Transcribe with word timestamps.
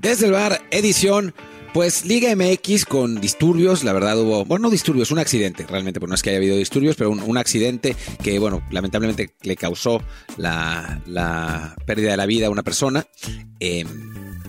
Desde 0.00 0.26
el 0.26 0.32
bar, 0.32 0.62
edición, 0.70 1.34
pues 1.74 2.06
Liga 2.06 2.34
MX 2.34 2.86
con 2.86 3.20
disturbios, 3.20 3.84
la 3.84 3.92
verdad 3.92 4.18
hubo, 4.18 4.46
bueno, 4.46 4.62
no 4.62 4.70
disturbios, 4.70 5.10
un 5.10 5.18
accidente, 5.18 5.66
realmente, 5.66 6.00
pues 6.00 6.08
no 6.08 6.14
es 6.14 6.22
que 6.22 6.30
haya 6.30 6.38
habido 6.38 6.56
disturbios, 6.56 6.96
pero 6.96 7.10
un, 7.10 7.20
un 7.20 7.36
accidente 7.36 7.94
que, 8.22 8.38
bueno, 8.38 8.62
lamentablemente 8.70 9.34
le 9.42 9.56
causó 9.56 10.02
la, 10.38 11.02
la 11.04 11.76
pérdida 11.84 12.12
de 12.12 12.16
la 12.16 12.24
vida 12.24 12.46
a 12.46 12.50
una 12.50 12.62
persona. 12.62 13.04
Eh, 13.60 13.84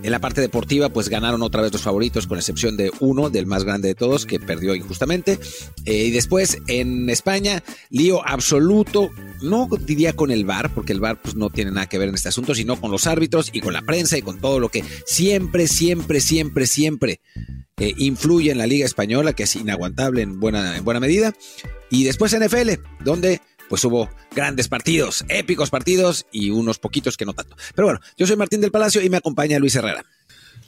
en 0.04 0.12
la 0.12 0.20
parte 0.20 0.42
deportiva, 0.42 0.90
pues 0.90 1.10
ganaron 1.10 1.42
otra 1.42 1.62
vez 1.62 1.72
los 1.72 1.82
favoritos, 1.82 2.28
con 2.28 2.38
excepción 2.38 2.78
de 2.78 2.92
uno, 3.00 3.30
del 3.30 3.46
más 3.46 3.64
grande 3.64 3.90
de 3.90 3.96
todos, 3.96 4.26
que 4.26 4.40
perdió 4.40 4.76
injustamente. 4.76 5.40
Eh, 5.86 6.06
y 6.06 6.12
después, 6.12 6.58
en 6.68 7.10
España, 7.10 7.64
lío 7.90 8.28
absoluto, 8.28 9.12
no 9.42 9.68
diría 9.86 10.14
con 10.14 10.32
el 10.32 10.46
VAR, 10.46 10.74
porque 10.74 10.94
el 10.94 11.00
VAR 11.00 11.22
pues, 11.22 11.36
no 11.36 11.50
tiene 11.50 11.72
nada 11.72 11.88
que 11.88 11.98
ver 11.98 12.10
en 12.10 12.16
este 12.16 12.30
asunto, 12.30 12.56
sino 12.56 12.80
con 12.80 12.92
los 12.92 13.08
árbitros 13.08 13.50
y 13.54 13.62
con 13.62 13.74
la 13.74 13.82
prensa 13.82 14.18
y 14.18 14.22
con 14.22 14.40
todo 14.40 14.60
lo 14.60 14.70
que 14.70 14.84
siempre, 15.06 15.68
siempre, 15.68 16.20
siempre, 16.20 16.66
siempre 16.66 17.22
eh, 17.78 17.94
influye 17.98 18.52
en 18.52 18.60
la 18.60 18.68
Liga 18.68 18.86
Española, 18.86 19.34
que 19.34 19.44
es 19.44 19.56
inaguantable 19.56 20.22
en 20.22 20.40
buena, 20.40 20.78
en 20.78 20.84
buena 20.84 21.00
medida. 21.00 21.34
Y 21.90 22.04
después 22.04 22.38
NFL, 22.38 22.72
donde 23.04 23.42
pues 23.72 23.86
hubo 23.86 24.10
grandes 24.36 24.68
partidos, 24.68 25.24
épicos 25.30 25.70
partidos 25.70 26.26
y 26.30 26.50
unos 26.50 26.78
poquitos 26.78 27.16
que 27.16 27.24
no 27.24 27.32
tanto. 27.32 27.56
Pero 27.74 27.88
bueno, 27.88 28.02
yo 28.18 28.28
soy 28.28 28.36
Martín 28.36 28.60
del 28.60 28.70
Palacio 28.70 29.02
y 29.02 29.10
me 29.10 29.16
acompaña 29.16 29.60
Luis 29.60 29.74
Herrera. 29.78 30.04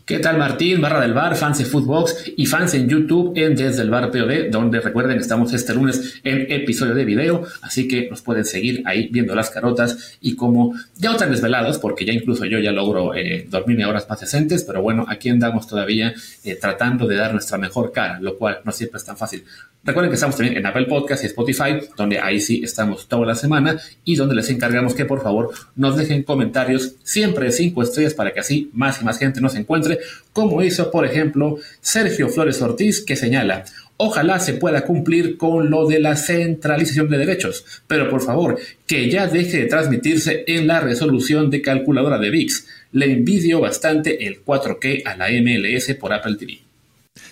¿Qué 0.05 0.19
tal 0.19 0.37
Martín, 0.37 0.81
barra 0.81 0.99
del 0.99 1.13
bar, 1.13 1.33
fans 1.37 1.59
de 1.59 1.63
Footbox 1.63 2.33
y 2.35 2.45
fans 2.45 2.73
en 2.73 2.89
YouTube 2.89 3.31
en 3.37 3.55
Desde 3.55 3.83
el 3.83 3.89
Bar 3.89 4.11
POD, 4.11 4.49
donde 4.51 4.81
recuerden 4.81 5.17
estamos 5.17 5.53
este 5.53 5.73
lunes 5.73 6.19
en 6.25 6.51
episodio 6.51 6.93
de 6.93 7.05
video, 7.05 7.45
así 7.61 7.87
que 7.87 8.09
nos 8.09 8.21
pueden 8.21 8.43
seguir 8.43 8.83
ahí 8.85 9.07
viendo 9.07 9.33
las 9.33 9.49
carotas 9.49 10.17
y 10.19 10.35
como 10.35 10.73
ya 10.97 11.13
no 11.13 11.15
tan 11.15 11.31
desvelados, 11.31 11.79
porque 11.79 12.03
ya 12.03 12.11
incluso 12.11 12.43
yo 12.43 12.59
ya 12.59 12.73
logro 12.73 13.15
eh, 13.15 13.47
dormirme 13.49 13.85
horas 13.85 14.05
más 14.09 14.19
decentes, 14.19 14.65
pero 14.65 14.81
bueno, 14.81 15.05
aquí 15.07 15.29
andamos 15.29 15.67
todavía 15.67 16.13
eh, 16.43 16.57
tratando 16.59 17.07
de 17.07 17.15
dar 17.15 17.31
nuestra 17.31 17.57
mejor 17.57 17.93
cara, 17.93 18.19
lo 18.19 18.37
cual 18.37 18.59
no 18.65 18.73
siempre 18.73 18.97
es 18.97 19.05
tan 19.05 19.15
fácil. 19.15 19.45
Recuerden 19.85 20.11
que 20.11 20.15
estamos 20.15 20.37
también 20.37 20.55
en 20.55 20.65
Apple 20.65 20.85
Podcast 20.85 21.25
y 21.25 21.27
Spotify, 21.27 21.77
donde 21.97 22.17
ahí 22.17 22.39
sí 22.39 22.61
estamos 22.63 23.05
toda 23.09 23.25
la 23.25 23.35
semana 23.35 23.77
y 24.05 24.15
donde 24.15 24.33
les 24.33 24.49
encargamos 24.49 24.93
que 24.93 25.03
por 25.03 25.21
favor 25.21 25.51
nos 25.75 25.97
dejen 25.97 26.23
comentarios 26.23 26.95
siempre 27.03 27.47
de 27.47 27.51
cinco 27.51 27.83
estrellas 27.83 28.13
para 28.13 28.31
que 28.31 28.39
así 28.39 28.71
más 28.73 29.01
y 29.01 29.03
más 29.05 29.19
gente 29.19 29.41
nos 29.41 29.55
encuentre, 29.55 29.92
como 30.31 30.63
hizo 30.63 30.91
por 30.91 31.05
ejemplo 31.05 31.58
Sergio 31.81 32.30
Flores 32.30 32.61
Ortiz 32.61 33.03
que 33.05 33.16
señala, 33.16 33.66
ojalá 33.97 34.39
se 34.39 34.53
pueda 34.53 34.86
cumplir 34.86 35.38
con 35.38 35.69
lo 35.69 35.88
de 35.88 35.99
la 35.99 36.16
centralización 36.16 37.09
de 37.09 37.17
derechos, 37.17 37.66
pero 37.88 38.09
por 38.09 38.21
favor 38.21 38.59
que 38.88 39.09
ya 39.09 39.27
deje 39.27 39.59
de 39.59 39.66
transmitirse 39.66 40.44
en 40.47 40.67
la 40.67 40.80
resolución 40.80 41.49
de 41.49 41.61
calculadora 41.61 42.19
de 42.19 42.30
VIX. 42.30 42.67
Le 42.91 43.11
envidio 43.11 43.59
bastante 43.59 44.27
el 44.27 44.44
4K 44.44 45.03
a 45.05 45.16
la 45.16 45.30
MLS 45.30 45.95
por 45.95 46.14
Apple 46.14 46.36
TV. 46.36 46.59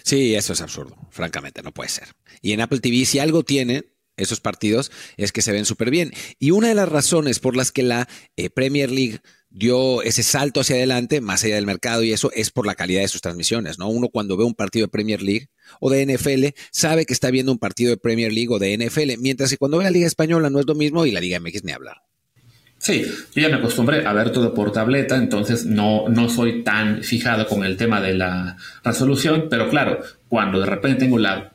Sí, 0.04 0.36
eso 0.36 0.54
es 0.54 0.62
absurdo, 0.62 0.96
francamente, 1.12 1.62
no 1.62 1.72
puede 1.72 1.90
ser. 1.90 2.08
Y 2.42 2.54
en 2.54 2.62
Apple 2.62 2.80
TV, 2.80 3.06
si 3.06 3.20
algo 3.20 3.44
tiene 3.44 3.86
esos 4.18 4.40
partidos, 4.40 4.92
es 5.18 5.32
que 5.32 5.42
se 5.42 5.52
ven 5.52 5.66
súper 5.66 5.90
bien. 5.90 6.12
Y 6.40 6.52
una 6.52 6.70
de 6.70 6.76
las 6.76 6.90
razones 6.90 7.40
por 7.40 7.56
las 7.56 7.72
que 7.72 7.84
la 7.84 8.08
eh, 8.36 8.50
Premier 8.50 8.92
League 8.92 9.20
dio 9.52 10.02
ese 10.02 10.24
salto 10.24 10.62
hacia 10.62 10.78
adelante, 10.78 11.22
más 11.22 11.44
allá 11.44 11.56
del 11.56 11.66
mercado 11.66 12.04
y 12.04 12.14
eso, 12.14 12.32
es 12.34 12.50
por 12.52 12.66
la 12.66 12.76
calidad 12.76 13.02
de 13.02 13.08
sus 13.08 13.22
transmisiones, 13.22 13.78
¿no? 13.78 13.90
Uno 13.90 14.08
cuando 14.10 14.38
ve 14.38 14.44
un 14.44 14.56
partido 14.56 14.86
de 14.86 14.92
Premier 14.92 15.22
League 15.22 15.50
o 15.80 15.90
de 15.90 16.06
NFL, 16.06 16.58
sabe 16.72 17.06
que 17.06 17.14
está 17.14 17.30
viendo 17.32 17.52
un 17.52 17.60
partido 17.60 17.92
de 17.92 17.98
Premier 17.98 18.32
League 18.32 18.50
o 18.50 18.60
de 18.60 18.78
NFL, 18.78 19.20
mientras 19.20 19.50
que 19.50 19.58
cuando 19.58 19.78
ve 19.78 19.84
la 19.84 19.92
Liga 19.92 20.08
Española 20.08 20.50
no 20.50 20.60
es 20.60 20.66
lo 20.66 20.76
mismo 20.76 21.06
y 21.06 21.12
la 21.12 21.20
Liga 21.20 21.40
MX 21.40 21.64
ni 21.64 21.74
hablar. 21.74 21.98
Sí, 22.82 23.04
yo 23.36 23.42
ya 23.44 23.50
me 23.50 23.58
acostumbré 23.58 24.08
a 24.08 24.14
ver 24.14 24.32
todo 24.32 24.56
por 24.56 24.72
tableta, 24.72 25.16
entonces 25.16 25.68
no, 25.68 26.10
no 26.10 26.30
soy 26.30 26.64
tan 26.64 27.04
fijado 27.04 27.48
con 27.48 27.64
el 27.64 27.78
tema 27.78 28.02
de 28.02 28.16
la 28.16 28.58
resolución, 28.84 29.48
pero 29.52 29.70
claro, 29.70 30.00
cuando 30.28 30.60
de 30.60 30.66
repente 30.66 31.02
tengo 31.02 31.20
la 31.20 31.51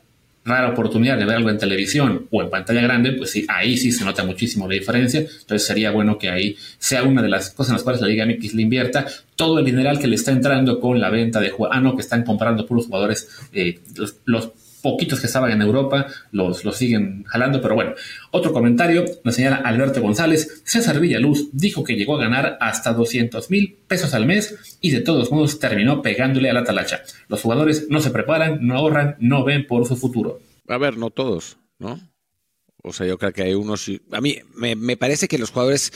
rara 0.47 0.69
oportunidad 0.69 1.17
de 1.17 1.25
ver 1.25 1.35
algo 1.35 1.49
en 1.49 1.57
televisión 1.57 2.27
o 2.31 2.41
en 2.41 2.49
pantalla 2.49 2.81
grande, 2.81 3.13
pues 3.13 3.31
sí, 3.31 3.45
ahí 3.49 3.77
sí 3.77 3.91
se 3.91 4.05
nota 4.05 4.23
muchísimo 4.23 4.67
la 4.67 4.75
diferencia, 4.75 5.19
entonces 5.19 5.65
sería 5.65 5.91
bueno 5.91 6.17
que 6.17 6.29
ahí 6.29 6.55
sea 6.79 7.03
una 7.03 7.21
de 7.21 7.29
las 7.29 7.49
cosas 7.49 7.71
en 7.71 7.73
las 7.75 7.83
cuales 7.83 8.01
la 8.01 8.07
Liga 8.07 8.25
MX 8.25 8.53
le 8.53 8.61
invierta 8.61 9.05
todo 9.35 9.59
el 9.59 9.65
dineral 9.65 9.99
que 9.99 10.07
le 10.07 10.15
está 10.15 10.31
entrando 10.31 10.79
con 10.79 10.99
la 10.99 11.09
venta 11.09 11.39
de 11.39 11.49
jugadores, 11.49 11.77
ah 11.77 11.81
no, 11.81 11.95
que 11.95 12.01
están 12.01 12.23
comprando 12.23 12.65
puros 12.65 12.85
jugadores, 12.85 13.27
eh, 13.53 13.79
los, 13.95 14.15
los 14.25 14.51
poquitos 14.87 15.19
que 15.19 15.27
estaban 15.27 15.51
en 15.51 15.61
Europa 15.61 16.07
los, 16.31 16.63
los 16.63 16.77
siguen 16.77 17.25
jalando, 17.25 17.61
pero 17.61 17.75
bueno. 17.75 17.93
Otro 18.31 18.53
comentario, 18.53 19.03
nos 19.25 19.35
señala 19.35 19.57
Alberto 19.57 20.01
González, 20.01 20.61
César 20.63 21.01
Villaluz 21.01 21.49
dijo 21.51 21.83
que 21.83 21.95
llegó 21.95 22.15
a 22.15 22.21
ganar 22.21 22.57
hasta 22.61 22.93
200 22.93 23.49
mil 23.51 23.77
pesos 23.87 24.13
al 24.13 24.25
mes 24.25 24.77
y 24.79 24.91
de 24.91 25.01
todos 25.01 25.29
modos 25.29 25.59
terminó 25.59 26.01
pegándole 26.01 26.49
a 26.49 26.53
la 26.53 26.63
talacha. 26.63 27.01
Los 27.27 27.41
jugadores 27.41 27.87
no 27.89 27.99
se 27.99 28.11
preparan, 28.11 28.65
no 28.65 28.77
ahorran, 28.77 29.17
no 29.19 29.43
ven 29.43 29.67
por 29.67 29.85
su 29.85 29.97
futuro. 29.97 30.39
A 30.69 30.77
ver, 30.77 30.97
no 30.97 31.09
todos, 31.09 31.57
¿no? 31.79 31.99
O 32.81 32.93
sea, 32.93 33.05
yo 33.05 33.17
creo 33.17 33.33
que 33.33 33.43
hay 33.43 33.53
unos... 33.53 33.91
A 34.13 34.21
mí 34.21 34.37
me, 34.55 34.77
me 34.77 34.95
parece 34.95 35.27
que 35.27 35.37
los 35.37 35.51
jugadores 35.51 35.91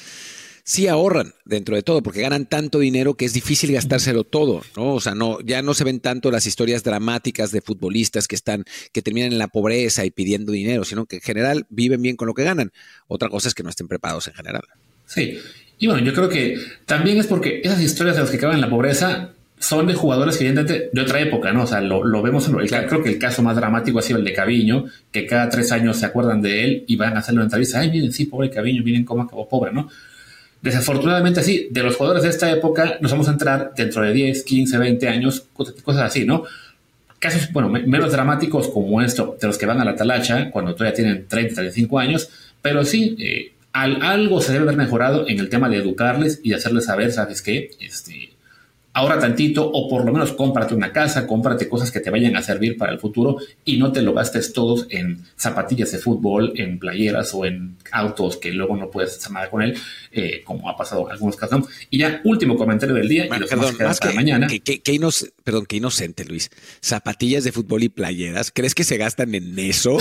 sí 0.63 0.87
ahorran 0.87 1.33
dentro 1.45 1.75
de 1.75 1.83
todo, 1.83 2.01
porque 2.01 2.21
ganan 2.21 2.45
tanto 2.45 2.79
dinero 2.79 3.15
que 3.15 3.25
es 3.25 3.33
difícil 3.33 3.71
gastárselo 3.71 4.23
todo, 4.23 4.61
¿no? 4.75 4.93
O 4.95 5.01
sea, 5.01 5.15
no, 5.15 5.39
ya 5.41 5.61
no 5.61 5.73
se 5.73 5.83
ven 5.83 5.99
tanto 5.99 6.31
las 6.31 6.45
historias 6.45 6.83
dramáticas 6.83 7.51
de 7.51 7.61
futbolistas 7.61 8.27
que 8.27 8.35
están, 8.35 8.65
que 8.91 9.01
terminan 9.01 9.31
en 9.31 9.37
la 9.37 9.47
pobreza 9.47 10.05
y 10.05 10.11
pidiendo 10.11 10.51
dinero, 10.51 10.83
sino 10.83 11.05
que 11.05 11.17
en 11.17 11.21
general 11.21 11.65
viven 11.69 12.01
bien 12.01 12.15
con 12.15 12.27
lo 12.27 12.33
que 12.33 12.43
ganan. 12.43 12.71
Otra 13.07 13.29
cosa 13.29 13.47
es 13.47 13.53
que 13.53 13.63
no 13.63 13.69
estén 13.69 13.87
preparados 13.87 14.27
en 14.27 14.33
general. 14.33 14.63
Sí, 15.05 15.37
y 15.77 15.87
bueno, 15.87 16.03
yo 16.03 16.13
creo 16.13 16.29
que 16.29 16.57
también 16.85 17.17
es 17.17 17.27
porque 17.27 17.61
esas 17.63 17.81
historias 17.81 18.15
de 18.15 18.21
los 18.21 18.31
que 18.31 18.37
acaban 18.37 18.55
en 18.55 18.61
la 18.61 18.69
pobreza 18.69 19.33
son 19.61 19.85
de 19.85 19.93
jugadores 19.93 20.37
que 20.37 20.47
evidentemente 20.47 20.89
de 20.91 21.01
otra 21.01 21.21
época, 21.21 21.53
¿no? 21.53 21.63
O 21.63 21.67
sea, 21.67 21.81
lo, 21.81 22.03
lo 22.03 22.21
vemos, 22.21 22.47
en 22.47 22.59
el, 22.59 22.67
creo 22.67 23.03
que 23.03 23.09
el 23.09 23.19
caso 23.19 23.43
más 23.43 23.55
dramático 23.55 23.99
ha 23.99 24.01
sido 24.01 24.17
el 24.17 24.25
de 24.25 24.33
Caviño, 24.33 24.85
que 25.11 25.27
cada 25.27 25.49
tres 25.49 25.71
años 25.71 25.97
se 25.97 26.05
acuerdan 26.07 26.41
de 26.41 26.63
él 26.63 26.83
y 26.87 26.95
van 26.95 27.15
a 27.15 27.19
hacerle 27.19 27.39
una 27.39 27.45
entrevista, 27.45 27.79
ay, 27.79 27.91
miren, 27.91 28.11
sí, 28.11 28.25
pobre 28.25 28.49
Caviño, 28.49 28.83
miren 28.83 29.05
cómo 29.05 29.21
acabó 29.21 29.47
pobre, 29.47 29.71
¿no? 29.71 29.89
Desafortunadamente, 30.61 31.41
sí, 31.41 31.69
de 31.71 31.81
los 31.81 31.95
jugadores 31.95 32.23
de 32.23 32.29
esta 32.29 32.51
época 32.51 32.97
nos 33.01 33.11
vamos 33.11 33.27
a 33.27 33.31
entrar 33.31 33.73
dentro 33.75 34.03
de 34.03 34.13
10, 34.13 34.43
15, 34.43 34.77
20 34.77 35.07
años, 35.07 35.47
cosas 35.53 36.03
así, 36.03 36.23
¿no? 36.25 36.43
Casos, 37.17 37.51
bueno, 37.51 37.69
menos 37.69 38.11
dramáticos 38.11 38.67
como 38.67 39.01
esto, 39.01 39.37
de 39.39 39.47
los 39.47 39.57
que 39.57 39.65
van 39.65 39.81
a 39.81 39.85
la 39.85 39.95
talacha 39.95 40.51
cuando 40.51 40.73
todavía 40.75 40.95
tienen 40.95 41.27
30, 41.27 41.55
35 41.55 41.99
años, 41.99 42.29
pero 42.61 42.85
sí, 42.85 43.15
eh, 43.19 43.53
al, 43.73 44.01
algo 44.03 44.41
se 44.41 44.53
debe 44.53 44.65
haber 44.65 44.77
mejorado 44.77 45.27
en 45.27 45.39
el 45.39 45.49
tema 45.49 45.67
de 45.69 45.77
educarles 45.77 46.39
y 46.43 46.53
hacerles 46.53 46.85
saber, 46.85 47.11
¿sabes 47.11 47.41
qué? 47.41 47.71
Este, 47.79 48.31
ahorra 48.93 49.19
tantito 49.19 49.65
o 49.71 49.87
por 49.87 50.05
lo 50.05 50.11
menos 50.11 50.33
cómprate 50.33 50.73
una 50.75 50.91
casa, 50.91 51.25
cómprate 51.25 51.69
cosas 51.69 51.91
que 51.91 52.01
te 52.01 52.09
vayan 52.09 52.35
a 52.35 52.41
servir 52.41 52.77
para 52.77 52.91
el 52.91 52.99
futuro 52.99 53.37
y 53.63 53.77
no 53.77 53.91
te 53.93 54.01
lo 54.01 54.13
gastes 54.13 54.51
todos 54.51 54.85
en 54.89 55.23
zapatillas 55.37 55.91
de 55.93 55.97
fútbol, 55.99 56.53
en 56.57 56.77
playeras 56.77 57.33
o 57.33 57.45
en 57.45 57.77
autos 57.91 58.35
que 58.37 58.51
luego 58.51 58.75
no 58.75 58.89
puedes 58.91 59.15
hacer 59.17 59.31
nada 59.31 59.49
con 59.49 59.61
él, 59.61 59.77
eh, 60.11 60.41
como 60.43 60.69
ha 60.69 60.75
pasado 60.75 61.05
en 61.05 61.11
algunos 61.13 61.35
casos. 61.37 61.65
Y 61.89 61.99
ya, 61.99 62.19
último 62.25 62.57
comentario 62.57 62.95
del 62.95 63.07
día 63.07 63.27
Bueno, 63.27 63.45
y 63.45 63.49
los 63.49 63.49
perdón, 63.49 63.75
más 63.87 63.99
para 63.99 64.11
que, 64.11 64.15
mañana. 64.17 64.47
que- 64.47 64.59
que- 64.59 64.81
que 64.81 64.93
inoc- 64.93 65.31
perdón, 65.43 65.65
que 65.67 65.77
inocente, 65.77 66.25
Luis. 66.25 66.49
Zapatillas 66.81 67.43
de 67.45 67.51
fútbol 67.53 67.83
y 67.83 67.89
playeras. 67.89 68.51
¿Crees 68.53 68.75
que 68.75 68.83
se 68.83 68.97
gastan 68.97 69.33
en 69.35 69.57
eso? 69.57 69.97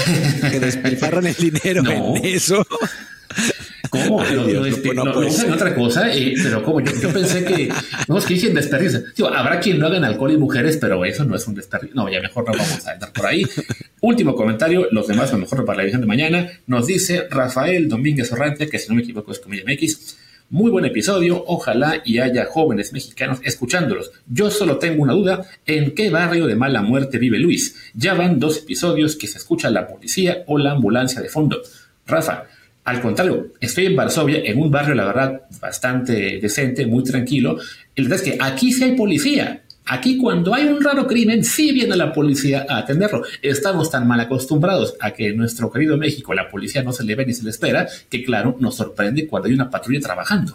¿Que 0.51 0.59
despilfarran 0.61 1.27
el 1.27 1.35
dinero 1.37 1.83
No. 1.83 2.17
en 2.17 2.25
eso? 2.25 2.67
¿Cómo? 3.91 4.23
Ay, 4.23 4.37
Lo, 4.37 4.47
Dios, 4.47 4.55
lo, 4.55 4.61
no 4.61 4.77
este, 4.77 4.95
no 4.95 5.03
usan 5.19 5.25
en 5.25 5.33
ser. 5.33 5.53
otra 5.53 5.75
cosa, 5.75 6.15
eh, 6.15 6.35
pero 6.43 6.63
como 6.63 6.81
yo, 6.81 6.93
yo 7.01 7.13
pensé 7.13 7.45
que, 7.45 7.69
no, 8.09 8.19
es 8.19 8.25
que 8.25 8.35
dije 8.35 8.51
desperdicio. 8.51 9.03
Digo, 9.17 9.29
habrá 9.29 9.59
quien 9.59 9.81
lo 9.81 9.87
haga 9.89 9.97
en 9.97 10.05
alcohol 10.05 10.33
y 10.33 10.37
mujeres, 10.37 10.77
pero 10.81 11.05
eso 11.05 11.25
no 11.25 11.35
es 11.35 11.47
un 11.47 11.55
desperdicio. 11.55 11.95
No, 11.97 12.09
ya 12.09 12.21
mejor 12.21 12.47
no 12.47 12.53
vamos 12.53 12.87
a 12.87 12.93
entrar 12.93 13.13
por 13.13 13.27
ahí. 13.27 13.45
Último 14.01 14.35
comentario, 14.35 14.87
los 14.93 15.09
demás, 15.09 15.31
a 15.31 15.33
lo 15.33 15.41
mejor 15.41 15.65
para 15.65 15.79
la 15.79 15.83
edición 15.83 16.01
de 16.03 16.07
mañana, 16.07 16.49
nos 16.67 16.87
dice 16.87 17.27
Rafael 17.31 17.89
Domínguez 17.89 18.33
Orrantia, 18.33 18.69
que 18.69 18.79
si 18.79 18.89
no 18.89 18.95
me 18.95 19.03
equivoco 19.03 19.33
es 19.33 19.41
Comilla 19.41 19.65
MX. 19.67 20.17
Muy 20.51 20.71
buen 20.73 20.85
episodio, 20.85 21.45
ojalá 21.47 22.03
y 22.05 22.19
haya 22.19 22.45
jóvenes 22.47 22.93
mexicanos 22.93 23.39
escuchándolos. 23.45 24.11
Yo 24.27 24.51
solo 24.51 24.79
tengo 24.79 25.03
una 25.03 25.13
duda, 25.13 25.47
¿en 25.65 25.95
qué 25.95 26.11
barrio 26.11 26.47
de 26.49 26.57
mala 26.57 26.83
muerte 26.83 27.19
vive 27.19 27.39
Luis? 27.39 27.77
Ya 27.95 28.15
van 28.15 28.41
dos 28.41 28.59
episodios 28.59 29.15
que 29.15 29.29
se 29.29 29.39
escucha 29.39 29.71
la 29.71 29.87
policía 29.87 30.43
o 30.49 30.59
la 30.59 30.73
ambulancia 30.73 31.21
de 31.21 31.29
fondo. 31.29 31.63
Rafa, 32.05 32.47
Al 32.85 33.01
contrario, 33.01 33.53
estoy 33.61 33.87
en 33.87 33.97
Varsovia, 33.97 34.41
en 34.45 34.59
un 34.59 34.71
barrio, 34.71 34.95
la 34.95 35.05
verdad, 35.05 35.43
bastante 35.61 36.39
decente, 36.41 36.87
muy 36.87 37.05
tranquilo. 37.05 37.59
El 37.95 38.09
verdad 38.09 38.25
es 38.25 38.33
que 38.33 38.39
aquí 38.41 38.73
sí 38.73 38.85
hay 38.85 38.97
policía. 38.97 39.63
Aquí 39.87 40.19
cuando 40.19 40.55
hay 40.55 40.67
un 40.67 40.81
raro 40.83 41.07
crimen, 41.07 41.45
sí 41.45 41.73
viene 41.73 41.97
la 41.97 42.13
policía 42.13 42.65
a 42.69 42.79
atenderlo. 42.79 43.25
Estamos 43.43 43.91
tan 43.91 44.07
mal 44.07 44.21
acostumbrados 44.21 44.95
a 45.01 45.11
que 45.11 45.33
nuestro 45.33 45.71
querido 45.71 45.99
México 45.99 46.33
la 46.33 46.49
policía 46.49 46.83
no 46.83 46.93
se 46.93 47.03
le 47.03 47.17
ve 47.17 47.27
ni 47.27 47.35
se 47.35 47.43
le 47.43 47.51
espera, 47.51 47.89
que 48.09 48.23
claro, 48.23 48.57
nos 48.61 48.77
sorprende 48.77 49.27
cuando 49.27 49.49
hay 49.49 49.55
una 49.55 49.69
patrulla 49.69 50.01
trabajando. 50.01 50.55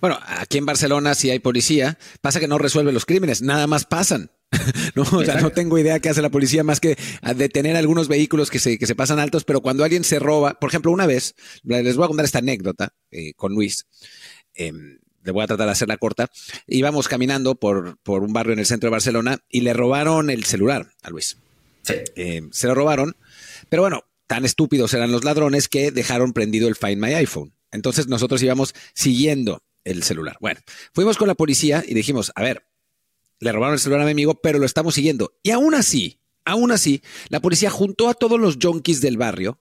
Bueno, 0.00 0.18
aquí 0.26 0.58
en 0.58 0.66
Barcelona 0.66 1.14
sí 1.16 1.28
hay 1.28 1.40
policía, 1.40 1.98
pasa 2.20 2.38
que 2.38 2.46
no 2.46 2.56
resuelve 2.56 2.92
los 2.92 3.04
crímenes, 3.04 3.42
nada 3.42 3.66
más 3.66 3.84
pasan. 3.84 4.30
no, 4.94 5.02
o 5.02 5.24
sea, 5.24 5.40
no 5.40 5.50
tengo 5.50 5.78
idea 5.78 6.00
qué 6.00 6.08
hace 6.08 6.22
la 6.22 6.30
policía 6.30 6.64
más 6.64 6.80
que 6.80 6.96
detener 7.36 7.76
algunos 7.76 8.08
vehículos 8.08 8.50
que 8.50 8.58
se, 8.58 8.78
que 8.78 8.86
se 8.86 8.94
pasan 8.94 9.18
altos, 9.18 9.44
pero 9.44 9.60
cuando 9.60 9.84
alguien 9.84 10.04
se 10.04 10.18
roba, 10.18 10.54
por 10.54 10.70
ejemplo, 10.70 10.90
una 10.90 11.06
vez, 11.06 11.34
les 11.62 11.96
voy 11.96 12.04
a 12.04 12.08
contar 12.08 12.24
esta 12.24 12.38
anécdota 12.38 12.94
eh, 13.10 13.34
con 13.34 13.52
Luis. 13.52 13.86
Eh, 14.54 14.72
le 15.22 15.32
voy 15.32 15.44
a 15.44 15.46
tratar 15.46 15.66
de 15.66 15.72
hacerla 15.72 15.98
corta. 15.98 16.30
Íbamos 16.66 17.08
caminando 17.08 17.54
por, 17.56 17.98
por 18.02 18.22
un 18.22 18.32
barrio 18.32 18.54
en 18.54 18.60
el 18.60 18.66
centro 18.66 18.88
de 18.88 18.92
Barcelona 18.92 19.38
y 19.48 19.60
le 19.60 19.74
robaron 19.74 20.30
el 20.30 20.44
celular 20.44 20.90
a 21.02 21.10
Luis. 21.10 21.36
Sí. 21.82 21.94
Eh, 22.16 22.42
se 22.50 22.66
lo 22.66 22.74
robaron, 22.74 23.16
pero 23.68 23.82
bueno, 23.82 24.04
tan 24.26 24.44
estúpidos 24.44 24.94
eran 24.94 25.12
los 25.12 25.24
ladrones 25.24 25.68
que 25.68 25.90
dejaron 25.90 26.32
prendido 26.32 26.68
el 26.68 26.76
Find 26.76 27.02
My 27.02 27.14
iPhone. 27.14 27.54
Entonces 27.70 28.08
nosotros 28.08 28.42
íbamos 28.42 28.74
siguiendo 28.94 29.62
el 29.84 30.02
celular. 30.02 30.36
Bueno, 30.40 30.60
fuimos 30.92 31.16
con 31.16 31.28
la 31.28 31.34
policía 31.34 31.82
y 31.86 31.94
dijimos, 31.94 32.32
a 32.34 32.42
ver, 32.42 32.64
le 33.40 33.52
robaron 33.52 33.74
el 33.74 33.80
celular 33.80 34.02
a 34.02 34.06
mi 34.06 34.12
amigo, 34.12 34.34
pero 34.40 34.58
lo 34.58 34.66
estamos 34.66 34.94
siguiendo. 34.94 35.32
Y 35.42 35.50
aún 35.50 35.74
así, 35.74 36.20
aún 36.44 36.72
así, 36.72 37.02
la 37.28 37.40
policía 37.40 37.70
juntó 37.70 38.08
a 38.08 38.14
todos 38.14 38.38
los 38.38 38.58
junkies 38.60 39.00
del 39.00 39.16
barrio 39.16 39.60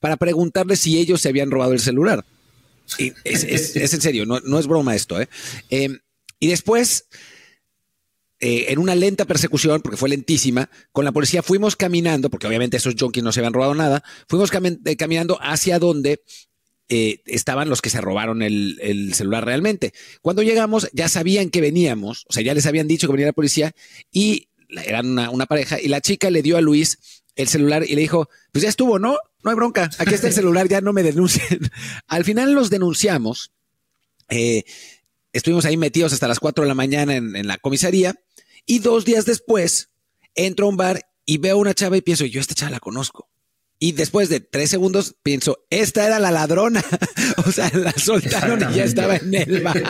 para 0.00 0.16
preguntarles 0.16 0.80
si 0.80 0.98
ellos 0.98 1.20
se 1.20 1.28
habían 1.28 1.50
robado 1.50 1.72
el 1.72 1.80
celular. 1.80 2.24
Es, 3.24 3.76
en 3.76 4.00
serio, 4.00 4.24
no, 4.24 4.58
es 4.58 4.66
broma 4.66 4.94
esto. 4.94 5.20
¿eh? 5.20 5.28
Eh, 5.70 5.98
y 6.40 6.46
después, 6.46 7.06
eh, 8.40 8.66
en 8.68 8.78
una 8.78 8.94
lenta 8.94 9.24
persecución, 9.24 9.82
porque 9.82 9.96
fue 9.96 10.08
lentísima, 10.08 10.70
con 10.92 11.04
la 11.04 11.10
policía 11.10 11.42
fuimos 11.42 11.74
caminando, 11.74 12.30
porque 12.30 12.46
obviamente 12.46 12.76
esos 12.76 12.94
junkies 12.98 13.24
no 13.24 13.32
se 13.32 13.40
habían 13.40 13.52
robado 13.52 13.74
nada, 13.74 14.04
fuimos 14.28 14.50
eh, 14.52 14.96
caminando 14.96 15.38
hacia 15.42 15.80
donde 15.80 16.22
eh, 16.88 17.20
estaban 17.26 17.68
los 17.68 17.82
que 17.82 17.90
se 17.90 18.00
robaron 18.00 18.42
el, 18.42 18.78
el, 18.80 19.14
celular 19.14 19.44
realmente. 19.44 19.92
Cuando 20.22 20.42
llegamos, 20.42 20.88
ya 20.92 21.08
sabían 21.08 21.50
que 21.50 21.60
veníamos, 21.60 22.24
o 22.28 22.32
sea, 22.32 22.42
ya 22.42 22.54
les 22.54 22.66
habían 22.66 22.88
dicho 22.88 23.06
que 23.06 23.12
venía 23.12 23.26
la 23.26 23.32
policía 23.32 23.72
y 24.10 24.48
eran 24.68 25.18
una, 25.18 25.46
pareja, 25.46 25.80
y 25.80 25.88
la 25.88 26.00
chica 26.00 26.30
le 26.30 26.42
dio 26.42 26.56
a 26.56 26.60
Luis 26.60 27.22
el 27.36 27.48
celular 27.48 27.84
y 27.86 27.94
le 27.94 28.02
dijo, 28.02 28.28
pues 28.52 28.62
ya 28.62 28.68
estuvo, 28.68 28.98
¿no? 28.98 29.16
No 29.42 29.50
hay 29.50 29.56
bronca, 29.56 29.90
aquí 29.98 30.14
está 30.14 30.26
el 30.26 30.32
celular, 30.32 30.68
ya 30.68 30.80
no 30.80 30.92
me 30.92 31.02
denuncien. 31.02 31.60
Al 32.06 32.24
final 32.24 32.52
los 32.52 32.70
denunciamos, 32.70 33.52
eh, 34.28 34.64
estuvimos 35.32 35.64
ahí 35.64 35.76
metidos 35.76 36.12
hasta 36.12 36.28
las 36.28 36.40
4 36.40 36.64
de 36.64 36.68
la 36.68 36.74
mañana 36.74 37.16
en, 37.16 37.46
la 37.46 37.58
comisaría 37.58 38.14
y 38.66 38.80
dos 38.80 39.04
días 39.04 39.24
después 39.24 39.90
entro 40.34 40.66
a 40.66 40.68
un 40.68 40.76
bar 40.76 41.08
y 41.24 41.38
veo 41.38 41.54
a 41.54 41.58
una 41.58 41.74
chava 41.74 41.96
y 41.96 42.02
pienso, 42.02 42.24
yo 42.24 42.40
esta 42.40 42.54
chava 42.54 42.72
la 42.72 42.80
conozco. 42.80 43.28
Y 43.78 43.92
después 43.92 44.28
de 44.28 44.40
tres 44.40 44.70
segundos 44.70 45.14
pienso, 45.22 45.60
esta 45.70 46.06
era 46.06 46.18
la 46.18 46.30
ladrona. 46.30 46.82
o 47.46 47.52
sea, 47.52 47.70
la 47.74 47.92
soltaron 47.92 48.72
y 48.72 48.76
ya 48.76 48.84
estaba 48.84 49.16
en 49.16 49.34
el 49.34 49.60
bar. 49.62 49.82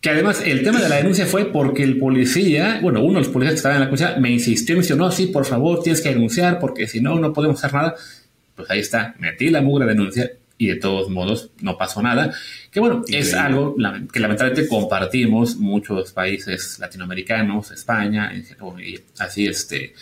Que 0.00 0.10
además 0.10 0.42
el 0.44 0.64
tema 0.64 0.80
de 0.80 0.88
la 0.88 0.96
denuncia 0.96 1.26
fue 1.26 1.52
porque 1.52 1.84
el 1.84 1.98
policía, 1.98 2.80
bueno, 2.82 3.02
uno 3.02 3.20
de 3.20 3.24
los 3.24 3.28
policías 3.28 3.52
que 3.52 3.56
estaba 3.58 3.74
en 3.76 3.82
la 3.82 3.86
comisaría 3.86 4.18
me 4.18 4.30
insistió, 4.30 4.74
me 4.74 4.82
dijo, 4.82 4.96
no, 4.96 5.12
sí, 5.12 5.26
por 5.26 5.44
favor, 5.44 5.82
tienes 5.82 6.00
que 6.00 6.08
denunciar 6.08 6.58
porque 6.58 6.88
si 6.88 7.00
no, 7.00 7.20
no 7.20 7.32
podemos 7.32 7.58
hacer 7.58 7.74
nada. 7.74 7.94
Pues 8.56 8.68
ahí 8.70 8.80
está, 8.80 9.14
metí 9.18 9.48
la 9.50 9.62
mugre 9.62 9.86
denuncia 9.86 10.32
y 10.58 10.66
de 10.68 10.76
todos 10.76 11.10
modos 11.10 11.50
no 11.60 11.76
pasó 11.76 12.02
nada. 12.02 12.32
Que 12.70 12.80
bueno, 12.80 12.96
Increíble. 12.98 13.28
es 13.28 13.34
algo 13.34 13.76
que 14.12 14.20
lamentablemente 14.20 14.68
compartimos 14.68 15.56
muchos 15.56 16.12
países 16.12 16.78
latinoamericanos, 16.78 17.70
España, 17.70 18.32
y 18.34 19.00
así 19.18 19.46
este, 19.46 19.94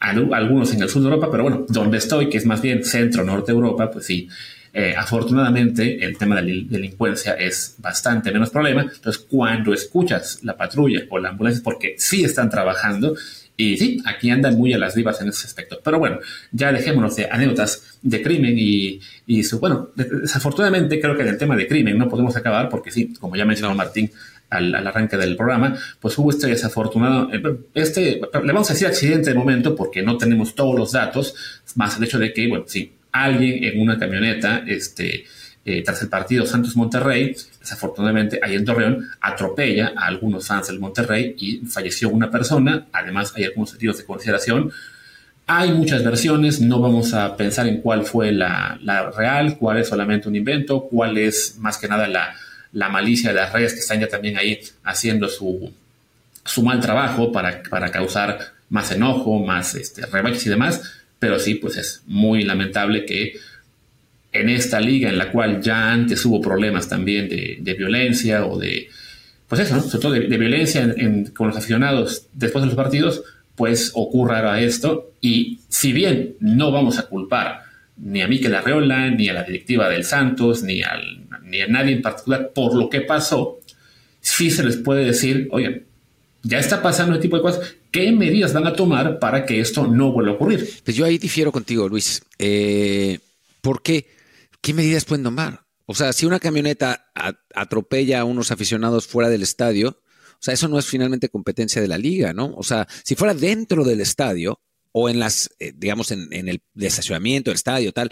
algunos 0.00 0.72
en 0.74 0.82
el 0.82 0.88
sur 0.88 1.02
de 1.02 1.08
Europa, 1.08 1.28
pero 1.30 1.42
bueno, 1.42 1.66
donde 1.68 1.98
estoy, 1.98 2.28
que 2.28 2.38
es 2.38 2.46
más 2.46 2.60
bien 2.60 2.84
centro-norte 2.84 3.52
Europa, 3.52 3.90
pues 3.90 4.06
sí, 4.06 4.28
eh, 4.72 4.94
afortunadamente 4.94 6.04
el 6.04 6.18
tema 6.18 6.36
de 6.36 6.42
la 6.42 6.66
delincuencia 6.68 7.32
es 7.32 7.76
bastante 7.78 8.30
menos 8.30 8.50
problema. 8.50 8.82
Entonces, 8.82 9.24
cuando 9.28 9.72
escuchas 9.72 10.40
la 10.42 10.56
patrulla 10.56 11.02
o 11.08 11.18
la 11.18 11.30
ambulancia, 11.30 11.62
porque 11.64 11.94
sí 11.98 12.24
están 12.24 12.50
trabajando, 12.50 13.14
y 13.56 13.78
sí, 13.78 14.02
aquí 14.04 14.28
andan 14.28 14.56
muy 14.56 14.74
a 14.74 14.78
las 14.78 14.94
vivas 14.94 15.18
en 15.22 15.28
ese 15.28 15.46
aspecto. 15.46 15.80
Pero 15.82 15.98
bueno, 15.98 16.18
ya 16.52 16.72
dejémonos 16.72 17.16
de 17.16 17.26
anécdotas 17.30 17.98
de 18.02 18.20
crimen 18.22 18.54
y, 18.58 19.00
y 19.26 19.42
su, 19.44 19.58
bueno, 19.58 19.88
desafortunadamente 19.94 21.00
creo 21.00 21.16
que 21.16 21.22
en 21.22 21.28
el 21.28 21.38
tema 21.38 21.56
de 21.56 21.66
crimen 21.66 21.96
no 21.96 22.08
podemos 22.08 22.36
acabar 22.36 22.68
porque 22.68 22.90
sí, 22.90 23.14
como 23.14 23.34
ya 23.34 23.46
mencionó 23.46 23.74
Martín, 23.74 24.10
al, 24.50 24.74
al, 24.74 24.86
arranque 24.86 25.16
del 25.16 25.36
programa, 25.36 25.76
pues 26.00 26.16
hubo 26.18 26.30
este 26.30 26.46
desafortunado, 26.46 27.30
este, 27.74 28.20
le 28.20 28.52
vamos 28.52 28.70
a 28.70 28.72
decir 28.72 28.86
accidente 28.86 29.30
de 29.30 29.36
momento 29.36 29.74
porque 29.74 30.02
no 30.02 30.16
tenemos 30.16 30.54
todos 30.54 30.78
los 30.78 30.92
datos, 30.92 31.34
más 31.74 31.96
el 31.96 32.04
hecho 32.04 32.18
de 32.18 32.32
que, 32.32 32.48
bueno, 32.48 32.64
sí, 32.66 32.92
alguien 33.12 33.64
en 33.64 33.80
una 33.80 33.98
camioneta, 33.98 34.62
este, 34.66 35.24
eh, 35.64 35.82
tras 35.82 36.00
el 36.02 36.08
partido 36.08 36.46
Santos 36.46 36.76
Monterrey, 36.76 37.34
desafortunadamente 37.58 38.38
ahí 38.42 38.54
en 38.54 38.64
Torreón, 38.64 39.08
atropella 39.20 39.92
a 39.96 40.06
algunos 40.06 40.46
fans 40.46 40.68
del 40.68 40.78
Monterrey 40.78 41.34
y 41.38 41.58
falleció 41.66 42.08
una 42.08 42.30
persona, 42.30 42.86
además 42.92 43.32
hay 43.34 43.44
algunos 43.44 43.70
sentidos 43.70 43.98
de 43.98 44.04
consideración. 44.04 44.70
Hay 45.48 45.72
muchas 45.72 46.04
versiones, 46.04 46.60
no 46.60 46.80
vamos 46.80 47.14
a 47.14 47.36
pensar 47.36 47.66
en 47.68 47.80
cuál 47.80 48.04
fue 48.04 48.32
la, 48.32 48.78
la 48.82 49.10
real, 49.10 49.58
cuál 49.58 49.78
es 49.78 49.88
solamente 49.88 50.28
un 50.28 50.36
invento, 50.36 50.88
cuál 50.88 51.18
es 51.18 51.56
más 51.58 51.78
que 51.78 51.88
nada 51.88 52.08
la, 52.08 52.34
la 52.76 52.90
malicia 52.90 53.30
de 53.30 53.36
las 53.36 53.54
redes 53.54 53.72
que 53.72 53.80
están 53.80 54.00
ya 54.00 54.08
también 54.08 54.36
ahí 54.36 54.60
haciendo 54.84 55.30
su, 55.30 55.72
su 56.44 56.62
mal 56.62 56.78
trabajo 56.78 57.32
para, 57.32 57.62
para 57.62 57.90
causar 57.90 58.38
más 58.68 58.92
enojo, 58.92 59.42
más 59.42 59.74
este, 59.74 60.02
y 60.02 60.48
demás, 60.50 60.82
pero 61.18 61.38
sí, 61.38 61.54
pues 61.54 61.78
es 61.78 62.02
muy 62.06 62.42
lamentable 62.42 63.06
que 63.06 63.38
en 64.30 64.50
esta 64.50 64.78
liga 64.78 65.08
en 65.08 65.16
la 65.16 65.32
cual 65.32 65.62
ya 65.62 65.90
antes 65.90 66.22
hubo 66.26 66.42
problemas 66.42 66.86
también 66.86 67.30
de, 67.30 67.74
violencia 67.78 68.44
o 68.44 68.58
de, 68.58 68.90
pues 69.48 69.62
eso, 69.62 69.80
sobre 69.80 70.02
todo 70.02 70.12
de, 70.12 70.36
violencia 70.36 70.82
en, 70.82 71.00
en, 71.00 71.26
con 71.28 71.46
los 71.46 71.56
aficionados 71.56 72.26
después 72.34 72.62
de 72.62 72.66
los 72.66 72.76
partidos, 72.76 73.22
pues 73.54 73.90
ocurra 73.94 74.60
esto. 74.60 75.12
Y 75.22 75.60
si 75.70 75.94
bien 75.94 76.34
no 76.40 76.70
vamos 76.72 76.98
a 76.98 77.04
culpar 77.04 77.62
ni 77.96 78.20
a 78.20 78.28
Miquel 78.28 78.54
Arreola, 78.54 79.08
ni 79.10 79.30
a 79.30 79.32
la 79.32 79.44
directiva 79.44 79.88
del 79.88 80.04
Santos, 80.04 80.62
ni, 80.62 80.82
al, 80.82 81.25
a 81.62 81.68
nadie 81.68 81.94
en 81.94 82.02
particular 82.02 82.52
por 82.54 82.74
lo 82.74 82.88
que 82.88 83.00
pasó, 83.02 83.60
sí 84.20 84.50
se 84.50 84.64
les 84.64 84.76
puede 84.76 85.04
decir, 85.04 85.48
oye, 85.50 85.86
ya 86.42 86.58
está 86.58 86.82
pasando 86.82 87.14
este 87.14 87.22
tipo 87.22 87.36
de 87.36 87.42
cosas, 87.42 87.76
¿qué 87.90 88.12
medidas 88.12 88.52
van 88.52 88.66
a 88.66 88.72
tomar 88.72 89.18
para 89.18 89.44
que 89.44 89.60
esto 89.60 89.86
no 89.86 90.12
vuelva 90.12 90.32
a 90.32 90.34
ocurrir? 90.34 90.68
Pues 90.84 90.96
yo 90.96 91.04
ahí 91.04 91.18
difiero 91.18 91.52
contigo, 91.52 91.88
Luis. 91.88 92.22
Eh, 92.38 93.18
¿Por 93.60 93.82
qué? 93.82 94.06
¿Qué 94.60 94.72
medidas 94.72 95.04
pueden 95.04 95.24
tomar? 95.24 95.64
O 95.86 95.94
sea, 95.94 96.12
si 96.12 96.26
una 96.26 96.40
camioneta 96.40 97.06
atropella 97.54 98.20
a 98.20 98.24
unos 98.24 98.50
aficionados 98.50 99.06
fuera 99.06 99.28
del 99.28 99.42
estadio, 99.42 100.00
o 100.32 100.38
sea, 100.40 100.54
eso 100.54 100.68
no 100.68 100.78
es 100.78 100.86
finalmente 100.86 101.28
competencia 101.28 101.80
de 101.80 101.88
la 101.88 101.98
liga, 101.98 102.32
¿no? 102.32 102.54
O 102.56 102.62
sea, 102.62 102.86
si 103.04 103.14
fuera 103.14 103.34
dentro 103.34 103.84
del 103.84 104.00
estadio, 104.00 104.60
o 104.98 105.10
en 105.10 105.18
las, 105.18 105.50
eh, 105.58 105.74
digamos, 105.76 106.10
en, 106.10 106.26
en, 106.30 106.48
el 106.48 106.62
estacionamiento, 106.74 107.50
el 107.50 107.56
estadio, 107.56 107.92
tal, 107.92 108.10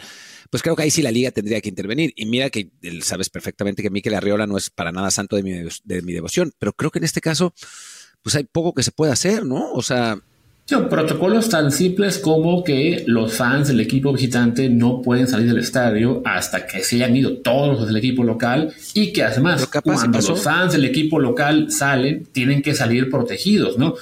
pues 0.50 0.62
creo 0.62 0.76
que 0.76 0.82
ahí 0.82 0.90
sí 0.90 1.00
la 1.00 1.10
liga 1.10 1.30
tendría 1.30 1.58
que 1.62 1.70
intervenir. 1.70 2.12
Y 2.14 2.26
mira 2.26 2.50
que 2.50 2.72
sabes 3.00 3.30
perfectamente 3.30 3.82
que 3.82 3.88
Miquel 3.88 4.12
Arriola 4.12 4.46
no 4.46 4.58
es 4.58 4.68
para 4.68 4.92
nada 4.92 5.10
santo 5.10 5.36
de 5.36 5.42
mi, 5.42 5.52
de 5.52 6.02
mi 6.02 6.12
devoción, 6.12 6.52
pero 6.58 6.74
creo 6.74 6.90
que 6.90 6.98
en 6.98 7.04
este 7.04 7.22
caso, 7.22 7.54
pues 8.20 8.36
hay 8.36 8.44
poco 8.44 8.74
que 8.74 8.82
se 8.82 8.92
puede 8.92 9.12
hacer, 9.12 9.46
¿no? 9.46 9.72
O 9.72 9.80
sea, 9.80 10.18
Son 10.66 10.90
protocolos 10.90 11.48
tan 11.48 11.72
simples 11.72 12.18
como 12.18 12.62
que 12.62 13.04
los 13.06 13.32
fans 13.32 13.68
del 13.68 13.80
equipo 13.80 14.12
visitante 14.12 14.68
no 14.68 15.00
pueden 15.00 15.26
salir 15.26 15.46
del 15.46 15.60
estadio 15.60 16.20
hasta 16.26 16.66
que 16.66 16.84
se 16.84 16.96
hayan 16.96 17.16
ido 17.16 17.38
todos 17.38 17.78
los 17.78 17.86
del 17.86 17.96
equipo 17.96 18.24
local 18.24 18.74
y 18.92 19.10
que 19.10 19.22
además 19.22 19.66
cuando 19.82 20.20
los 20.20 20.42
fans 20.42 20.74
del 20.74 20.84
equipo 20.84 21.18
local 21.18 21.72
salen 21.72 22.26
tienen 22.26 22.60
que 22.60 22.74
salir 22.74 23.08
protegidos, 23.08 23.78
¿no? 23.78 23.94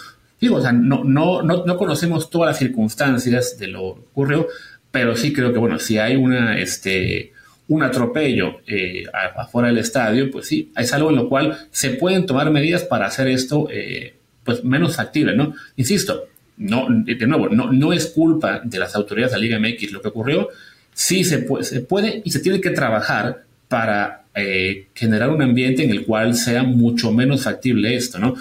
Digo, 0.42 0.56
o 0.56 0.60
sea, 0.60 0.72
no, 0.72 1.04
no, 1.04 1.40
no, 1.40 1.64
no, 1.64 1.76
conocemos 1.76 2.28
todas 2.28 2.48
las 2.48 2.58
circunstancias 2.58 3.56
de 3.60 3.68
lo 3.68 3.94
que 3.94 4.00
ocurrió, 4.10 4.48
pero 4.90 5.14
sí 5.14 5.32
creo 5.32 5.52
que, 5.52 5.60
bueno, 5.60 5.78
si 5.78 5.98
hay 5.98 6.16
una, 6.16 6.58
este, 6.58 7.32
un 7.68 7.84
atropello 7.84 8.60
eh, 8.66 9.04
afuera 9.36 9.68
del 9.68 9.78
estadio, 9.78 10.32
pues 10.32 10.48
sí, 10.48 10.72
es 10.76 10.92
algo 10.92 11.10
en 11.10 11.16
lo 11.16 11.28
cual 11.28 11.68
se 11.70 11.90
pueden 11.90 12.26
tomar 12.26 12.50
medidas 12.50 12.82
para 12.82 13.06
hacer 13.06 13.28
esto 13.28 13.68
eh, 13.70 14.16
pues 14.42 14.64
menos 14.64 14.96
factible, 14.96 15.36
¿no? 15.36 15.54
Insisto, 15.76 16.24
de 16.56 17.26
nuevo, 17.28 17.48
no, 17.48 17.72
no 17.72 17.92
es 17.92 18.08
culpa 18.08 18.62
de 18.64 18.80
las 18.80 18.96
autoridades 18.96 19.30
de 19.30 19.38
la 19.38 19.44
Liga 19.44 19.60
MX 19.60 19.92
lo 19.92 20.02
que 20.02 20.08
ocurrió, 20.08 20.48
sí 20.92 21.22
se 21.22 21.38
puede, 21.38 21.62
se 21.62 21.82
puede 21.82 22.20
y 22.24 22.32
se 22.32 22.40
tiene 22.40 22.60
que 22.60 22.70
trabajar 22.70 23.44
para 23.68 24.24
eh, 24.34 24.88
generar 24.92 25.30
un 25.30 25.40
ambiente 25.40 25.84
en 25.84 25.90
el 25.90 26.04
cual 26.04 26.34
sea 26.34 26.64
mucho 26.64 27.12
menos 27.12 27.44
factible 27.44 27.94
esto, 27.94 28.18
¿no? 28.18 28.34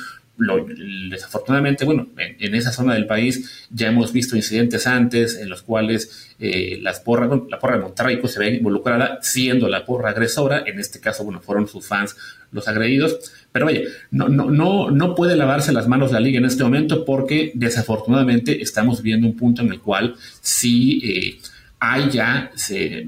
Desafortunadamente, 1.09 1.85
bueno, 1.85 2.07
en, 2.17 2.55
esa 2.55 2.71
zona 2.71 2.93
del 2.93 3.05
país 3.05 3.67
ya 3.69 3.87
hemos 3.87 4.11
visto 4.11 4.35
incidentes 4.35 4.87
antes 4.87 5.37
en 5.37 5.49
los 5.49 5.61
cuales 5.61 6.33
eh, 6.39 6.79
la 6.81 6.93
porra 7.03 7.27
de 7.27 7.81
Monterrey 7.81 8.17
pues, 8.17 8.33
se 8.33 8.39
ve 8.39 8.55
involucrada 8.55 9.19
siendo 9.21 9.67
la 9.67 9.85
porra 9.85 10.09
agresora, 10.09 10.63
en 10.65 10.79
este 10.79 10.99
caso, 10.99 11.23
bueno, 11.23 11.41
fueron 11.41 11.67
sus 11.67 11.85
fans 11.85 12.15
los 12.51 12.67
agredidos, 12.67 13.31
pero 13.51 13.65
vaya, 13.65 13.81
no, 14.11 14.29
no, 14.29 14.49
no, 14.49 14.91
no 14.91 15.15
puede 15.15 15.35
lavarse 15.35 15.71
las 15.71 15.87
manos 15.87 16.11
la 16.11 16.19
liga 16.19 16.39
en 16.39 16.45
este 16.45 16.63
momento 16.63 17.05
porque 17.05 17.51
desafortunadamente 17.55 18.61
estamos 18.61 19.01
viendo 19.01 19.27
un 19.27 19.37
punto 19.37 19.61
en 19.61 19.71
el 19.71 19.79
cual 19.79 20.15
sí... 20.41 21.01
Eh, 21.03 21.50
hay 21.83 22.11
ya 22.11 22.51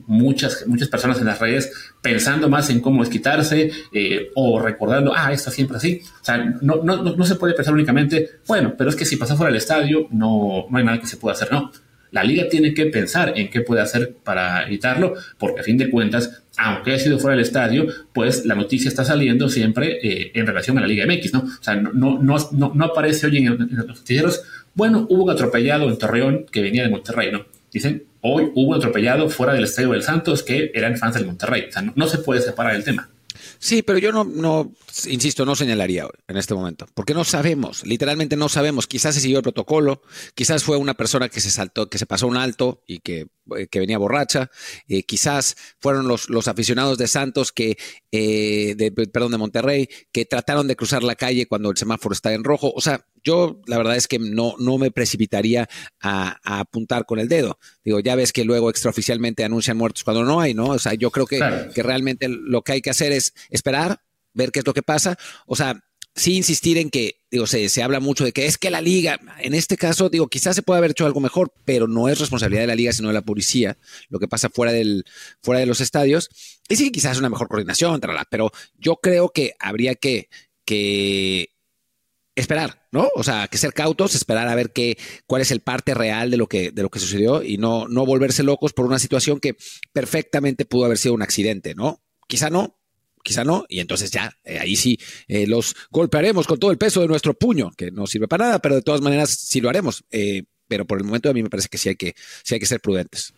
muchas, 0.08 0.66
muchas 0.66 0.88
personas 0.88 1.20
en 1.20 1.26
las 1.26 1.40
redes 1.40 1.72
pensando 2.02 2.50
más 2.50 2.72
en 2.72 2.82
cómo 2.82 3.04
es 3.04 3.10
quitarse 3.10 3.72
eh, 3.92 4.32
o 4.34 4.60
recordando, 4.60 5.14
ah, 5.16 5.32
esto 5.32 5.52
siempre 5.52 5.78
así. 5.78 6.02
O 6.04 6.26
sea, 6.26 6.38
no, 6.40 6.82
no, 6.84 7.04
no, 7.04 7.26
se 7.26 7.36
puede 7.36 7.54
pensar 7.54 7.76
únicamente, 7.76 8.32
bueno, 8.48 8.74
pero 8.76 8.90
es 8.90 8.96
que 8.96 9.06
si 9.06 9.16
pasa 9.16 9.36
fuera 9.36 9.52
del 9.52 9.58
estadio 9.58 10.08
no, 10.10 10.66
no 10.72 10.78
hay 10.80 10.84
nada 10.84 11.00
que 11.00 11.06
se 11.06 11.18
pueda 11.18 11.36
hacer. 11.36 11.52
No, 11.52 11.72
la 12.10 12.24
liga 12.24 12.50
tiene 12.50 12.74
que 12.74 12.88
pensar 12.88 13.34
en 13.36 13.52
qué 13.52 13.62
puede 13.62 13.82
hacer 13.82 14.16
para 14.24 14.66
evitarlo, 14.66 15.14
porque 15.38 15.62
a 15.62 15.64
fin 15.64 15.78
de 15.78 15.92
cuentas, 15.92 16.44
aunque 16.58 16.94
haya 16.94 17.04
sido 17.04 17.20
fuera 17.20 17.36
del 17.36 17.46
estadio, 17.46 17.86
pues 18.12 18.44
la 18.44 18.56
noticia 18.56 18.90
está 18.90 19.06
saliendo 19.06 19.50
siempre 19.50 20.00
eh, 20.02 20.32
en 20.34 20.48
relación 20.48 20.80
a 20.80 20.82
la 20.82 20.88
Liga 20.88 21.06
MX, 21.06 21.34
¿no? 21.34 21.40
O 21.42 21.64
sea, 21.64 21.76
no, 21.76 21.92
no, 21.94 22.20
no, 22.24 22.72
no 22.74 22.86
aparece 22.86 23.28
hoy 23.28 23.38
en, 23.38 23.46
en 23.46 23.76
los 23.76 23.86
noticieros, 23.86 24.42
bueno, 24.74 25.06
hubo 25.12 25.26
un 25.26 25.30
atropellado 25.30 25.88
en 25.88 25.98
Torreón 26.00 26.46
que 26.52 26.64
venía 26.64 26.82
de 26.82 26.90
Monterrey, 26.90 27.32
¿no? 27.32 27.46
Dicen, 27.72 28.04
hoy 28.24 28.52
hubo 28.56 28.74
atropellado 28.76 29.30
fuera 29.30 29.54
del 29.54 29.66
Estadio 29.66 29.92
del 29.92 30.02
Santos 30.02 30.44
que 30.44 30.72
eran 30.74 30.98
fans 30.98 31.16
del 31.16 31.26
Monterrey. 31.26 31.66
O 31.70 31.72
sea, 31.72 31.82
no, 31.82 32.08
se 32.08 32.20
puede 32.20 32.42
separar 32.42 32.76
el 32.76 32.84
tema. 32.84 33.10
Sí, 33.60 33.82
pero 33.82 33.98
yo 33.98 34.12
no, 34.12 34.24
no, 34.24 34.74
insisto, 35.08 35.46
no 35.46 35.56
señalaría 35.56 36.08
en 36.28 36.38
este 36.38 36.54
momento, 36.54 36.86
porque 36.94 37.14
no 37.14 37.24
sabemos, 37.24 37.86
literalmente 37.86 38.36
no 38.36 38.48
sabemos. 38.48 38.88
Quizás 38.88 39.16
se 39.16 39.22
siguió 39.22 39.38
el 39.38 39.44
protocolo, 39.44 40.02
quizás 40.36 40.64
fue 40.64 40.78
una 40.78 40.94
persona 40.94 41.30
que 41.30 41.42
se 41.42 41.50
saltó, 41.50 41.90
que 41.90 41.98
se 41.98 42.06
pasó 42.06 42.28
un 42.28 42.38
alto 42.38 42.84
y 42.88 43.00
que, 43.00 43.28
eh, 43.58 43.68
que 43.68 43.80
venía 43.80 43.98
borracha, 43.98 44.52
eh, 44.88 45.04
quizás 45.04 45.56
fueron 45.80 46.08
los, 46.08 46.30
los, 46.30 46.48
aficionados 46.48 46.98
de 46.98 47.08
Santos 47.08 47.52
que, 47.52 47.78
eh, 48.12 48.76
de, 48.76 48.92
perdón, 48.92 49.32
de 49.32 49.38
Monterrey, 49.38 49.90
que 50.12 50.26
trataron 50.26 50.68
de 50.68 50.76
cruzar 50.76 51.04
la 51.04 51.16
calle 51.16 51.48
cuando 51.48 51.72
el 51.72 51.78
semáforo 51.78 52.14
está 52.14 52.34
en 52.34 52.44
rojo. 52.44 52.72
O 52.76 52.82
sea, 52.82 53.06
yo 53.24 53.62
la 53.66 53.78
verdad 53.78 53.96
es 53.96 54.08
que 54.08 54.20
no, 54.20 54.56
no 54.60 54.78
me 54.78 54.92
precipitaría 54.92 55.68
a, 56.02 56.40
apuntar 56.44 57.06
con 57.06 57.20
el 57.20 57.28
dedo. 57.28 57.58
Digo, 57.84 58.00
ya 58.00 58.16
ves 58.16 58.34
que 58.34 58.44
luego 58.44 58.70
extraoficialmente 58.70 59.44
anuncian 59.44 59.78
muertos 59.78 60.04
cuando 60.04 60.24
no 60.24 60.40
hay, 60.40 60.54
¿no? 60.54 60.68
O 60.68 60.80
sea, 60.80 60.94
yo 60.94 61.12
creo 61.12 61.26
que, 61.26 61.40
que 61.74 61.84
realmente 61.84 62.28
lo 62.28 62.62
que 62.62 62.74
hay 62.74 62.82
que 62.82 62.90
hacer 62.90 63.12
es 63.12 63.34
esperar, 63.50 64.00
ver 64.34 64.52
qué 64.52 64.60
es 64.60 64.66
lo 64.66 64.74
que 64.74 64.84
pasa. 64.84 65.18
O 65.46 65.56
sea, 65.56 65.84
sí 66.16 66.36
insistir 66.36 66.78
en 66.78 66.90
que, 66.90 67.22
digo, 67.32 67.48
se, 67.48 67.70
se, 67.70 67.82
habla 67.82 68.00
mucho 68.00 68.24
de 68.24 68.32
que 68.32 68.46
es 68.46 68.58
que 68.58 68.70
la 68.70 68.82
liga, 68.82 69.20
en 69.40 69.54
este 69.54 69.78
caso, 69.78 70.10
digo, 70.10 70.28
quizás 70.28 70.56
se 70.56 70.62
puede 70.62 70.78
haber 70.78 70.92
hecho 70.92 71.06
algo 71.06 71.20
mejor, 71.20 71.54
pero 71.66 71.88
no 71.88 72.08
es 72.08 72.20
responsabilidad 72.20 72.62
de 72.62 72.68
la 72.68 72.76
liga, 72.76 72.94
sino 72.94 73.08
de 73.08 73.16
la 73.16 73.22
policía, 73.22 73.78
lo 74.10 74.20
que 74.20 74.28
pasa 74.28 74.50
fuera, 74.50 74.72
del, 74.72 75.06
fuera 75.42 75.60
de 75.60 75.66
los 75.66 75.82
estadios. 75.82 76.30
Y 76.70 76.76
sí, 76.76 76.92
quizás 76.92 77.18
una 77.18 77.30
mejor 77.30 77.48
coordinación, 77.48 78.00
pero 78.30 78.52
yo 78.78 78.98
creo 78.98 79.30
que 79.30 79.54
habría 79.60 79.96
que, 79.96 80.30
que 80.66 81.53
esperar, 82.36 82.88
¿no? 82.92 83.10
O 83.16 83.24
sea, 83.24 83.48
que 83.48 83.58
ser 83.58 83.74
cautos, 83.74 84.16
esperar 84.16 84.48
a 84.48 84.56
ver 84.56 84.72
qué, 84.72 84.98
cuál 85.28 85.42
es 85.42 85.52
el 85.52 85.60
parte 85.60 85.94
real 85.94 86.32
de 86.32 86.38
lo 86.38 86.48
que, 86.48 86.72
de 86.72 86.82
lo 86.82 86.90
que 86.90 87.00
sucedió 87.00 87.44
y 87.44 87.58
no, 87.58 87.88
no 87.88 88.06
volverse 88.06 88.44
locos 88.44 88.74
por 88.74 88.86
una 88.86 89.00
situación 89.00 89.40
que 89.40 89.56
perfectamente 89.92 90.66
pudo 90.66 90.86
haber 90.86 90.98
sido 90.98 91.14
un 91.14 91.22
accidente, 91.22 91.76
¿no? 91.76 92.02
Quizá 92.28 92.50
no, 92.50 92.80
quizá 93.24 93.44
no, 93.44 93.66
y 93.70 93.80
entonces 93.80 94.10
ya, 94.12 94.32
eh, 94.44 94.60
ahí 94.60 94.76
sí 94.76 94.98
eh, 95.28 95.46
los 95.48 95.76
golpearemos 95.92 96.48
con 96.48 96.60
todo 96.60 96.72
el 96.72 96.78
peso 96.78 97.02
de 97.02 97.08
nuestro 97.08 97.34
puño, 97.34 97.72
que 97.78 97.92
no 97.92 98.08
sirve 98.08 98.28
para 98.28 98.46
nada, 98.46 98.60
pero 98.60 98.76
de 98.76 98.82
todas 98.82 99.02
maneras 99.02 99.30
sí 99.30 99.62
lo 99.62 99.70
haremos. 99.70 100.04
Eh, 100.12 100.44
pero 100.68 100.86
por 100.86 100.98
el 100.98 101.04
momento 101.04 101.30
a 101.30 101.34
mí 101.34 101.44
me 101.44 101.50
parece 101.50 101.70
que 101.70 101.78
sí 101.78 101.90
hay 101.90 101.96
que, 101.96 102.16
sí 102.44 102.56
hay 102.56 102.60
que 102.60 102.66
ser 102.66 102.80
prudentes. 102.80 103.34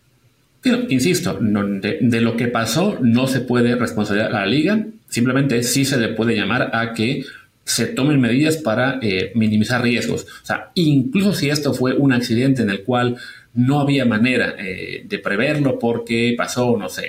insisto, 0.88 1.38
de, 1.38 1.98
de, 2.00 2.20
lo 2.20 2.36
que 2.36 2.48
pasó 2.48 2.98
no 3.02 3.26
se 3.26 3.40
puede 3.40 3.76
responsabilizar 3.76 4.34
a 4.34 4.40
la 4.40 4.46
liga, 4.46 4.86
simplemente 5.08 5.62
sí 5.62 5.84
se 5.84 5.98
le 5.98 6.14
puede 6.14 6.34
llamar 6.34 6.70
a 6.74 6.94
que 6.94 7.24
se 7.66 7.86
tomen 7.86 8.20
medidas 8.20 8.58
para 8.58 9.00
eh, 9.02 9.32
minimizar 9.34 9.82
riesgos. 9.82 10.22
O 10.42 10.46
sea, 10.46 10.70
incluso 10.74 11.34
si 11.34 11.50
esto 11.50 11.74
fue 11.74 11.94
un 11.94 12.12
accidente 12.12 12.62
en 12.62 12.70
el 12.70 12.84
cual 12.84 13.16
no 13.54 13.80
había 13.80 14.04
manera 14.04 14.54
eh, 14.56 15.02
de 15.04 15.18
preverlo 15.18 15.78
porque 15.78 16.34
pasó, 16.38 16.76
no 16.76 16.88
sé, 16.88 17.08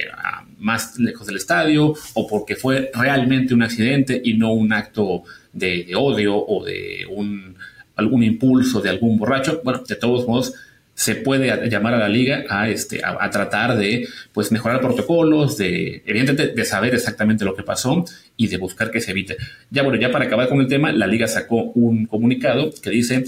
más 0.57 0.97
lejos 0.97 1.27
del 1.27 1.37
estadio 1.37 1.93
o 2.15 2.27
porque 2.27 2.55
fue 2.55 2.89
realmente 2.93 3.53
un 3.53 3.61
accidente 3.61 4.19
y 4.23 4.33
no 4.33 4.51
un 4.51 4.73
acto 4.73 5.23
de, 5.53 5.83
de 5.83 5.95
odio 5.95 6.35
o 6.35 6.65
de 6.65 7.05
un, 7.07 7.55
algún 7.95 8.23
impulso 8.23 8.81
de 8.81 8.89
algún 8.89 9.17
borracho. 9.17 9.61
Bueno, 9.63 9.83
de 9.87 9.95
todos 9.95 10.27
modos, 10.27 10.53
se 10.97 11.13
puede 11.13 11.69
llamar 11.69 11.93
a 11.93 11.99
la 11.99 12.09
liga 12.09 12.43
a, 12.49 12.69
este, 12.69 13.01
a, 13.05 13.29
tratar 13.29 13.77
de 13.77 14.07
pues, 14.33 14.51
mejorar 14.51 14.81
protocolos, 14.81 15.55
de, 15.55 16.01
evidentemente, 16.07 16.55
de 16.55 16.65
saber 16.65 16.95
exactamente 16.95 17.45
lo 17.45 17.53
que 17.53 17.61
pasó 17.61 18.03
y 18.35 18.47
de 18.47 18.57
buscar 18.57 18.89
que 18.89 18.99
se 18.99 19.11
evite. 19.11 19.37
Ya 19.69 19.83
bueno, 19.83 19.99
ya 19.99 20.11
para 20.11 20.25
acabar 20.25 20.49
con 20.49 20.59
el 20.59 20.67
tema, 20.67 20.91
la 20.91 21.05
liga 21.05 21.27
sacó 21.27 21.65
un 21.75 22.07
comunicado 22.07 22.71
que 22.81 22.89
dice 22.89 23.25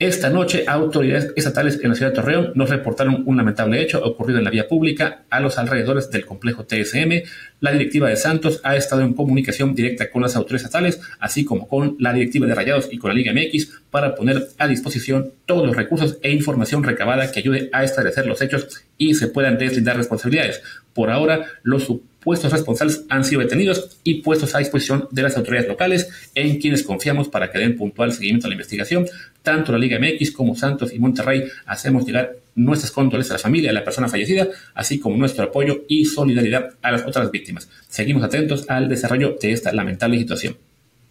esta 0.00 0.30
noche, 0.30 0.62
autoridades 0.68 1.32
estatales 1.34 1.80
en 1.82 1.88
la 1.88 1.96
ciudad 1.96 2.12
de 2.12 2.14
Torreón 2.14 2.52
nos 2.54 2.70
reportaron 2.70 3.24
un 3.26 3.36
lamentable 3.36 3.82
hecho 3.82 4.00
ocurrido 4.04 4.38
en 4.38 4.44
la 4.44 4.50
vía 4.50 4.68
pública 4.68 5.24
a 5.28 5.40
los 5.40 5.58
alrededores 5.58 6.08
del 6.12 6.24
complejo 6.24 6.64
TSM. 6.64 7.24
La 7.58 7.72
directiva 7.72 8.08
de 8.08 8.14
Santos 8.14 8.60
ha 8.62 8.76
estado 8.76 9.02
en 9.02 9.14
comunicación 9.14 9.74
directa 9.74 10.08
con 10.08 10.22
las 10.22 10.36
autoridades 10.36 10.66
estatales, 10.66 11.00
así 11.18 11.44
como 11.44 11.66
con 11.66 11.96
la 11.98 12.12
directiva 12.12 12.46
de 12.46 12.54
Rayados 12.54 12.88
y 12.92 12.98
con 12.98 13.08
la 13.08 13.16
Liga 13.16 13.32
MX, 13.32 13.82
para 13.90 14.14
poner 14.14 14.46
a 14.58 14.68
disposición 14.68 15.32
todos 15.46 15.66
los 15.66 15.76
recursos 15.76 16.18
e 16.22 16.30
información 16.30 16.84
recabada 16.84 17.32
que 17.32 17.40
ayude 17.40 17.68
a 17.72 17.82
establecer 17.82 18.24
los 18.24 18.40
hechos 18.40 18.84
y 18.98 19.14
se 19.14 19.26
puedan 19.26 19.58
deslindar 19.58 19.96
responsabilidades. 19.96 20.62
Por 20.94 21.10
ahora, 21.10 21.44
los 21.64 21.90
puestos 22.20 22.52
responsables 22.52 23.04
han 23.08 23.24
sido 23.24 23.40
detenidos 23.40 23.98
y 24.04 24.22
puestos 24.22 24.54
a 24.54 24.58
disposición 24.58 25.08
de 25.10 25.22
las 25.22 25.36
autoridades 25.36 25.68
locales, 25.68 26.30
en 26.34 26.60
quienes 26.60 26.82
confiamos 26.82 27.28
para 27.28 27.50
que 27.50 27.58
den 27.58 27.76
puntual 27.76 28.12
seguimiento 28.12 28.46
a 28.46 28.50
la 28.50 28.54
investigación. 28.54 29.06
Tanto 29.48 29.72
la 29.72 29.78
Liga 29.78 29.98
MX 29.98 30.32
como 30.32 30.54
Santos 30.54 30.92
y 30.92 30.98
Monterrey 30.98 31.42
hacemos 31.64 32.04
llegar 32.04 32.36
nuestras 32.54 32.92
condolencias 32.92 33.30
a 33.30 33.34
la 33.38 33.42
familia 33.42 33.70
de 33.70 33.74
la 33.76 33.82
persona 33.82 34.06
fallecida, 34.06 34.46
así 34.74 34.98
como 34.98 35.16
nuestro 35.16 35.42
apoyo 35.42 35.86
y 35.88 36.04
solidaridad 36.04 36.74
a 36.82 36.92
las 36.92 37.06
otras 37.06 37.30
víctimas. 37.30 37.66
Seguimos 37.88 38.22
atentos 38.22 38.66
al 38.68 38.90
desarrollo 38.90 39.38
de 39.40 39.52
esta 39.52 39.72
lamentable 39.72 40.18
situación. 40.18 40.54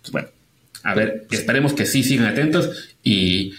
Pues 0.02 0.12
bueno, 0.12 0.28
a 0.84 0.94
ver, 0.94 1.26
esperemos 1.32 1.74
que 1.74 1.88
sí 1.88 2.04
sigan 2.04 2.28
atentos 2.28 2.94
y, 3.04 3.54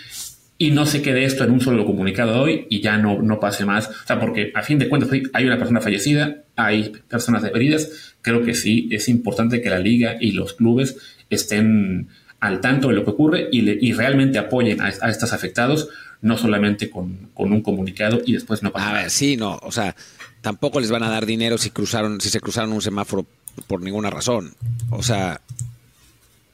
y 0.58 0.70
no 0.70 0.87
se 0.87 1.02
quede 1.02 1.25
esto 1.25 1.42
en 1.42 1.50
un 1.50 1.61
solo 1.61 1.85
comunicado 1.85 2.40
hoy 2.40 2.68
y 2.70 2.80
ya 2.80 2.99
no, 2.99 3.20
no 3.20 3.40
pase 3.40 3.64
más. 3.64 3.88
O 3.88 4.06
sea, 4.06 4.20
porque 4.20 4.52
a 4.54 4.62
fin 4.62 4.78
de 4.78 4.88
cuentas 4.88 5.11
hay 5.32 5.44
una 5.44 5.58
persona 5.58 5.80
fallecida, 5.80 6.44
hay 6.54 6.92
personas 7.08 7.42
heridas. 7.42 8.14
Creo 8.23 8.44
que 8.44 8.54
sí 8.54 8.88
es 8.92 9.08
importante 9.08 9.61
que 9.61 9.70
la 9.70 9.80
liga 9.80 10.18
y 10.20 10.30
los 10.30 10.52
clubes 10.52 10.99
estén 11.30 12.11
al 12.40 12.61
tanto 12.61 12.88
de 12.88 12.95
lo 12.95 13.04
que 13.04 13.11
ocurre 13.11 13.49
y, 13.50 13.88
y 13.88 13.92
realmente 13.92 14.38
apoyen 14.38 14.80
a, 14.80 14.87
a, 14.87 15.11
estos 15.11 15.33
afectados, 15.33 15.88
no 16.21 16.38
solamente 16.38 16.90
con, 16.90 17.30
con, 17.35 17.52
un 17.52 17.62
comunicado 17.62 18.21
y 18.25 18.35
después 18.35 18.62
no 18.62 18.73
pasa 18.73 18.90
A 18.90 18.92
ver, 18.95 19.11
sí, 19.11 19.37
no, 19.37 19.59
o 19.62 19.73
sea, 19.73 19.97
tampoco 20.40 20.80
les 20.80 20.90
van 20.90 21.02
a 21.02 21.11
dar 21.11 21.26
dinero 21.26 21.59
si 21.59 21.71
cruzaron, 21.71 22.21
si 22.21 22.30
se 22.30 22.40
cruzaron 22.40 22.73
un 22.73 22.83
semáforo 22.83 23.26
por 23.66 23.83
ninguna 23.83 24.11
razón. 24.11 24.54
O 24.90 25.02
sea, 25.02 25.40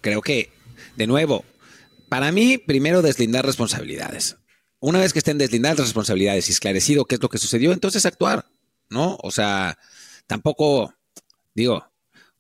creo 0.00 0.22
que, 0.22 0.50
de 0.96 1.06
nuevo, 1.06 1.44
para 2.08 2.32
mí, 2.32 2.58
primero 2.58 3.02
deslindar 3.02 3.44
responsabilidades. 3.44 4.36
Una 4.80 5.00
vez 5.00 5.12
que 5.12 5.18
estén 5.18 5.38
deslindadas 5.38 5.78
las 5.78 5.88
responsabilidades 5.88 6.48
y 6.48 6.52
esclarecido 6.52 7.06
qué 7.06 7.16
es 7.16 7.22
lo 7.22 7.28
que 7.28 7.38
sucedió, 7.38 7.72
entonces 7.72 8.06
actuar, 8.06 8.46
¿no? 8.90 9.18
O 9.22 9.30
sea, 9.30 9.78
tampoco, 10.26 10.94
digo, 11.54 11.86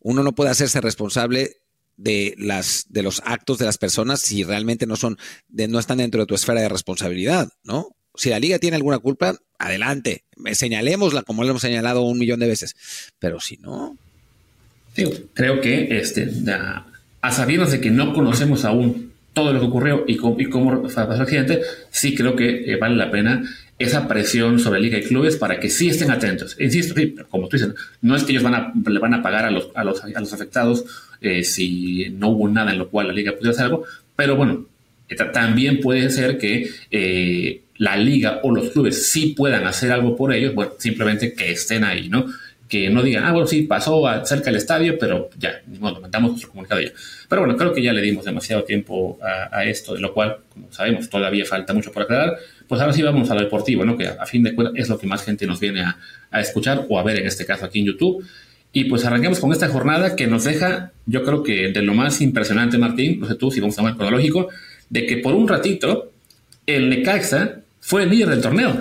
uno 0.00 0.22
no 0.22 0.34
puede 0.34 0.50
hacerse 0.50 0.80
responsable 0.80 1.56
de 1.96 2.34
las 2.38 2.86
de 2.88 3.02
los 3.02 3.22
actos 3.24 3.58
de 3.58 3.66
las 3.66 3.78
personas 3.78 4.20
si 4.20 4.42
realmente 4.44 4.86
no 4.86 4.96
son 4.96 5.18
no 5.48 5.78
están 5.78 5.98
dentro 5.98 6.20
de 6.20 6.26
tu 6.26 6.34
esfera 6.34 6.60
de 6.60 6.68
responsabilidad, 6.68 7.48
¿no? 7.62 7.88
Si 8.16 8.30
la 8.30 8.38
liga 8.38 8.60
tiene 8.60 8.76
alguna 8.76 9.00
culpa, 9.00 9.36
adelante, 9.58 10.24
señalémosla 10.52 11.22
como 11.22 11.42
lo 11.42 11.50
hemos 11.50 11.62
señalado 11.62 12.02
un 12.02 12.18
millón 12.18 12.40
de 12.40 12.48
veces, 12.48 12.76
pero 13.18 13.40
si 13.40 13.56
no, 13.56 13.96
digo, 14.96 15.12
creo 15.32 15.60
que 15.60 15.98
este 15.98 16.30
a 17.20 17.32
sabiendas 17.32 17.72
de 17.72 17.80
que 17.80 17.90
no 17.90 18.12
conocemos 18.12 18.64
aún 18.64 19.14
todo 19.34 19.52
lo 19.52 19.60
que 19.60 19.66
ocurrió 19.66 20.04
y 20.06 20.16
cómo, 20.16 20.40
y 20.40 20.46
cómo 20.46 20.82
pasó 20.82 21.02
el 21.02 21.20
accidente, 21.20 21.60
sí 21.90 22.14
creo 22.14 22.36
que 22.36 22.70
eh, 22.72 22.76
vale 22.76 22.96
la 22.96 23.10
pena 23.10 23.42
esa 23.78 24.06
presión 24.06 24.60
sobre 24.60 24.80
Liga 24.80 24.98
y 24.98 25.02
clubes 25.02 25.36
para 25.36 25.58
que 25.58 25.68
sí 25.68 25.88
estén 25.88 26.10
atentos. 26.10 26.56
Insisto, 26.60 26.94
como 27.28 27.48
tú 27.48 27.56
dices, 27.56 27.74
no 28.00 28.14
es 28.14 28.22
que 28.22 28.32
ellos 28.32 28.44
van 28.44 28.54
a, 28.54 28.72
le 28.86 28.98
van 29.00 29.14
a 29.14 29.22
pagar 29.22 29.44
a 29.44 29.50
los, 29.50 29.70
a 29.74 29.82
los, 29.82 30.02
a 30.04 30.20
los 30.20 30.32
afectados 30.32 30.84
eh, 31.24 31.44
si 31.44 32.10
no 32.10 32.28
hubo 32.28 32.48
nada 32.48 32.72
en 32.72 32.78
lo 32.78 32.88
cual 32.88 33.08
la 33.08 33.12
Liga 33.12 33.32
pudiera 33.32 33.50
hacer 33.50 33.66
algo, 33.66 33.84
pero 34.14 34.36
bueno, 34.36 34.66
eh, 35.08 35.16
también 35.32 35.80
puede 35.80 36.10
ser 36.10 36.38
que 36.38 36.70
la 37.76 37.96
Liga 37.96 38.40
o 38.42 38.54
los 38.54 38.70
clubes 38.70 39.06
sí 39.08 39.34
puedan 39.36 39.66
hacer 39.66 39.90
algo 39.90 40.16
por 40.16 40.32
ellos, 40.32 40.54
bueno, 40.54 40.72
simplemente 40.78 41.34
que 41.34 41.50
estén 41.52 41.84
ahí, 41.84 42.08
¿no? 42.08 42.26
que 42.68 42.90
no 42.90 43.02
digan, 43.02 43.24
ah, 43.24 43.32
bueno, 43.32 43.46
sí, 43.46 43.62
pasó 43.62 44.02
cerca 44.24 44.46
del 44.46 44.56
estadio, 44.56 44.98
pero 44.98 45.28
ya, 45.38 45.60
bueno, 45.66 46.00
mandamos 46.00 46.32
nuestro 46.32 46.50
comunicado 46.50 46.80
ya. 46.80 46.90
Pero 47.28 47.42
bueno, 47.42 47.56
creo 47.56 47.72
que 47.72 47.82
ya 47.82 47.92
le 47.92 48.00
dimos 48.00 48.24
demasiado 48.24 48.64
tiempo 48.64 49.18
a, 49.22 49.64
esto, 49.64 49.94
de 49.94 50.00
lo 50.00 50.12
cual, 50.14 50.38
como 50.48 50.72
sabemos, 50.72 51.08
todavía 51.08 51.44
falta 51.44 51.72
mucho 51.74 51.92
por 51.92 52.02
aclarar. 52.04 52.36
Pues 52.66 52.80
ahora 52.80 52.92
sí 52.92 53.02
vamos 53.02 53.30
a 53.30 53.34
lo 53.34 53.42
deportivo, 53.42 53.84
¿no? 53.84 53.96
Que 53.96 54.08
a, 54.08 54.26
fin 54.26 54.42
de 54.42 54.54
cuentas 54.54 54.74
es 54.76 54.88
lo 54.88 54.98
que 54.98 55.06
más 55.06 55.22
gente 55.22 55.46
nos 55.46 55.60
viene 55.60 55.82
a, 55.82 55.98
a 56.30 56.40
escuchar 56.40 56.86
o 56.88 56.98
a 56.98 57.02
ver 57.02 57.18
en 57.18 57.26
este 57.26 57.44
caso 57.44 57.66
aquí 57.66 57.80
en 57.80 57.86
YouTube. 57.86 58.24
Y 58.76 58.84
pues 58.86 59.04
arranquemos 59.04 59.38
con 59.38 59.52
esta 59.52 59.68
jornada 59.68 60.16
que 60.16 60.26
nos 60.26 60.42
deja, 60.44 60.90
yo 61.06 61.22
creo 61.22 61.44
que 61.44 61.68
de 61.68 61.80
lo 61.80 61.94
más 61.94 62.20
impresionante, 62.20 62.76
Martín, 62.76 63.20
no 63.20 63.28
sé 63.28 63.36
tú 63.36 63.50
si 63.52 63.60
vamos 63.60 63.78
a 63.78 63.84
ver 63.84 63.94
cronológico, 63.94 64.48
de 64.90 65.06
que 65.06 65.18
por 65.18 65.32
un 65.32 65.46
ratito 65.46 66.10
el 66.66 66.90
Necaxa 66.90 67.60
fue 67.80 68.02
el 68.02 68.10
líder 68.10 68.30
del 68.30 68.40
torneo. 68.40 68.76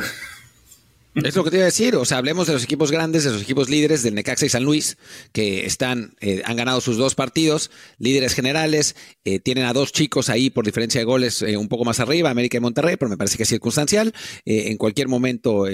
Es 1.15 1.35
lo 1.35 1.43
que 1.43 1.51
te 1.51 1.57
iba 1.57 1.63
a 1.63 1.67
decir, 1.67 1.95
o 1.95 2.05
sea, 2.05 2.17
hablemos 2.17 2.47
de 2.47 2.53
los 2.53 2.63
equipos 2.63 2.91
grandes, 2.91 3.23
de 3.23 3.31
los 3.31 3.43
equipos 3.43 3.69
líderes 3.69 4.01
del 4.01 4.15
Necaxa 4.15 4.47
y 4.47 4.49
San 4.49 4.63
Luis, 4.63 4.97
que 5.31 5.65
están, 5.65 6.15
eh, 6.21 6.41
han 6.45 6.55
ganado 6.55 6.81
sus 6.81 6.97
dos 6.97 7.13
partidos, 7.13 7.69
líderes 7.99 8.33
generales, 8.33 8.95
eh, 9.23 9.39
tienen 9.39 9.65
a 9.65 9.73
dos 9.73 9.91
chicos 9.91 10.29
ahí 10.29 10.49
por 10.49 10.65
diferencia 10.65 10.99
de 10.99 11.05
goles 11.05 11.43
eh, 11.43 11.55
un 11.55 11.67
poco 11.67 11.85
más 11.85 11.99
arriba, 11.99 12.31
América 12.31 12.57
y 12.57 12.61
Monterrey, 12.61 12.97
pero 12.97 13.09
me 13.09 13.17
parece 13.17 13.37
que 13.37 13.43
es 13.43 13.49
circunstancial. 13.49 14.11
en 14.45 14.77
cualquier 14.77 15.07
momento, 15.07 15.65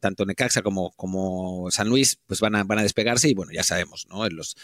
tanto 0.00 0.26
Necaxa 0.26 0.60
como, 0.62 1.68
San 1.70 1.88
Luis, 1.88 2.18
pues 2.26 2.40
van 2.40 2.54
a, 2.54 2.64
van 2.64 2.80
a 2.80 2.82
despegarse 2.82 3.28
y 3.28 3.34
bueno, 3.34 3.52
ya 3.52 3.62
sabemos, 3.62 4.06
¿no? 4.10 4.28
Los, 4.28 4.54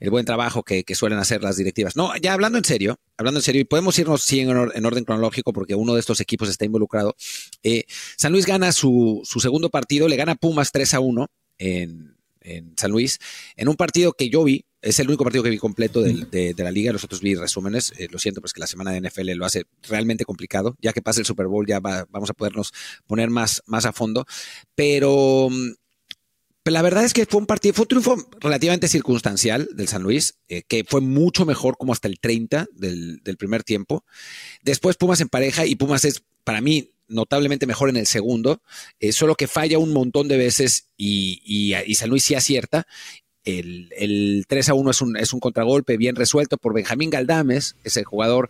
el 0.00 0.10
buen 0.10 0.24
trabajo 0.24 0.62
que, 0.62 0.84
suelen 0.94 1.18
hacer 1.18 1.42
las 1.42 1.56
directivas. 1.56 1.96
No, 1.96 2.16
ya 2.16 2.32
hablando 2.32 2.58
en 2.58 2.64
serio, 2.64 2.98
hablando 3.16 3.40
en 3.40 3.44
serio, 3.44 3.60
y 3.60 3.64
podemos 3.64 3.98
irnos 3.98 4.22
sí 4.22 4.40
en, 4.40 4.50
orden 4.50 5.04
cronológico 5.04 5.52
porque 5.52 5.74
uno 5.74 5.94
de 5.94 6.00
estos 6.00 6.20
equipos 6.20 6.48
está 6.48 6.64
involucrado. 6.64 7.16
Eh, 7.62 7.84
San 8.16 8.32
Luis 8.32 8.46
gana 8.46 8.72
su, 8.72 9.22
segundo 9.24 9.70
partido, 9.70 10.08
le 10.08 10.16
gana 10.16 10.34
Pumas 10.34 10.72
3 10.72 10.94
a 10.94 11.00
1 11.00 11.26
en, 11.58 12.14
San 12.76 12.90
Luis, 12.90 13.18
en 13.56 13.68
un 13.68 13.74
partido 13.74 14.12
que 14.12 14.28
yo 14.28 14.44
vi, 14.44 14.66
es 14.82 14.98
el 14.98 15.08
único 15.08 15.24
partido 15.24 15.42
que 15.42 15.48
vi 15.48 15.56
completo 15.56 16.02
de, 16.02 16.54
la 16.58 16.70
liga, 16.70 16.92
los 16.92 17.02
otros 17.02 17.22
vi 17.22 17.34
resúmenes, 17.34 17.94
eh, 17.96 18.06
lo 18.10 18.18
siento, 18.18 18.42
pues 18.42 18.52
que 18.52 18.60
la 18.60 18.66
semana 18.66 18.90
de 18.90 19.00
NFL 19.00 19.30
lo 19.30 19.46
hace 19.46 19.64
realmente 19.88 20.26
complicado, 20.26 20.76
ya 20.78 20.92
que 20.92 21.00
pasa 21.00 21.20
el 21.20 21.26
Super 21.26 21.46
Bowl 21.46 21.66
ya 21.66 21.80
vamos 21.80 22.28
a 22.28 22.34
podernos 22.34 22.74
poner 23.06 23.30
más, 23.30 23.62
más 23.64 23.86
a 23.86 23.94
fondo, 23.94 24.26
pero 24.74 25.48
la 26.72 26.82
verdad 26.82 27.04
es 27.04 27.12
que 27.12 27.26
fue 27.26 27.40
un 27.40 27.46
partido, 27.46 27.74
fue 27.74 27.82
un 27.82 27.88
triunfo 27.88 28.28
relativamente 28.40 28.88
circunstancial 28.88 29.68
del 29.74 29.88
San 29.88 30.02
Luis, 30.02 30.36
eh, 30.48 30.62
que 30.66 30.84
fue 30.84 31.02
mucho 31.02 31.44
mejor 31.44 31.76
como 31.76 31.92
hasta 31.92 32.08
el 32.08 32.18
30 32.18 32.68
del, 32.72 33.20
primer 33.38 33.64
tiempo. 33.64 34.04
Después 34.62 34.96
Pumas 34.96 35.20
en 35.20 35.28
pareja 35.28 35.66
y 35.66 35.74
Pumas 35.74 36.06
es, 36.06 36.22
para 36.42 36.62
mí, 36.62 36.90
notablemente 37.06 37.66
mejor 37.66 37.90
en 37.90 37.98
el 37.98 38.06
segundo, 38.06 38.62
eh, 38.98 39.12
solo 39.12 39.34
que 39.34 39.46
falla 39.46 39.78
un 39.78 39.92
montón 39.92 40.26
de 40.26 40.38
veces 40.38 40.88
y, 40.96 41.74
San 41.94 42.08
Luis 42.08 42.24
sí 42.24 42.34
acierta. 42.34 42.86
El, 43.44 43.90
el, 43.98 44.46
3 44.48 44.70
a 44.70 44.74
1 44.74 44.90
es 44.90 45.02
un, 45.02 45.16
es 45.18 45.34
un 45.34 45.40
contragolpe 45.40 45.98
bien 45.98 46.16
resuelto 46.16 46.56
por 46.56 46.72
Benjamín 46.72 47.10
Galdames, 47.10 47.76
ese 47.84 48.02
jugador 48.02 48.48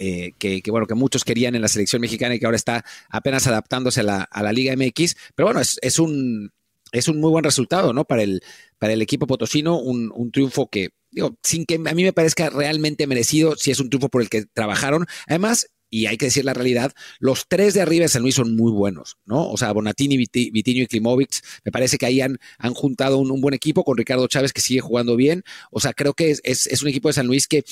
eh, 0.00 0.32
que, 0.40 0.60
bueno, 0.72 0.88
que 0.88 0.94
muchos 0.94 1.22
querían 1.22 1.54
en 1.54 1.62
la 1.62 1.68
selección 1.68 2.02
mexicana 2.02 2.34
y 2.34 2.40
que 2.40 2.46
ahora 2.46 2.56
está 2.56 2.84
apenas 3.10 3.46
adaptándose 3.46 4.00
a 4.00 4.02
la, 4.02 4.22
a 4.22 4.42
la 4.42 4.52
Liga 4.52 4.74
MX. 4.74 5.14
Pero 5.36 5.46
bueno, 5.46 5.60
es, 5.60 5.78
es 5.82 6.00
un 6.00 6.50
es 6.94 7.08
un 7.08 7.20
muy 7.20 7.30
buen 7.30 7.44
resultado, 7.44 7.92
¿no? 7.92 8.04
Para 8.04 8.22
el, 8.22 8.42
para 8.78 8.92
el 8.92 9.02
equipo 9.02 9.26
potosino, 9.26 9.78
un, 9.78 10.12
un, 10.14 10.30
triunfo 10.30 10.68
que, 10.68 10.90
digo, 11.10 11.36
sin 11.42 11.66
que 11.66 11.74
a 11.74 11.94
mí 11.94 12.04
me 12.04 12.12
parezca 12.12 12.50
realmente 12.50 13.06
merecido, 13.06 13.56
si 13.56 13.70
es 13.70 13.80
un 13.80 13.90
triunfo 13.90 14.08
por 14.08 14.22
el 14.22 14.30
que 14.30 14.44
trabajaron. 14.44 15.06
Además, 15.26 15.68
y 15.90 16.06
hay 16.06 16.16
que 16.16 16.26
decir 16.26 16.44
la 16.44 16.54
realidad, 16.54 16.92
los 17.20 17.46
tres 17.48 17.74
de 17.74 17.80
arriba 17.80 18.02
de 18.02 18.08
San 18.08 18.22
Luis 18.22 18.34
son 18.34 18.56
muy 18.56 18.72
buenos, 18.72 19.16
¿no? 19.26 19.48
O 19.48 19.56
sea, 19.56 19.72
Bonatini, 19.72 20.16
Vitiño 20.16 20.82
y 20.82 20.86
Klimovic, 20.86 21.40
me 21.64 21.70
parece 21.70 21.98
que 21.98 22.06
ahí 22.06 22.20
han, 22.20 22.38
han 22.58 22.74
juntado 22.74 23.18
un, 23.18 23.40
buen 23.40 23.54
equipo 23.54 23.84
con 23.84 23.96
Ricardo 23.96 24.26
Chávez 24.26 24.52
que 24.52 24.60
sigue 24.60 24.80
jugando 24.80 25.16
bien. 25.16 25.44
O 25.70 25.80
sea, 25.80 25.92
creo 25.92 26.14
que 26.14 26.30
es, 26.30 26.40
es, 26.42 26.66
es 26.66 26.82
un 26.82 26.88
equipo 26.88 27.08
de 27.08 27.14
San 27.14 27.26
Luis 27.26 27.46
que 27.46 27.64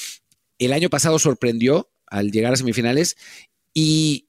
el 0.58 0.72
año 0.72 0.88
pasado 0.88 1.18
sorprendió 1.18 1.90
al 2.06 2.30
llegar 2.30 2.52
a 2.52 2.56
semifinales 2.56 3.16
y 3.74 4.28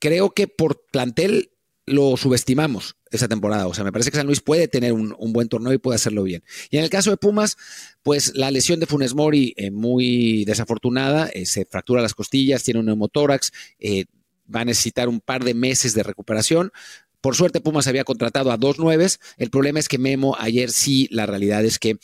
creo 0.00 0.30
que 0.30 0.48
por 0.48 0.84
plantel 0.90 1.52
lo 1.90 2.16
subestimamos 2.16 2.96
esa 3.10 3.28
temporada. 3.28 3.66
O 3.66 3.74
sea, 3.74 3.84
me 3.84 3.92
parece 3.92 4.10
que 4.10 4.16
San 4.16 4.26
Luis 4.26 4.40
puede 4.40 4.68
tener 4.68 4.92
un, 4.92 5.14
buen 5.32 5.48
torneo 5.48 5.72
y 5.72 5.78
puede 5.78 5.96
hacerlo 5.96 6.22
bien. 6.22 6.42
Y 6.70 6.78
en 6.78 6.84
el 6.84 6.90
caso 6.90 7.10
de 7.10 7.16
Pumas, 7.16 7.56
pues 8.02 8.32
la 8.34 8.50
lesión 8.50 8.80
de 8.80 8.86
Funes 8.86 9.14
Mori 9.14 9.54
eh, 9.56 9.70
muy 9.70 10.44
desafortunada, 10.44 11.28
eh, 11.28 11.46
se 11.46 11.64
fractura 11.64 12.00
las 12.00 12.14
costillas, 12.14 12.62
tiene 12.62 12.80
un 12.80 12.86
neumotórax, 12.86 13.52
eh, 13.78 14.06
va 14.54 14.60
a 14.60 14.64
necesitar 14.64 15.08
un 15.08 15.20
par 15.20 15.44
de 15.44 15.54
meses 15.54 15.94
de 15.94 16.02
recuperación. 16.02 16.72
Por 17.20 17.36
suerte, 17.36 17.60
Pumas 17.60 17.86
había 17.86 18.04
contratado 18.04 18.50
a 18.50 18.56
dos 18.56 18.78
nueves. 18.78 19.20
El 19.36 19.50
problema 19.50 19.78
es 19.78 19.88
que 19.88 19.98
Memo 19.98 20.36
ayer 20.38 20.70
sí, 20.70 21.08
la 21.10 21.26
realidad 21.26 21.64
es 21.64 21.78
que 21.78 21.98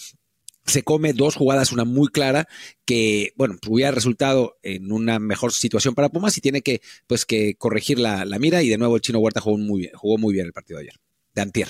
se 0.66 0.82
come 0.82 1.12
dos 1.12 1.36
jugadas, 1.36 1.72
una 1.72 1.84
muy 1.84 2.08
clara, 2.08 2.48
que, 2.84 3.32
bueno, 3.36 3.56
hubiera 3.68 3.92
resultado 3.92 4.56
en 4.62 4.92
una 4.92 5.18
mejor 5.18 5.52
situación 5.52 5.94
para 5.94 6.08
Pumas 6.08 6.36
y 6.36 6.40
tiene 6.40 6.62
que, 6.62 6.80
pues, 7.06 7.24
que 7.24 7.54
corregir 7.56 7.98
la, 7.98 8.24
mira 8.38 8.62
y 8.62 8.68
de 8.68 8.78
nuevo 8.78 8.96
el 8.96 9.02
Chino 9.02 9.18
Huerta 9.18 9.40
jugó 9.40 9.58
muy 9.58 9.82
bien, 9.82 9.92
jugó 9.94 10.18
muy 10.18 10.34
bien 10.34 10.46
el 10.46 10.52
partido 10.52 10.78
de 10.78 10.84
ayer, 10.84 10.94
de 11.34 11.42
antier. 11.42 11.68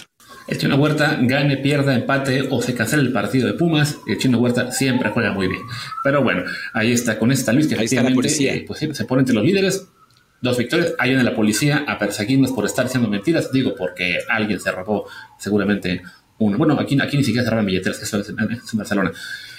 El 0.49 0.59
Chino 0.59 0.77
Huerta 0.77 1.19
gane, 1.23 1.59
pierda, 1.59 1.95
empate 1.95 2.49
o 2.51 2.61
se 2.63 2.75
cancela 2.75 3.03
el 3.03 3.13
partido 3.13 3.47
de 3.47 3.55
Pumas, 3.55 3.99
el 4.07 4.19
Chino 4.19 4.39
Huerta 4.39 4.73
siempre 4.73 5.11
juega 5.11 5.33
muy 5.33 5.49
bien. 5.49 5.63
Pero 6.03 6.23
bueno, 6.23 6.45
ahí 6.73 6.93
está 6.93 7.19
con 7.19 7.31
esta 7.31 7.53
Luis 7.53 7.67
que 7.67 7.75
efectivamente 7.75 8.29
eh, 8.45 8.65
pues, 8.67 8.81
se 8.81 9.05
pone 9.05 9.21
entre 9.21 9.35
los 9.35 9.45
líderes, 9.45 9.87
dos 10.41 10.59
victorias, 10.59 10.95
hay 10.99 11.13
en 11.13 11.25
la 11.25 11.35
policía 11.35 11.85
a 11.87 11.99
perseguirnos 11.99 12.53
por 12.53 12.65
estar 12.65 12.85
diciendo 12.85 13.09
mentiras, 13.09 13.53
digo 13.53 13.75
porque 13.77 14.19
alguien 14.29 14.61
se 14.61 14.71
robó 14.71 15.09
seguramente 15.39 16.03
bueno, 16.39 16.79
aquí, 16.79 16.99
aquí 17.01 17.17
ni 17.17 17.25
siquiera 17.25 17.49
roban 17.49 17.67
billeteras, 17.67 18.03
eso 18.03 18.21
es 18.21 18.29
en, 18.29 18.37
Barcelona. 18.75 19.13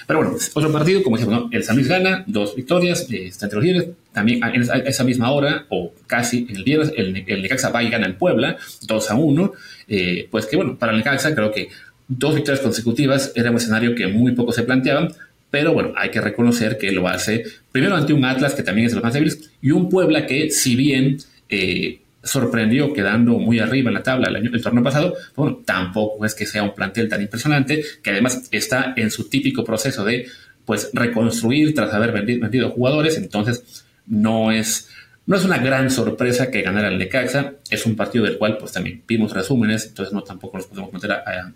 Pero 0.06 0.20
bueno, 0.20 0.38
otro 0.54 0.72
partido, 0.72 1.04
como 1.04 1.18
decíamos, 1.18 1.50
el 1.52 1.63
San 1.63 1.76
Luis 1.76 1.88
gana, 1.88 2.24
dos 2.28 2.56
victorias, 2.56 3.12
eh, 3.12 3.28
está 3.28 3.48
entre 3.48 3.58
los 3.58 3.66
líderes. 3.66 3.90
También 4.13 4.40
en 4.44 4.62
esa 4.86 5.04
misma 5.04 5.32
hora, 5.32 5.66
o 5.70 5.94
casi 6.06 6.48
en 6.50 6.56
el 6.56 6.63
viernes, 6.63 6.94
el, 6.96 7.26
el 7.28 7.42
Necaxa 7.42 7.70
va 7.70 7.84
y 7.84 7.90
gana 7.90 8.06
en 8.06 8.18
Puebla, 8.18 8.58
2 8.84 9.12
a 9.12 9.16
1. 9.16 9.54
Eh, 9.90 10.28
pues 10.32 10.46
que 10.46 10.56
bueno, 10.56 10.78
para 10.78 10.94
el 10.94 11.00
Necaxa 11.00 11.36
creo 11.36 11.52
que 11.52 11.70
dos 12.08 12.36
victorias 12.36 12.62
consecutivas 12.62 13.34
era 13.36 13.52
un 13.52 13.58
escenario 13.58 13.96
que 13.96 14.08
muy 14.08 14.32
poco 14.32 14.54
se 14.54 14.63
planteaban, 14.63 15.13
pero 15.50 15.74
bueno, 15.74 15.94
hay 15.96 16.10
que 16.10 16.22
reconocer 16.22 16.78
que 16.78 16.92
lo 16.92 17.08
hace 17.08 17.44
primero 17.72 17.96
ante 17.96 18.13
un 18.13 18.24
Atlas 18.26 18.54
que 18.54 18.63
también 18.63 18.88
es 18.88 18.92
de 18.92 18.96
los 18.96 19.04
más 19.04 19.13
débiles 19.13 19.52
y 19.62 19.72
un 19.72 19.90
Puebla 19.90 20.26
que 20.26 20.52
si 20.52 20.76
bien 20.76 21.18
eh, 21.50 22.00
sorprendió 22.28 22.94
quedando 22.94 23.40
muy 23.40 23.60
arriba 23.60 23.90
en 23.90 23.96
la 23.96 24.04
tabla 24.04 24.28
el, 24.28 24.36
año, 24.36 24.52
el 24.54 24.62
torneo 24.62 24.84
pasado, 24.84 25.16
bueno, 25.36 25.62
tampoco 25.66 26.26
es 26.26 26.36
que 26.36 26.46
sea 26.46 26.63
un 26.63 26.76
plantel 26.76 27.10
tan 27.10 27.22
impresionante, 27.22 27.84
que 28.04 28.12
además 28.12 28.44
está 28.52 28.94
en 28.96 29.10
su 29.10 29.30
típico 29.30 29.63
proceso 29.63 30.04
de 30.04 30.28
pues 30.66 30.90
reconstruir 30.94 31.74
tras 31.74 31.94
haber 31.94 32.12
vendido, 32.12 32.70
jugadores, 32.72 33.18
entonces 33.18 33.86
no 34.06 34.52
es, 34.52 34.90
no 35.26 35.38
es 35.38 35.46
una 35.46 35.58
gran 35.60 35.90
sorpresa 35.90 36.52
que 36.52 36.62
ganara 36.62 36.90
el 36.90 36.98
Necaxa, 36.98 37.54
es 37.70 37.86
un 37.86 37.96
partido 37.96 38.26
del 38.26 38.38
cual 38.38 38.58
pues 38.58 38.74
también 38.74 39.02
vimos 39.08 39.32
resúmenes, 39.32 39.86
entonces 39.86 40.13
no 40.13 40.24
tampoco 40.24 40.58
nos 40.58 40.68
podemos 40.68 40.92
meter 40.92 41.13
a, 41.13 41.54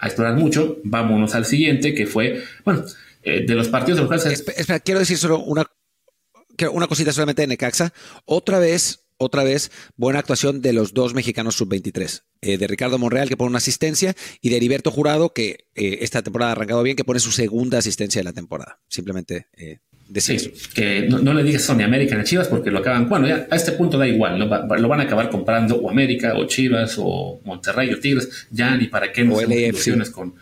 explorar 0.00 0.36
mucho, 0.36 0.78
vámonos 0.84 1.34
al 1.34 1.46
siguiente 1.46 1.94
que 1.94 2.06
fue, 2.06 2.44
bueno, 2.64 2.84
eh, 3.22 3.44
de 3.46 3.54
los 3.54 3.68
partidos 3.68 4.08
de 4.08 4.16
los 4.16 4.26
Espera, 4.26 4.78
quiero 4.78 5.00
decir 5.00 5.16
solo 5.16 5.40
una, 5.40 5.64
una 6.70 6.86
cosita 6.86 7.12
solamente 7.12 7.42
de 7.42 7.48
Necaxa, 7.48 7.92
otra 8.26 8.58
vez 8.58 9.03
otra 9.16 9.44
vez, 9.44 9.70
buena 9.96 10.18
actuación 10.18 10.60
de 10.60 10.72
los 10.72 10.94
dos 10.94 11.14
mexicanos 11.14 11.56
sub-23, 11.56 12.22
eh, 12.40 12.58
de 12.58 12.66
Ricardo 12.66 12.98
Monreal, 12.98 13.28
que 13.28 13.36
pone 13.36 13.50
una 13.50 13.58
asistencia, 13.58 14.14
y 14.40 14.50
de 14.50 14.56
Heriberto 14.56 14.90
Jurado, 14.90 15.32
que 15.32 15.66
eh, 15.74 15.98
esta 16.00 16.22
temporada 16.22 16.50
ha 16.50 16.52
arrancado 16.52 16.82
bien, 16.82 16.96
que 16.96 17.04
pone 17.04 17.20
su 17.20 17.30
segunda 17.30 17.78
asistencia 17.78 18.20
de 18.20 18.24
la 18.24 18.32
temporada. 18.32 18.80
Simplemente 18.88 19.46
eh, 19.56 19.78
decir 20.08 20.52
Que 20.74 21.08
no, 21.08 21.32
le 21.32 21.42
digas 21.42 21.62
Sony 21.62 21.82
América 21.82 22.18
a 22.18 22.24
Chivas 22.24 22.48
porque 22.48 22.70
lo 22.70 22.80
acaban, 22.80 23.08
bueno, 23.08 23.26
ya 23.26 23.46
a 23.50 23.56
este 23.56 23.72
punto 23.72 23.98
da 23.98 24.06
igual, 24.06 24.38
lo 24.38 24.88
van 24.88 25.00
a 25.00 25.04
acabar 25.04 25.30
comprando 25.30 25.76
o 25.76 25.90
América, 25.90 26.34
o 26.36 26.46
Chivas, 26.46 26.96
o 26.98 27.40
Monterrey, 27.44 27.92
o 27.92 27.98
Tigres, 27.98 28.46
ya 28.50 28.76
ni 28.76 28.88
para 28.88 29.12
qué 29.12 29.24
nos 29.24 29.42
hacemos 29.42 30.10
con 30.10 30.34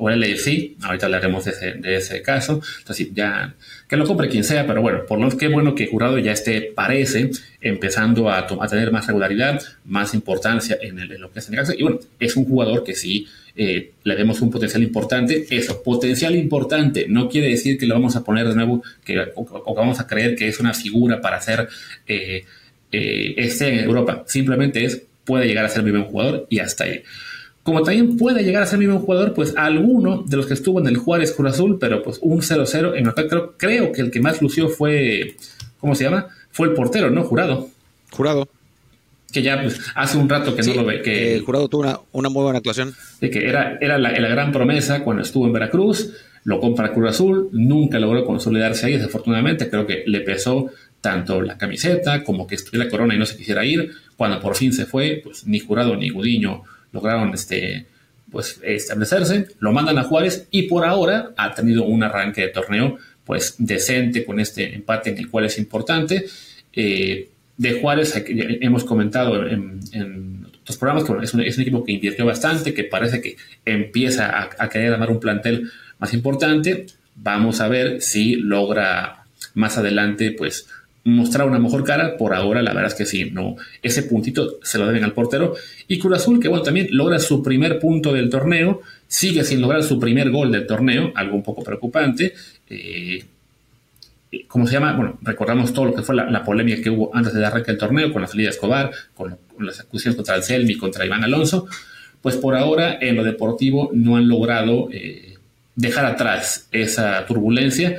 o 0.00 0.08
LFC, 0.08 0.76
ahorita 0.82 1.06
hablaremos 1.06 1.44
de 1.44 1.50
ese, 1.50 1.72
de 1.74 1.96
ese 1.96 2.22
caso, 2.22 2.62
entonces 2.78 3.08
ya 3.12 3.54
que 3.90 3.96
lo 3.96 4.06
compre 4.06 4.28
quien 4.28 4.44
sea, 4.44 4.68
pero 4.68 4.80
bueno, 4.80 5.04
por 5.04 5.18
lo 5.18 5.36
qué 5.36 5.48
bueno 5.48 5.74
que 5.74 5.88
Jurado 5.88 6.16
ya 6.18 6.30
esté, 6.30 6.70
parece, 6.72 7.32
empezando 7.60 8.30
a, 8.30 8.38
a 8.38 8.68
tener 8.68 8.92
más 8.92 9.08
regularidad, 9.08 9.60
más 9.84 10.14
importancia 10.14 10.78
en, 10.80 11.00
el, 11.00 11.08
lo 11.20 11.32
que 11.32 11.40
es 11.40 11.46
caso, 11.46 11.72
y 11.76 11.82
bueno, 11.82 11.98
es 12.20 12.36
un 12.36 12.44
jugador 12.44 12.84
que 12.84 12.94
sí 12.94 13.26
eh, 13.56 13.90
le 14.04 14.14
vemos 14.14 14.40
un 14.42 14.50
potencial 14.52 14.80
importante, 14.84 15.44
eso, 15.50 15.82
potencial 15.82 16.36
importante, 16.36 17.06
no 17.08 17.28
quiere 17.28 17.48
decir 17.48 17.78
que 17.78 17.86
lo 17.86 17.96
vamos 17.96 18.14
a 18.14 18.22
poner 18.22 18.46
de 18.46 18.54
nuevo, 18.54 18.80
que, 19.04 19.18
o, 19.34 19.44
que 19.44 19.80
vamos 19.80 19.98
a 19.98 20.06
creer 20.06 20.36
que 20.36 20.46
es 20.46 20.60
una 20.60 20.72
figura 20.72 21.20
para 21.20 21.38
hacer 21.38 21.68
eh, 22.06 22.44
eh, 22.92 23.34
este 23.38 23.70
en 23.70 23.84
Europa, 23.86 24.22
simplemente 24.28 24.84
es, 24.84 25.02
puede 25.24 25.48
llegar 25.48 25.64
a 25.64 25.68
ser 25.68 25.82
muy 25.82 25.90
buen 25.90 26.04
jugador 26.04 26.46
y 26.48 26.60
hasta 26.60 26.84
ahí 26.84 27.02
como 27.70 27.84
también 27.84 28.16
puede 28.16 28.42
llegar 28.42 28.64
a 28.64 28.66
ser 28.66 28.80
mismo 28.80 28.98
jugador, 28.98 29.32
pues 29.32 29.54
alguno 29.56 30.24
de 30.26 30.36
los 30.36 30.46
que 30.46 30.54
estuvo 30.54 30.80
en 30.80 30.88
el 30.88 30.96
Juárez 30.96 31.32
Cruz 31.32 31.52
Azul, 31.52 31.78
pero 31.78 32.02
pues 32.02 32.18
un 32.20 32.40
0-0 32.40 32.96
en 32.96 33.28
creo, 33.28 33.54
creo 33.56 33.92
que 33.92 34.00
el 34.00 34.10
que 34.10 34.20
más 34.20 34.42
lució 34.42 34.68
fue, 34.68 35.36
¿cómo 35.78 35.94
se 35.94 36.02
llama? 36.02 36.26
Fue 36.50 36.66
el 36.66 36.74
portero, 36.74 37.10
¿no? 37.10 37.22
Jurado. 37.22 37.68
Jurado. 38.10 38.48
que 39.32 39.42
ya 39.42 39.62
pues, 39.62 39.80
hace 39.94 40.18
un 40.18 40.28
rato 40.28 40.56
que 40.56 40.62
no 40.64 40.74
lo 40.74 40.84
ve. 40.84 41.00
Que, 41.00 41.36
el 41.36 41.42
jurado 41.42 41.68
tuvo 41.68 41.82
una, 41.82 42.00
una 42.10 42.28
muy 42.28 42.42
buena 42.42 42.58
actuación. 42.58 42.92
De 43.20 43.30
que 43.30 43.48
era, 43.48 43.78
era 43.80 43.98
la, 43.98 44.10
la, 44.18 44.28
gran 44.28 44.50
promesa 44.50 45.04
cuando 45.04 45.22
estuvo 45.22 45.46
en 45.46 45.52
Veracruz, 45.52 46.12
lo 46.42 46.58
compra 46.58 46.92
Cruz 46.92 47.10
Azul, 47.10 47.50
nunca 47.52 48.00
logró 48.00 48.24
consolidarse 48.24 48.86
ahí, 48.86 48.94
desafortunadamente, 48.94 49.70
creo 49.70 49.86
que 49.86 50.02
le 50.08 50.22
pesó 50.22 50.72
tanto 51.00 51.40
la 51.40 51.56
camiseta 51.56 52.24
como 52.24 52.48
que 52.48 52.56
estuviera 52.56 52.86
la 52.86 52.90
corona 52.90 53.14
y 53.14 53.18
no 53.18 53.26
se 53.26 53.36
quisiera 53.36 53.64
ir. 53.64 53.92
Cuando 54.16 54.40
por 54.40 54.56
fin 54.56 54.72
se 54.72 54.86
fue, 54.86 55.20
pues 55.22 55.46
ni 55.46 55.60
Jurado 55.60 55.94
ni 55.94 56.10
Gudiño 56.10 56.64
lograron 56.92 57.32
este, 57.34 57.86
pues, 58.30 58.60
establecerse, 58.62 59.48
lo 59.58 59.72
mandan 59.72 59.98
a 59.98 60.04
Juárez 60.04 60.46
y 60.50 60.62
por 60.62 60.84
ahora 60.84 61.32
ha 61.36 61.54
tenido 61.54 61.84
un 61.84 62.02
arranque 62.02 62.42
de 62.42 62.48
torneo 62.48 62.98
pues 63.24 63.54
decente 63.58 64.24
con 64.24 64.40
este 64.40 64.74
empate 64.74 65.10
en 65.10 65.18
el 65.18 65.30
cual 65.30 65.44
es 65.44 65.58
importante. 65.58 66.26
Eh, 66.72 67.28
de 67.56 67.80
Juárez 67.80 68.14
hemos 68.26 68.84
comentado 68.84 69.46
en, 69.46 70.46
otros 70.62 70.78
programas 70.78 71.04
que 71.04 71.24
es, 71.24 71.34
un, 71.34 71.42
es, 71.42 71.56
un, 71.56 71.62
equipo 71.62 71.84
que 71.84 71.92
invirtió 71.92 72.24
bastante, 72.24 72.72
que 72.72 72.84
parece 72.84 73.20
que 73.20 73.36
empieza 73.64 74.30
a, 74.30 74.50
a 74.58 74.68
querer 74.68 74.94
armar 74.94 75.10
un 75.10 75.20
plantel 75.20 75.70
más 75.98 76.14
importante. 76.14 76.86
Vamos 77.16 77.60
a 77.60 77.68
ver 77.68 78.00
si 78.00 78.36
logra 78.36 79.24
más 79.54 79.78
adelante 79.78 80.32
pues 80.32 80.66
mostrar 81.04 81.46
una 81.48 81.58
mejor 81.58 81.84
cara. 81.84 82.16
Por 82.16 82.34
ahora, 82.34 82.62
la 82.62 82.72
verdad 82.72 82.92
es 82.92 82.94
que 82.94 83.06
sí, 83.06 83.30
no. 83.30 83.56
Ese 83.82 84.02
puntito 84.02 84.58
se 84.62 84.78
lo 84.78 84.86
deben 84.86 85.04
al 85.04 85.12
portero. 85.12 85.54
Y 85.88 85.98
Cruz 85.98 86.16
Azul, 86.16 86.40
que 86.40 86.48
bueno, 86.48 86.62
también 86.62 86.88
logra 86.90 87.18
su 87.18 87.42
primer 87.42 87.78
punto 87.78 88.12
del 88.12 88.30
torneo, 88.30 88.80
sigue 89.06 89.44
sin 89.44 89.60
lograr 89.60 89.82
su 89.82 89.98
primer 89.98 90.30
gol 90.30 90.52
del 90.52 90.66
torneo, 90.66 91.12
algo 91.14 91.36
un 91.36 91.42
poco 91.42 91.62
preocupante. 91.62 92.34
Eh, 92.68 93.24
¿Cómo 94.46 94.66
se 94.66 94.74
llama? 94.74 94.92
Bueno, 94.92 95.18
recordamos 95.22 95.72
todo 95.72 95.86
lo 95.86 95.94
que 95.94 96.02
fue 96.02 96.14
la, 96.14 96.30
la 96.30 96.44
polémica 96.44 96.80
que 96.80 96.90
hubo 96.90 97.14
antes 97.14 97.34
de 97.34 97.44
arranque 97.44 97.72
del 97.72 97.78
torneo 97.78 98.12
con 98.12 98.22
la 98.22 98.28
salida 98.28 98.46
de 98.46 98.50
Escobar, 98.50 98.90
con, 99.14 99.36
con 99.56 99.66
las 99.66 99.80
acusaciones 99.80 100.16
contra 100.16 100.36
el 100.36 100.44
Selmi, 100.44 100.76
contra 100.76 101.04
Iván 101.04 101.24
Alonso. 101.24 101.66
Pues 102.22 102.36
por 102.36 102.54
ahora, 102.54 102.98
en 103.00 103.16
lo 103.16 103.24
deportivo, 103.24 103.90
no 103.92 104.16
han 104.16 104.28
logrado 104.28 104.88
eh, 104.92 105.34
dejar 105.74 106.04
atrás 106.04 106.68
esa 106.70 107.24
turbulencia. 107.26 107.98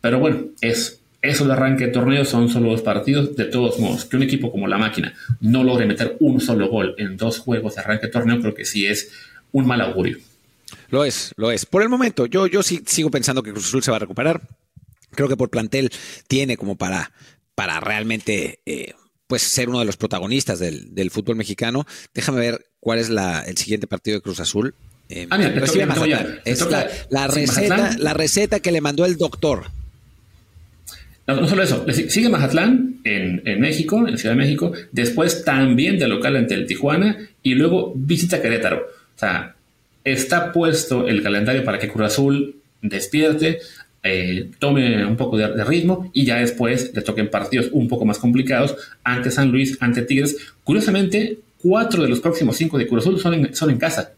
Pero 0.00 0.20
bueno, 0.20 0.46
es 0.60 1.00
eso 1.22 1.46
de 1.46 1.52
arranque 1.52 1.86
de 1.86 1.92
torneo 1.92 2.24
son 2.24 2.48
solo 2.48 2.70
dos 2.70 2.82
partidos. 2.82 3.36
De 3.36 3.44
todos 3.44 3.78
modos, 3.78 4.04
que 4.04 4.16
un 4.16 4.24
equipo 4.24 4.50
como 4.50 4.66
la 4.66 4.76
máquina 4.76 5.14
no 5.40 5.62
logre 5.62 5.86
meter 5.86 6.16
un 6.20 6.40
solo 6.40 6.68
gol 6.68 6.94
en 6.98 7.16
dos 7.16 7.38
juegos 7.38 7.76
de 7.76 7.80
arranque 7.80 8.06
de 8.06 8.12
torneo, 8.12 8.40
creo 8.40 8.54
que 8.54 8.64
sí 8.64 8.86
es 8.86 9.10
un 9.52 9.66
mal 9.66 9.80
augurio. 9.80 10.18
Lo 10.90 11.04
es, 11.04 11.32
lo 11.36 11.50
es. 11.50 11.64
Por 11.64 11.82
el 11.82 11.88
momento, 11.88 12.26
yo, 12.26 12.46
yo 12.46 12.62
sí 12.62 12.82
sigo 12.86 13.10
pensando 13.10 13.42
que 13.42 13.52
Cruz 13.52 13.66
Azul 13.66 13.82
se 13.82 13.90
va 13.90 13.98
a 13.98 14.00
recuperar. 14.00 14.42
Creo 15.12 15.28
que 15.28 15.36
por 15.36 15.50
plantel 15.50 15.90
tiene 16.26 16.56
como 16.56 16.76
para, 16.76 17.12
para 17.54 17.80
realmente 17.80 18.60
eh, 18.66 18.94
pues 19.26 19.42
ser 19.42 19.68
uno 19.68 19.78
de 19.78 19.84
los 19.84 19.96
protagonistas 19.96 20.58
del, 20.58 20.94
del, 20.94 21.10
fútbol 21.10 21.36
mexicano. 21.36 21.86
Déjame 22.14 22.40
ver 22.40 22.66
cuál 22.80 22.98
es 22.98 23.10
la, 23.10 23.42
el 23.42 23.56
siguiente 23.56 23.86
partido 23.86 24.16
de 24.16 24.22
Cruz 24.22 24.40
Azul. 24.40 24.74
Eh, 25.08 25.26
ah, 25.30 25.38
mira, 25.38 25.54
toca, 25.54 25.86
Mazatlán. 25.86 26.40
Es 26.44 26.60
la, 26.68 26.88
la, 27.10 27.26
receta, 27.26 27.96
la 27.98 28.14
receta 28.14 28.60
que 28.60 28.72
le 28.72 28.80
mandó 28.80 29.04
el 29.04 29.18
doctor. 29.18 29.66
No, 31.40 31.48
solo 31.48 31.62
eso, 31.62 31.86
sigue 31.90 32.28
Mazatlán 32.28 33.00
en, 33.04 33.42
en, 33.44 33.60
México, 33.60 34.06
en 34.06 34.18
Ciudad 34.18 34.34
de 34.34 34.40
México, 34.42 34.72
después 34.92 35.44
también 35.44 35.98
de 35.98 36.08
local 36.08 36.36
ante 36.36 36.54
el 36.54 36.66
Tijuana 36.66 37.16
y 37.42 37.54
luego 37.54 37.92
visita 37.94 38.40
Querétaro. 38.40 38.86
O 39.14 39.18
sea, 39.18 39.54
está 40.04 40.52
puesto 40.52 41.06
el 41.06 41.22
calendario 41.22 41.64
para 41.64 41.78
que 41.78 41.88
Cruz 41.88 42.06
Azul 42.06 42.56
despierte, 42.80 43.60
eh, 44.02 44.50
tome 44.58 45.06
un 45.06 45.16
poco 45.16 45.36
de, 45.36 45.64
ritmo 45.64 46.10
y 46.12 46.24
ya 46.24 46.38
después 46.38 46.92
le 46.94 47.02
toquen 47.02 47.30
partidos 47.30 47.68
un 47.72 47.86
poco 47.86 48.04
más 48.04 48.18
complicados 48.18 48.76
ante 49.04 49.30
San 49.30 49.50
Luis, 49.50 49.78
ante 49.80 50.02
Tigres. 50.02 50.36
Curiosamente, 50.64 51.38
cuatro 51.58 52.02
de 52.02 52.08
los 52.08 52.20
próximos 52.20 52.56
cinco 52.56 52.78
de 52.78 52.86
Cruz 52.86 53.06
Azul 53.06 53.20
son 53.52 53.70
en 53.70 53.78
casa. 53.78 54.12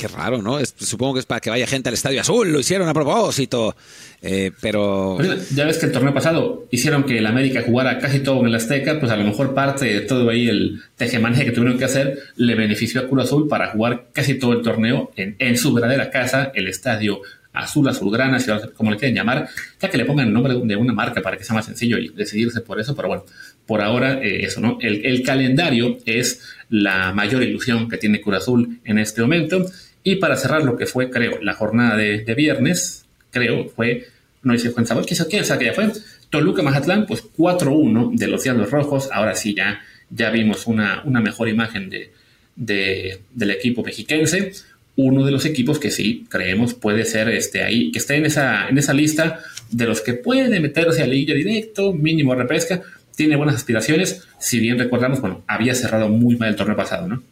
Qué 0.00 0.08
raro, 0.08 0.40
¿no? 0.40 0.58
Es, 0.58 0.74
supongo 0.78 1.12
que 1.12 1.20
es 1.20 1.26
para 1.26 1.42
que 1.42 1.50
vaya 1.50 1.66
gente 1.66 1.90
al 1.90 1.94
Estadio 1.94 2.22
Azul, 2.22 2.50
lo 2.50 2.60
hicieron 2.60 2.88
a 2.88 2.94
propósito, 2.94 3.76
eh, 4.22 4.50
pero... 4.58 5.18
Ya 5.54 5.66
ves 5.66 5.76
que 5.76 5.84
el 5.84 5.92
torneo 5.92 6.14
pasado 6.14 6.66
hicieron 6.70 7.04
que 7.04 7.18
el 7.18 7.26
América 7.26 7.62
jugara 7.66 7.98
casi 7.98 8.20
todo 8.20 8.40
en 8.40 8.46
el 8.46 8.54
Azteca, 8.54 8.98
pues 8.98 9.12
a 9.12 9.16
lo 9.16 9.24
mejor 9.24 9.52
parte 9.52 9.84
de 9.84 10.00
todo 10.00 10.30
ahí 10.30 10.48
el 10.48 10.80
tejemaneje 10.96 11.44
que 11.44 11.50
tuvieron 11.50 11.78
que 11.78 11.84
hacer 11.84 12.18
le 12.36 12.54
benefició 12.54 13.02
a 13.02 13.08
Cruz 13.08 13.24
Azul 13.24 13.46
para 13.46 13.72
jugar 13.72 14.06
casi 14.14 14.38
todo 14.38 14.54
el 14.54 14.62
torneo 14.62 15.10
en, 15.16 15.58
su 15.58 15.74
verdadera 15.74 16.08
casa, 16.08 16.50
el 16.54 16.68
Estadio 16.68 17.20
Azul, 17.52 17.86
Azulgrana, 17.86 18.38
como 18.74 18.92
le 18.92 18.96
quieran 18.96 19.16
llamar, 19.16 19.48
ya 19.82 19.90
que 19.90 19.98
le 19.98 20.06
pongan 20.06 20.28
el 20.28 20.32
nombre 20.32 20.54
de 20.54 20.76
una 20.76 20.94
marca 20.94 21.20
para 21.20 21.36
que 21.36 21.44
sea 21.44 21.54
más 21.54 21.66
sencillo 21.66 21.98
y 21.98 22.08
decidirse 22.08 22.62
por 22.62 22.80
eso, 22.80 22.96
pero 22.96 23.08
bueno, 23.08 23.24
por 23.66 23.82
ahora 23.82 24.14
eh, 24.14 24.46
eso, 24.46 24.62
¿no? 24.62 24.78
El, 24.80 25.04
el 25.04 25.22
calendario 25.22 25.98
es 26.06 26.40
la 26.70 27.12
mayor 27.12 27.42
ilusión 27.42 27.86
que 27.86 27.98
tiene 27.98 28.22
Cruz 28.22 28.36
Azul 28.38 28.80
en 28.84 28.98
este 28.98 29.20
momento. 29.20 29.66
Y 30.02 30.16
para 30.16 30.36
cerrar 30.36 30.64
lo 30.64 30.76
que 30.76 30.86
fue, 30.86 31.10
creo, 31.10 31.40
la 31.42 31.54
jornada 31.54 31.96
de, 31.96 32.34
viernes, 32.34 33.04
creo, 33.30 33.68
fue, 33.68 34.06
no 34.42 34.54
hice 34.54 34.72
cuenta, 34.72 34.94
¿quién 35.02 35.24
quién 35.28 35.44
sabe 35.44 35.58
que 35.60 35.66
ya 35.66 35.74
fue? 35.74 35.90
Toluca 36.30 36.62
Mazatlán, 36.62 37.06
pues 37.06 37.24
4-1 37.36 38.14
de 38.14 38.28
los 38.28 38.44
Diablos 38.44 38.70
Rojos. 38.70 39.10
Ahora 39.12 39.34
sí, 39.34 39.54
ya, 39.54 39.82
ya 40.10 40.30
vimos 40.30 40.66
una, 40.66 41.02
una 41.04 41.20
mejor 41.20 41.48
imagen 41.48 41.90
de, 41.90 42.12
de, 42.56 43.20
del 43.34 43.50
equipo 43.50 43.82
mexiquense. 43.82 44.52
Uno 44.96 45.24
de 45.24 45.32
los 45.32 45.44
equipos 45.44 45.78
que 45.78 45.90
sí 45.90 46.26
creemos 46.28 46.74
puede 46.74 47.04
ser 47.04 47.28
este 47.30 47.62
ahí, 47.62 47.90
que 47.90 47.98
esté 47.98 48.16
en 48.16 48.26
esa, 48.26 48.68
en 48.68 48.78
esa 48.78 48.92
lista 48.92 49.40
de 49.70 49.86
los 49.86 50.00
que 50.00 50.14
puede 50.14 50.60
meterse 50.60 51.02
a 51.02 51.06
liga 51.06 51.34
directo, 51.34 51.92
mínimo 51.92 52.34
repesca. 52.34 52.82
Tiene 53.16 53.36
buenas 53.36 53.56
aspiraciones. 53.56 54.22
Si 54.38 54.60
bien 54.60 54.78
recordamos, 54.78 55.20
bueno, 55.20 55.42
había 55.46 55.74
cerrado 55.74 56.08
muy 56.08 56.36
mal 56.36 56.50
el 56.50 56.56
torneo 56.56 56.76
pasado, 56.76 57.08
¿no? 57.08 57.22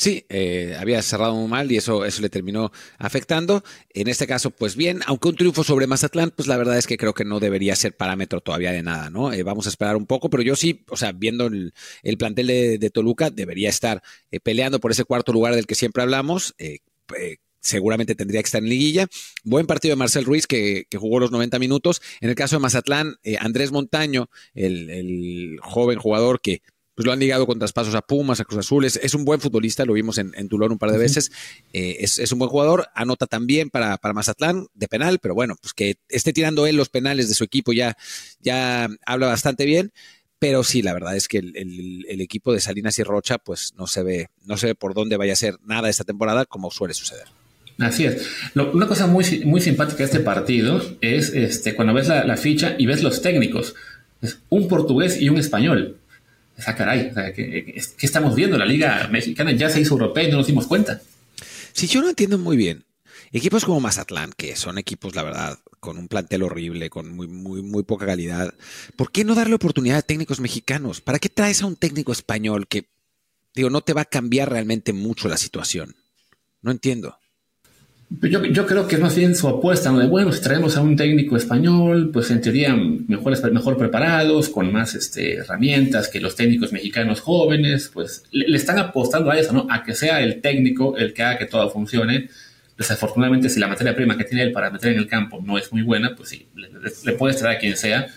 Sí, 0.00 0.24
eh, 0.30 0.74
había 0.80 1.02
cerrado 1.02 1.34
muy 1.34 1.46
mal 1.46 1.70
y 1.70 1.76
eso, 1.76 2.06
eso 2.06 2.22
le 2.22 2.30
terminó 2.30 2.72
afectando. 2.96 3.62
En 3.90 4.08
este 4.08 4.26
caso, 4.26 4.50
pues 4.50 4.74
bien, 4.74 5.00
aunque 5.04 5.28
un 5.28 5.36
triunfo 5.36 5.62
sobre 5.62 5.86
Mazatlán, 5.86 6.30
pues 6.34 6.48
la 6.48 6.56
verdad 6.56 6.78
es 6.78 6.86
que 6.86 6.96
creo 6.96 7.12
que 7.12 7.26
no 7.26 7.38
debería 7.38 7.76
ser 7.76 7.94
parámetro 7.94 8.40
todavía 8.40 8.72
de 8.72 8.82
nada, 8.82 9.10
¿no? 9.10 9.30
Eh, 9.30 9.42
vamos 9.42 9.66
a 9.66 9.68
esperar 9.68 9.96
un 9.96 10.06
poco, 10.06 10.30
pero 10.30 10.42
yo 10.42 10.56
sí, 10.56 10.86
o 10.88 10.96
sea, 10.96 11.12
viendo 11.12 11.48
el, 11.48 11.74
el 12.02 12.16
plantel 12.16 12.46
de, 12.46 12.78
de, 12.78 12.88
Toluca, 12.88 13.28
debería 13.28 13.68
estar 13.68 14.02
eh, 14.30 14.40
peleando 14.40 14.80
por 14.80 14.90
ese 14.90 15.04
cuarto 15.04 15.34
lugar 15.34 15.54
del 15.54 15.66
que 15.66 15.74
siempre 15.74 16.02
hablamos. 16.02 16.54
Eh, 16.56 16.78
seguramente 17.60 18.14
tendría 18.14 18.40
que 18.40 18.46
estar 18.46 18.62
en 18.62 18.70
liguilla. 18.70 19.06
Buen 19.44 19.66
partido 19.66 19.92
de 19.92 19.96
Marcel 19.96 20.24
Ruiz, 20.24 20.46
que, 20.46 20.86
que 20.88 20.96
jugó 20.96 21.20
los 21.20 21.30
90 21.30 21.58
minutos. 21.58 22.00
En 22.22 22.30
el 22.30 22.34
caso 22.36 22.56
de 22.56 22.60
Mazatlán, 22.60 23.16
Andrés 23.38 23.70
Montaño, 23.70 24.30
el, 24.54 24.88
el 24.88 25.58
joven 25.60 25.98
jugador 25.98 26.40
que 26.40 26.62
pues 27.00 27.06
lo 27.06 27.14
han 27.14 27.18
ligado 27.18 27.46
con 27.46 27.58
traspasos 27.58 27.94
a 27.94 28.02
Pumas, 28.02 28.40
a 28.40 28.44
Cruz 28.44 28.58
Azul. 28.58 28.84
Es, 28.84 29.00
es 29.02 29.14
un 29.14 29.24
buen 29.24 29.40
futbolista, 29.40 29.86
lo 29.86 29.94
vimos 29.94 30.18
en, 30.18 30.34
en 30.36 30.50
Tulón 30.50 30.72
un 30.72 30.76
par 30.78 30.92
de 30.92 30.98
veces. 30.98 31.32
Eh, 31.72 31.96
es, 32.00 32.18
es, 32.18 32.30
un 32.30 32.38
buen 32.38 32.50
jugador, 32.50 32.88
anota 32.94 33.26
también 33.26 33.70
para, 33.70 33.96
para, 33.96 34.12
Mazatlán 34.12 34.66
de 34.74 34.86
penal, 34.86 35.18
pero 35.18 35.34
bueno, 35.34 35.56
pues 35.62 35.72
que 35.72 35.96
esté 36.10 36.34
tirando 36.34 36.66
él 36.66 36.76
los 36.76 36.90
penales 36.90 37.30
de 37.30 37.34
su 37.34 37.42
equipo 37.42 37.72
ya, 37.72 37.96
ya 38.40 38.86
habla 39.06 39.28
bastante 39.28 39.64
bien. 39.64 39.92
Pero 40.38 40.62
sí, 40.62 40.82
la 40.82 40.92
verdad 40.92 41.16
es 41.16 41.26
que 41.26 41.38
el, 41.38 41.56
el, 41.56 42.04
el, 42.06 42.20
equipo 42.20 42.52
de 42.52 42.60
Salinas 42.60 42.98
y 42.98 43.02
Rocha, 43.02 43.38
pues 43.38 43.72
no 43.78 43.86
se 43.86 44.02
ve, 44.02 44.28
no 44.44 44.58
se 44.58 44.66
ve 44.66 44.74
por 44.74 44.92
dónde 44.92 45.16
vaya 45.16 45.32
a 45.32 45.36
ser 45.36 45.56
nada 45.64 45.88
esta 45.88 46.04
temporada, 46.04 46.44
como 46.44 46.70
suele 46.70 46.92
suceder. 46.92 47.28
Así 47.78 48.04
es. 48.04 48.26
Lo, 48.52 48.72
una 48.72 48.86
cosa 48.86 49.06
muy, 49.06 49.24
muy 49.46 49.62
simpática 49.62 50.00
de 50.00 50.04
este 50.04 50.20
partido 50.20 50.82
es 51.00 51.30
este, 51.30 51.74
cuando 51.74 51.94
ves 51.94 52.08
la, 52.08 52.26
la 52.26 52.36
ficha 52.36 52.74
y 52.76 52.84
ves 52.84 53.02
los 53.02 53.22
técnicos. 53.22 53.74
Es 54.20 54.40
un 54.50 54.68
portugués 54.68 55.18
y 55.18 55.30
un 55.30 55.38
español 55.38 55.96
caray, 56.64 57.08
o 57.10 57.14
sea, 57.14 57.32
¿qué, 57.32 57.64
¿qué, 57.96 58.06
estamos 58.06 58.34
viendo? 58.34 58.58
La 58.58 58.64
liga 58.64 59.08
mexicana 59.10 59.52
ya 59.52 59.70
se 59.70 59.80
hizo 59.80 59.94
europea 59.94 60.24
y 60.24 60.30
no 60.30 60.38
nos 60.38 60.46
dimos 60.46 60.66
cuenta. 60.66 61.00
Sí, 61.72 61.86
yo 61.86 62.00
no 62.00 62.08
entiendo 62.08 62.38
muy 62.38 62.56
bien. 62.56 62.84
Equipos 63.32 63.64
como 63.64 63.80
Mazatlán, 63.80 64.32
que 64.36 64.56
son 64.56 64.78
equipos, 64.78 65.14
la 65.14 65.22
verdad, 65.22 65.58
con 65.78 65.98
un 65.98 66.08
plantel 66.08 66.42
horrible, 66.42 66.90
con 66.90 67.14
muy, 67.14 67.28
muy, 67.28 67.62
muy 67.62 67.84
poca 67.84 68.06
calidad, 68.06 68.54
¿por 68.96 69.12
qué 69.12 69.24
no 69.24 69.36
darle 69.36 69.54
oportunidad 69.54 69.98
a 69.98 70.02
técnicos 70.02 70.40
mexicanos? 70.40 71.00
¿Para 71.00 71.20
qué 71.20 71.28
traes 71.28 71.62
a 71.62 71.66
un 71.66 71.76
técnico 71.76 72.10
español 72.10 72.66
que, 72.66 72.88
digo, 73.54 73.70
no 73.70 73.82
te 73.82 73.92
va 73.92 74.02
a 74.02 74.06
cambiar 74.06 74.50
realmente 74.50 74.92
mucho 74.92 75.28
la 75.28 75.36
situación? 75.36 75.94
No 76.60 76.72
entiendo. 76.72 77.19
Yo, 78.18 78.44
yo, 78.44 78.66
creo 78.66 78.88
que 78.88 78.96
es 78.96 79.00
más 79.00 79.14
bien 79.14 79.36
su 79.36 79.46
apuesta, 79.46 79.92
¿no? 79.92 80.00
De 80.00 80.08
bueno, 80.08 80.32
si 80.32 80.42
traemos 80.42 80.76
a 80.76 80.82
un 80.82 80.96
técnico 80.96 81.36
español, 81.36 82.10
pues 82.12 82.28
en 82.32 82.40
teoría 82.40 82.74
mejor, 82.74 83.52
mejor 83.52 83.76
preparados, 83.78 84.48
con 84.48 84.72
más 84.72 84.96
este, 84.96 85.36
herramientas 85.36 86.08
que 86.08 86.18
los 86.18 86.34
técnicos 86.34 86.72
mexicanos 86.72 87.20
jóvenes, 87.20 87.88
pues 87.94 88.24
le, 88.32 88.48
le, 88.48 88.56
están 88.56 88.80
apostando 88.80 89.30
a 89.30 89.38
eso, 89.38 89.52
¿no? 89.52 89.68
A 89.70 89.84
que 89.84 89.94
sea 89.94 90.20
el 90.22 90.40
técnico 90.40 90.96
el 90.96 91.14
que 91.14 91.22
haga 91.22 91.38
que 91.38 91.46
todo 91.46 91.70
funcione. 91.70 92.28
Desafortunadamente, 92.76 93.48
si 93.48 93.60
la 93.60 93.68
materia 93.68 93.94
prima 93.94 94.18
que 94.18 94.24
tiene 94.24 94.42
él 94.42 94.50
para 94.50 94.70
meter 94.70 94.92
en 94.92 94.98
el 94.98 95.06
campo 95.06 95.40
no 95.40 95.56
es 95.56 95.72
muy 95.72 95.82
buena, 95.82 96.16
pues 96.16 96.30
sí, 96.30 96.48
le, 96.56 96.68
le 96.68 97.12
puedes 97.12 97.36
traer 97.36 97.58
a 97.58 97.60
quien 97.60 97.76
sea. 97.76 98.08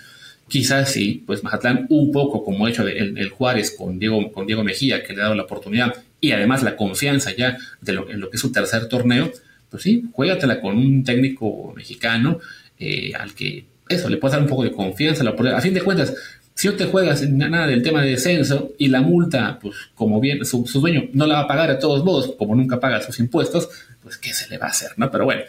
Quizás 0.48 0.92
sí, 0.92 1.24
pues 1.26 1.44
Mazatlán, 1.44 1.86
un 1.90 2.12
poco 2.12 2.44
como 2.44 2.68
hecho 2.68 2.86
el, 2.88 3.16
el 3.16 3.30
Juárez 3.30 3.76
con 3.78 4.00
Diego, 4.00 4.32
con 4.32 4.48
Diego 4.48 4.64
Mejía, 4.64 5.04
que 5.04 5.14
le 5.14 5.20
ha 5.20 5.26
dado 5.26 5.36
la 5.36 5.44
oportunidad 5.44 5.94
y 6.20 6.32
además 6.32 6.64
la 6.64 6.76
confianza 6.76 7.32
ya 7.36 7.58
de 7.80 7.94
lo, 7.94 8.10
en 8.10 8.20
lo 8.20 8.32
que 8.32 8.38
es 8.38 8.42
su 8.42 8.52
tercer 8.52 8.88
torneo 8.88 9.32
pues 9.74 9.82
sí, 9.82 10.04
juégatela 10.12 10.62
con 10.62 10.78
un 10.78 11.04
técnico 11.04 11.74
mexicano 11.76 12.40
eh, 12.78 13.12
al 13.20 13.34
que 13.34 13.66
eso 13.90 14.08
le 14.08 14.18
puedes 14.18 14.34
dar 14.34 14.44
un 14.44 14.48
poco 14.48 14.64
de 14.64 14.72
confianza. 14.72 15.24
A 15.28 15.62
fin 15.62 15.74
de 15.74 15.82
cuentas, 15.82 16.14
si 16.54 16.68
no 16.68 16.76
te 16.76 16.86
juegas 16.86 17.28
nada 17.28 17.66
del 17.66 17.82
tema 17.82 18.04
de 18.04 18.12
descenso 18.12 18.74
y 18.78 18.90
la 18.90 19.02
multa, 19.02 19.58
pues 19.60 19.76
como 19.96 20.20
bien 20.20 20.46
su, 20.46 20.64
dueño 20.76 21.06
no 21.14 21.26
la 21.26 21.38
va 21.38 21.42
a 21.42 21.48
pagar 21.48 21.72
de 21.72 21.78
todos 21.78 22.06
modos, 22.06 22.36
como 22.38 22.54
nunca 22.54 22.80
paga 22.80 23.02
sus 23.02 23.18
impuestos, 23.18 23.68
pues 24.04 24.20
qué 24.20 24.32
se 24.32 24.48
le 24.48 24.60
va 24.60 24.68
a 24.68 24.70
hacer, 24.70 24.92
¿no? 24.98 25.10
Pero 25.10 25.26
bueno, 25.26 25.42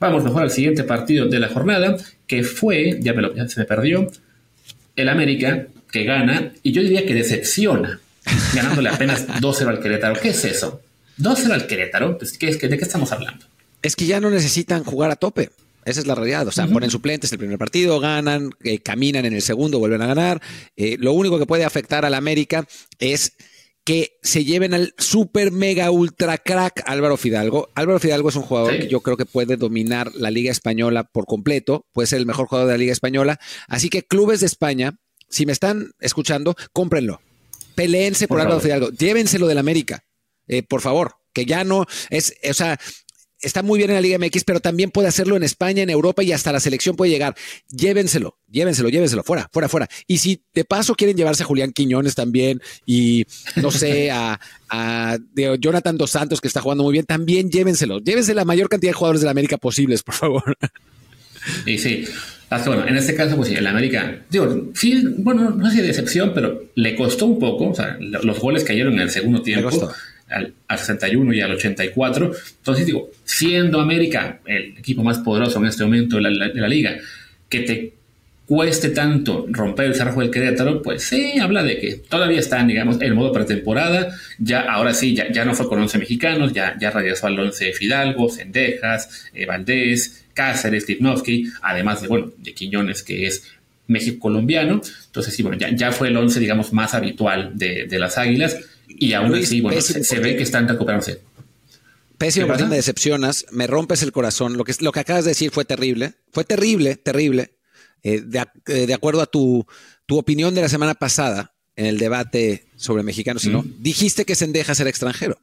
vamos 0.00 0.24
mejor 0.24 0.44
al 0.44 0.50
siguiente 0.50 0.82
partido 0.82 1.26
de 1.26 1.38
la 1.38 1.48
jornada, 1.48 1.98
que 2.26 2.44
fue, 2.44 2.98
ya, 3.02 3.12
me 3.12 3.20
lo, 3.20 3.46
se 3.46 3.60
me 3.60 3.66
perdió, 3.66 4.10
el 4.96 5.08
América, 5.10 5.66
que 5.92 6.04
gana, 6.04 6.54
y 6.62 6.72
yo 6.72 6.80
diría 6.80 7.04
que 7.04 7.12
decepciona, 7.12 8.00
ganándole 8.54 8.88
apenas 8.88 9.28
2-0 9.40 9.68
al 9.68 9.80
Querétaro. 9.80 10.18
¿Qué 10.18 10.30
es 10.30 10.42
eso? 10.46 10.80
2-0 11.18 11.50
al 11.50 11.66
Querétaro, 11.66 12.16
pues, 12.16 12.38
¿qué 12.38 12.48
es, 12.48 12.58
¿de 12.58 12.78
qué 12.78 12.84
estamos 12.84 13.12
hablando? 13.12 13.44
Es 13.82 13.96
que 13.96 14.06
ya 14.06 14.20
no 14.20 14.30
necesitan 14.30 14.84
jugar 14.84 15.10
a 15.10 15.16
tope. 15.16 15.50
Esa 15.84 16.00
es 16.00 16.06
la 16.06 16.16
realidad. 16.16 16.46
O 16.48 16.52
sea, 16.52 16.66
ponen 16.66 16.90
suplentes 16.90 17.30
el 17.32 17.38
primer 17.38 17.58
partido, 17.58 18.00
ganan, 18.00 18.50
eh, 18.64 18.80
caminan 18.80 19.24
en 19.24 19.34
el 19.34 19.42
segundo, 19.42 19.78
vuelven 19.78 20.02
a 20.02 20.06
ganar. 20.06 20.42
Eh, 20.76 20.96
lo 20.98 21.12
único 21.12 21.38
que 21.38 21.46
puede 21.46 21.64
afectar 21.64 22.04
al 22.04 22.14
América 22.14 22.66
es 22.98 23.34
que 23.86 24.18
se 24.20 24.44
lleven 24.44 24.74
al 24.74 24.94
super 24.98 25.52
mega 25.52 25.92
ultra 25.92 26.38
crack 26.38 26.82
Álvaro 26.86 27.16
Fidalgo. 27.16 27.68
Álvaro 27.76 28.00
Fidalgo 28.00 28.30
es 28.30 28.34
un 28.34 28.42
jugador 28.42 28.76
que 28.76 28.88
yo 28.88 29.00
creo 29.00 29.16
que 29.16 29.26
puede 29.26 29.56
dominar 29.56 30.12
la 30.16 30.32
Liga 30.32 30.50
Española 30.50 31.04
por 31.04 31.24
completo, 31.24 31.86
puede 31.92 32.08
ser 32.08 32.18
el 32.18 32.26
mejor 32.26 32.48
jugador 32.48 32.66
de 32.66 32.74
la 32.74 32.78
Liga 32.78 32.92
Española. 32.92 33.38
Así 33.68 33.88
que 33.88 34.02
clubes 34.02 34.40
de 34.40 34.46
España, 34.46 34.98
si 35.28 35.46
me 35.46 35.52
están 35.52 35.92
escuchando, 36.00 36.56
cómprenlo. 36.72 37.20
Peleense 37.76 38.26
por, 38.26 38.40
Álvaro 38.40 38.58
Fidalgo, 38.58 38.90
llévenselo 38.90 39.46
del 39.46 39.58
América, 39.58 40.04
eh, 40.48 40.64
por 40.64 40.80
favor, 40.80 41.18
que 41.32 41.46
ya 41.46 41.62
no 41.62 41.86
es, 42.10 42.34
o 42.50 42.54
sea, 42.54 42.80
está 43.40 43.62
muy 43.62 43.78
bien 43.78 43.90
en 43.90 43.96
la 43.96 44.00
Liga 44.00 44.18
MX, 44.18 44.44
pero 44.44 44.60
también 44.60 44.90
puede 44.90 45.08
hacerlo 45.08 45.36
en 45.36 45.42
España, 45.42 45.82
en 45.82 45.90
Europa 45.90 46.22
y 46.22 46.32
hasta 46.32 46.52
la 46.52 46.60
selección 46.60 46.96
puede 46.96 47.10
llegar. 47.10 47.34
Llévenselo, 47.70 48.38
llévenselo, 48.50 48.88
llévenselo, 48.88 49.22
fuera, 49.22 49.48
fuera, 49.52 49.68
fuera. 49.68 49.88
Y 50.06 50.18
si 50.18 50.42
de 50.54 50.64
paso 50.64 50.94
quieren 50.94 51.16
llevarse 51.16 51.42
a 51.42 51.46
Julián 51.46 51.72
Quiñones 51.72 52.14
también 52.14 52.60
y 52.84 53.26
no 53.56 53.70
sé, 53.70 54.10
a, 54.12 54.38
Jonathan 55.60 55.96
Dos 55.96 56.10
Santos 56.10 56.40
que 56.40 56.48
está 56.48 56.60
jugando 56.60 56.84
muy 56.84 56.92
bien, 56.92 57.06
también 57.06 57.50
llévenselo. 57.50 58.00
Llévense 58.00 58.34
la 58.34 58.44
mayor 58.44 58.68
cantidad 58.68 58.90
de 58.90 58.94
jugadores 58.94 59.20
de 59.20 59.26
la 59.26 59.30
América 59.30 59.58
posibles, 59.58 60.02
por 60.02 60.14
favor. 60.14 60.56
Y 61.64 61.78
sí, 61.78 62.04
bueno, 62.66 62.86
en 62.86 62.96
este 62.96 63.14
caso, 63.14 63.36
pues 63.36 63.48
sí, 63.48 63.54
el 63.54 63.66
América, 63.66 64.24
digo, 64.30 64.70
sí, 64.74 65.04
bueno, 65.18 65.50
no 65.50 65.70
sé 65.70 65.76
si 65.76 65.82
decepción, 65.82 66.32
pero 66.34 66.64
le 66.74 66.96
costó 66.96 67.26
un 67.26 67.38
poco, 67.38 67.68
o 67.68 67.74
sea, 67.74 67.96
los 68.00 68.38
goles 68.40 68.64
cayeron 68.64 68.94
en 68.94 69.00
el 69.00 69.10
segundo 69.10 69.42
tiempo 69.42 69.92
al, 70.28 70.54
61 70.68 71.32
y 71.32 71.40
al 71.40 71.52
84. 71.52 72.32
Entonces 72.58 72.86
digo, 72.86 73.10
siendo 73.24 73.80
América 73.80 74.40
el 74.44 74.78
equipo 74.78 75.02
más 75.02 75.18
poderoso 75.18 75.58
en 75.58 75.66
este 75.66 75.84
momento 75.84 76.16
de 76.16 76.22
la, 76.22 76.68
liga, 76.68 76.96
que 77.48 77.60
te 77.60 77.92
cueste 78.46 78.90
tanto 78.90 79.46
romper 79.50 79.86
el 79.86 79.94
cerrojo 79.94 80.20
del 80.20 80.30
Querétaro, 80.30 80.82
pues 80.82 81.04
sí, 81.04 81.38
habla 81.40 81.62
de 81.62 81.78
que 81.78 81.94
todavía 82.08 82.38
están, 82.38 82.68
digamos, 82.68 83.00
en 83.00 83.14
modo 83.14 83.32
pretemporada. 83.32 84.14
Ya, 84.38 84.60
ahora 84.60 84.94
sí, 84.94 85.14
ya, 85.14 85.30
ya 85.32 85.44
no 85.44 85.54
fue 85.54 85.68
con 85.68 85.80
11 85.80 85.98
mexicanos, 85.98 86.52
ya, 86.52 86.76
ya 86.78 86.90
regresó 86.90 87.26
al 87.26 87.38
11 87.38 87.72
Fidalgo, 87.72 88.30
Cendejas, 88.30 89.30
eh, 89.34 89.46
Valdés, 89.46 90.26
Cáceres, 90.34 90.88
Lipnowski, 90.88 91.50
además 91.62 92.02
de, 92.02 92.08
bueno, 92.08 92.32
de 92.38 92.54
Quiñones, 92.54 93.02
que 93.02 93.26
es 93.26 93.52
México 93.88 94.20
colombiano. 94.20 94.80
Entonces, 95.06 95.34
sí, 95.34 95.42
bueno, 95.42 95.58
ya, 95.58 95.74
ya 95.74 95.90
fue 95.90 96.08
el 96.08 96.16
11, 96.16 96.38
digamos, 96.38 96.72
más 96.72 96.94
habitual 96.94 97.52
de, 97.54 97.86
de 97.86 97.98
las 97.98 98.16
Águilas. 98.18 98.56
Y 98.98 99.12
aún 99.12 99.34
así, 99.34 99.60
bueno, 99.60 99.80
se, 99.80 100.18
ve 100.20 100.36
que 100.36 100.42
están 100.42 100.68
recuperándose. 100.68 101.20
Pésimo 102.18 102.46
porque 102.46 102.64
me 102.64 102.76
decepcionas, 102.76 103.46
me 103.50 103.66
rompes 103.66 104.02
el 104.02 104.12
corazón. 104.12 104.56
Lo 104.56 104.64
que, 104.64 104.74
lo 104.80 104.92
que 104.92 105.00
acabas 105.00 105.24
de 105.24 105.32
decir 105.32 105.50
fue 105.50 105.64
terrible. 105.64 106.14
Fue 106.32 106.44
terrible, 106.44 106.96
terrible. 106.96 107.56
Eh, 108.02 108.22
eh, 108.66 108.86
de, 108.86 108.94
acuerdo 108.94 109.20
a 109.20 109.26
tu, 109.26 109.66
tu 110.06 110.16
opinión 110.16 110.54
de 110.54 110.62
la 110.62 110.68
semana 110.68 110.94
pasada 110.94 111.54
en 111.74 111.86
el 111.86 111.98
debate 111.98 112.68
sobre 112.76 113.02
mexicanos, 113.02 113.44
no, 113.46 113.64
dijiste 113.78 114.24
que 114.24 114.34
Sendejas 114.34 114.80
era 114.80 114.88
extranjero. 114.88 115.38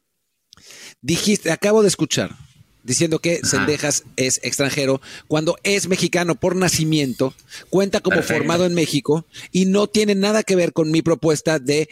Dijiste, 1.00 1.52
acabo 1.52 1.82
de 1.82 1.88
escuchar, 1.88 2.34
diciendo 2.82 3.18
que 3.18 3.40
Sendejas 3.44 4.04
es 4.16 4.40
extranjero 4.42 5.00
cuando 5.28 5.56
es 5.62 5.88
mexicano 5.88 6.34
por 6.34 6.56
nacimiento, 6.56 7.34
cuenta 7.70 8.00
como 8.00 8.22
formado 8.22 8.66
en 8.66 8.74
México 8.74 9.26
y 9.52 9.66
no 9.66 9.86
tiene 9.86 10.14
nada 10.14 10.42
que 10.42 10.56
ver 10.56 10.72
con 10.72 10.90
mi 10.90 11.02
propuesta 11.02 11.58
de 11.58 11.88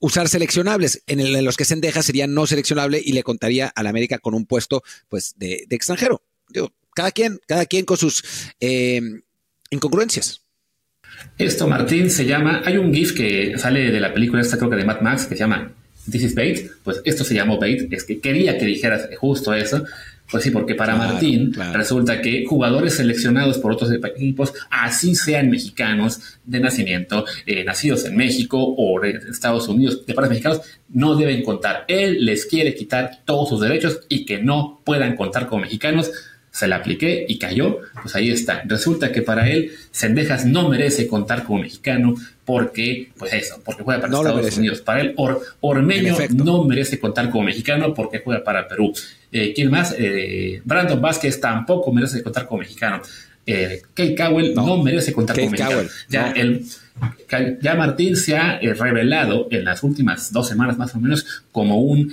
usar 0.00 0.28
seleccionables. 0.28 1.02
En, 1.06 1.44
los 1.44 1.56
que 1.56 1.64
Sendejas 1.64 2.06
sería 2.06 2.26
no 2.26 2.46
seleccionable 2.46 3.00
y 3.04 3.12
le 3.12 3.22
contaría 3.22 3.68
a 3.68 3.82
la 3.82 3.90
América 3.90 4.18
con 4.18 4.34
un 4.34 4.46
puesto 4.46 4.82
pues 5.08 5.34
de, 5.36 5.66
extranjero. 5.70 6.22
cada 6.94 7.10
quien, 7.10 7.40
cada 7.46 7.66
quien 7.66 7.84
con 7.84 7.96
sus 7.96 8.22
eh, 8.60 9.00
incongruencias. 9.70 10.42
Esto, 11.36 11.66
Martín, 11.66 12.10
se 12.10 12.26
llama. 12.26 12.62
Hay 12.64 12.76
un 12.76 12.92
GIF 12.92 13.14
que 13.14 13.58
sale 13.58 13.90
de 13.90 14.00
la 14.00 14.12
película 14.12 14.42
esta, 14.42 14.56
creo 14.56 14.70
que 14.70 14.76
de 14.76 14.84
Mad 14.84 15.00
Max, 15.00 15.26
que 15.26 15.34
se 15.34 15.40
llama 15.40 15.72
This 16.10 16.22
is 16.22 16.34
Bait. 16.34 16.70
Pues 16.84 17.00
esto 17.04 17.24
se 17.24 17.34
llamó 17.34 17.58
Bait. 17.58 17.92
Es 17.92 18.04
que 18.04 18.20
quería 18.20 18.58
que 18.58 18.66
dijeras 18.66 19.08
justo 19.18 19.54
eso. 19.54 19.84
Pues 20.30 20.44
sí, 20.44 20.50
porque 20.50 20.74
para 20.74 20.94
Martín 20.94 21.54
resulta 21.72 22.20
que 22.20 22.44
jugadores 22.46 22.94
seleccionados 22.94 23.58
por 23.58 23.72
otros 23.72 23.90
equipos, 23.92 24.52
así 24.70 25.14
sean 25.14 25.48
mexicanos 25.48 26.38
de 26.44 26.60
nacimiento, 26.60 27.24
eh, 27.46 27.64
nacidos 27.64 28.04
en 28.04 28.16
México 28.16 28.58
o 28.62 29.02
en 29.04 29.16
Estados 29.28 29.68
Unidos, 29.68 30.04
de 30.04 30.14
padres 30.14 30.30
mexicanos, 30.30 30.60
no 30.90 31.14
deben 31.14 31.42
contar. 31.42 31.84
Él 31.88 32.24
les 32.26 32.44
quiere 32.44 32.74
quitar 32.74 33.20
todos 33.24 33.48
sus 33.48 33.60
derechos 33.60 34.00
y 34.08 34.26
que 34.26 34.38
no 34.38 34.82
puedan 34.84 35.16
contar 35.16 35.46
como 35.46 35.62
mexicanos 35.62 36.10
se 36.50 36.66
la 36.66 36.76
apliqué 36.76 37.24
y 37.28 37.38
cayó, 37.38 37.78
pues 38.02 38.16
ahí 38.16 38.30
está. 38.30 38.62
Resulta 38.64 39.12
que 39.12 39.22
para 39.22 39.48
él, 39.48 39.72
Sendejas 39.92 40.44
no 40.44 40.68
merece 40.68 41.06
contar 41.06 41.44
como 41.44 41.60
mexicano 41.60 42.14
porque, 42.44 43.12
pues 43.16 43.32
eso, 43.32 43.60
porque 43.64 43.82
juega 43.82 44.00
para 44.00 44.16
Estados 44.16 44.56
Unidos. 44.56 44.80
Para 44.80 45.02
él, 45.02 45.14
Ormeño 45.60 46.16
no 46.34 46.64
merece 46.64 46.98
contar 46.98 47.30
como 47.30 47.44
mexicano 47.44 47.94
porque 47.94 48.20
juega 48.24 48.42
para 48.42 48.66
Perú. 48.66 48.92
Eh, 49.32 49.52
¿Quién 49.54 49.70
más? 49.70 49.94
Eh, 49.98 50.62
Brandon 50.64 51.00
Vázquez 51.00 51.40
tampoco 51.40 51.92
merece 51.92 52.22
contar 52.22 52.46
como 52.46 52.60
mexicano. 52.60 53.02
Eh, 53.46 53.82
Kate 53.94 54.14
Cowell 54.14 54.54
no, 54.54 54.82
merece 54.82 55.12
contar 55.12 55.36
como 55.36 55.50
mexicano. 55.50 55.88
ya, 56.08 56.30
el, 56.32 56.64
ya 57.62 57.74
Martín 57.74 58.16
se 58.16 58.36
ha 58.36 58.58
eh, 58.58 58.74
revelado 58.74 59.48
en 59.50 59.64
las 59.64 59.82
últimas 59.82 60.32
dos 60.32 60.48
semanas 60.48 60.76
más 60.76 60.94
o 60.94 61.00
menos 61.00 61.44
como 61.52 61.80
un 61.80 62.12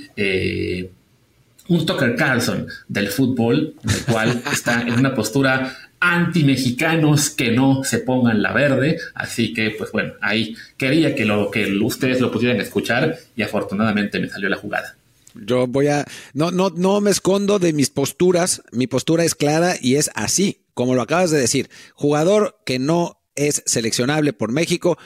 un 1.67 1.85
Tucker 1.85 2.15
Carlson 2.15 2.67
del 2.87 3.07
fútbol, 3.07 3.73
el 3.83 4.13
cual 4.13 4.41
está 4.51 4.81
en 4.81 4.93
una 4.93 5.15
postura 5.15 5.75
anti-mexicanos 5.99 7.29
que 7.31 7.51
no 7.51 7.83
se 7.83 7.99
pongan 7.99 8.41
la 8.41 8.53
verde. 8.53 8.99
Así 9.13 9.53
que, 9.53 9.71
pues 9.71 9.91
bueno, 9.91 10.13
ahí 10.21 10.55
quería 10.77 11.15
que, 11.15 11.25
lo, 11.25 11.49
que 11.49 11.65
ustedes 11.77 12.21
lo 12.21 12.31
pudieran 12.31 12.59
escuchar 12.59 13.17
y 13.35 13.41
afortunadamente 13.41 14.19
me 14.19 14.29
salió 14.29 14.49
la 14.49 14.57
jugada. 14.57 14.95
Yo 15.35 15.67
voy 15.67 15.87
a, 15.87 16.05
no, 16.33 16.51
no, 16.51 16.69
no 16.69 17.01
me 17.01 17.11
escondo 17.11 17.59
de 17.59 17.73
mis 17.73 17.89
posturas. 17.89 18.63
Mi 18.71 18.87
postura 18.87 19.23
es 19.23 19.35
clara 19.35 19.75
y 19.79 19.95
es 19.95 20.09
así, 20.15 20.65
como 20.73 20.95
lo 20.95 21.01
acabas 21.01 21.31
de 21.31 21.39
decir. 21.39 21.69
Jugador 21.93 22.57
que 22.65 22.79
no 22.79 23.19
es 23.35 23.63
seleccionable 23.65 24.33
por 24.33 24.51
México, 24.51 24.97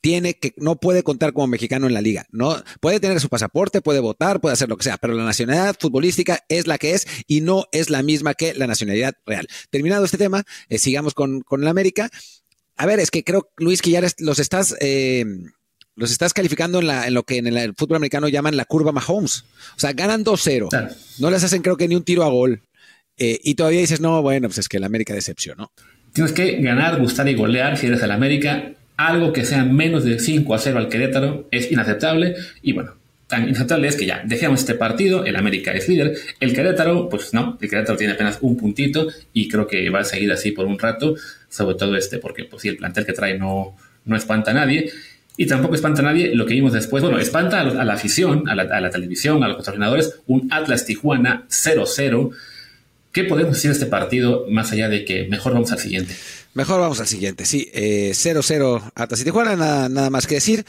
tiene 0.00 0.34
que, 0.34 0.54
no 0.56 0.76
puede 0.76 1.02
contar 1.02 1.32
como 1.32 1.46
mexicano 1.46 1.86
en 1.86 1.94
la 1.94 2.02
liga. 2.02 2.26
No, 2.30 2.62
puede 2.80 3.00
tener 3.00 3.18
su 3.20 3.28
pasaporte, 3.28 3.80
puede 3.80 4.00
votar, 4.00 4.40
puede 4.40 4.52
hacer 4.52 4.68
lo 4.68 4.76
que 4.76 4.84
sea, 4.84 4.98
pero 4.98 5.14
la 5.14 5.24
nacionalidad 5.24 5.76
futbolística 5.80 6.44
es 6.48 6.66
la 6.66 6.78
que 6.78 6.92
es 6.92 7.06
y 7.26 7.40
no 7.40 7.64
es 7.72 7.90
la 7.90 8.02
misma 8.02 8.34
que 8.34 8.54
la 8.54 8.66
nacionalidad 8.66 9.14
real. 9.26 9.48
Terminado 9.70 10.04
este 10.04 10.18
tema, 10.18 10.44
eh, 10.68 10.78
sigamos 10.78 11.14
con, 11.14 11.40
con 11.40 11.64
la 11.64 11.70
América. 11.70 12.10
A 12.76 12.86
ver, 12.86 13.00
es 13.00 13.10
que 13.10 13.24
creo, 13.24 13.50
Luis, 13.56 13.82
que 13.82 13.90
ya 13.90 14.02
los 14.18 14.38
estás, 14.38 14.76
eh, 14.80 15.24
los 15.98 16.12
estás 16.12 16.32
calificando 16.32 16.78
en, 16.78 16.86
la, 16.86 17.06
en 17.06 17.14
lo 17.14 17.24
que 17.24 17.38
en 17.38 17.46
el 17.48 17.74
fútbol 17.74 17.96
americano 17.96 18.28
llaman 18.28 18.56
la 18.56 18.64
curva 18.64 18.92
Mahomes. 18.92 19.44
O 19.76 19.80
sea, 19.80 19.92
ganan 19.92 20.24
2-0. 20.24 20.68
No 21.18 21.30
les 21.30 21.42
hacen, 21.42 21.60
creo 21.60 21.76
que, 21.76 21.88
ni 21.88 21.96
un 21.96 22.04
tiro 22.04 22.22
a 22.22 22.28
gol. 22.28 22.62
Eh, 23.16 23.40
y 23.42 23.54
todavía 23.54 23.80
dices, 23.80 24.00
no, 24.00 24.22
bueno, 24.22 24.48
pues 24.48 24.58
es 24.58 24.68
que 24.68 24.78
la 24.78 24.86
América 24.86 25.12
decepcionó. 25.12 25.72
Tienes 26.12 26.32
que 26.32 26.60
ganar, 26.62 27.00
gustar 27.00 27.28
y 27.28 27.34
golear 27.34 27.76
si 27.76 27.88
eres 27.88 28.00
el 28.02 28.12
América. 28.12 28.72
Algo 28.96 29.32
que 29.32 29.44
sea 29.44 29.64
menos 29.64 30.04
de 30.04 30.20
5 30.20 30.54
a 30.54 30.58
0 30.58 30.78
al 30.78 30.88
Querétaro 30.88 31.48
es 31.50 31.70
inaceptable. 31.72 32.36
Y 32.62 32.72
bueno, 32.74 32.94
tan 33.26 33.48
inaceptable 33.48 33.88
es 33.88 33.96
que 33.96 34.06
ya 34.06 34.22
dejemos 34.24 34.60
este 34.60 34.74
partido. 34.74 35.24
El 35.24 35.34
América 35.34 35.72
es 35.72 35.88
líder. 35.88 36.16
El 36.38 36.54
Querétaro, 36.54 37.08
pues 37.08 37.34
no, 37.34 37.58
el 37.60 37.68
Querétaro 37.68 37.98
tiene 37.98 38.12
apenas 38.12 38.38
un 38.40 38.56
puntito 38.56 39.08
y 39.32 39.48
creo 39.48 39.66
que 39.66 39.90
va 39.90 40.00
a 40.00 40.04
seguir 40.04 40.30
así 40.30 40.52
por 40.52 40.66
un 40.66 40.78
rato. 40.78 41.16
Sobre 41.48 41.74
todo 41.74 41.96
este, 41.96 42.18
porque 42.18 42.44
pues 42.44 42.62
sí, 42.62 42.68
el 42.68 42.76
plantel 42.76 43.04
que 43.04 43.12
trae 43.12 43.36
no, 43.36 43.76
no 44.04 44.16
espanta 44.16 44.52
a 44.52 44.54
nadie. 44.54 44.90
Y 45.38 45.46
tampoco 45.46 45.74
espanta 45.74 46.02
a 46.02 46.04
nadie 46.04 46.34
lo 46.34 46.44
que 46.44 46.52
vimos 46.52 46.74
después. 46.74 47.02
Bueno, 47.02 47.18
espanta 47.18 47.60
a, 47.60 47.64
la 47.64 47.94
afición, 47.94 48.46
a 48.48 48.54
la, 48.54 48.64
a 48.64 48.80
la, 48.80 48.90
televisión, 48.90 49.42
a 49.42 49.48
los 49.48 49.56
patrocinadores. 49.56 50.20
Un 50.26 50.52
Atlas 50.52 50.84
Tijuana 50.84 51.46
0-0 51.48 52.32
¿Qué 53.12 53.24
podemos 53.24 53.54
decir 53.54 53.70
de 53.70 53.74
este 53.74 53.86
partido 53.86 54.44
más 54.48 54.70
allá 54.70 54.88
de 54.88 55.04
que 55.04 55.26
mejor 55.28 55.54
vamos 55.54 55.72
al 55.72 55.78
siguiente? 55.78 56.14
Mejor 56.54 56.80
vamos 56.80 57.00
al 57.00 57.06
siguiente, 57.06 57.46
sí. 57.46 57.70
0-0 57.72 57.72
eh, 57.74 58.90
Atlas 58.94 59.20
y 59.20 59.24
Tijuana, 59.24 59.56
nada, 59.56 59.88
nada, 59.88 60.10
más 60.10 60.26
que 60.26 60.34
decir. 60.36 60.64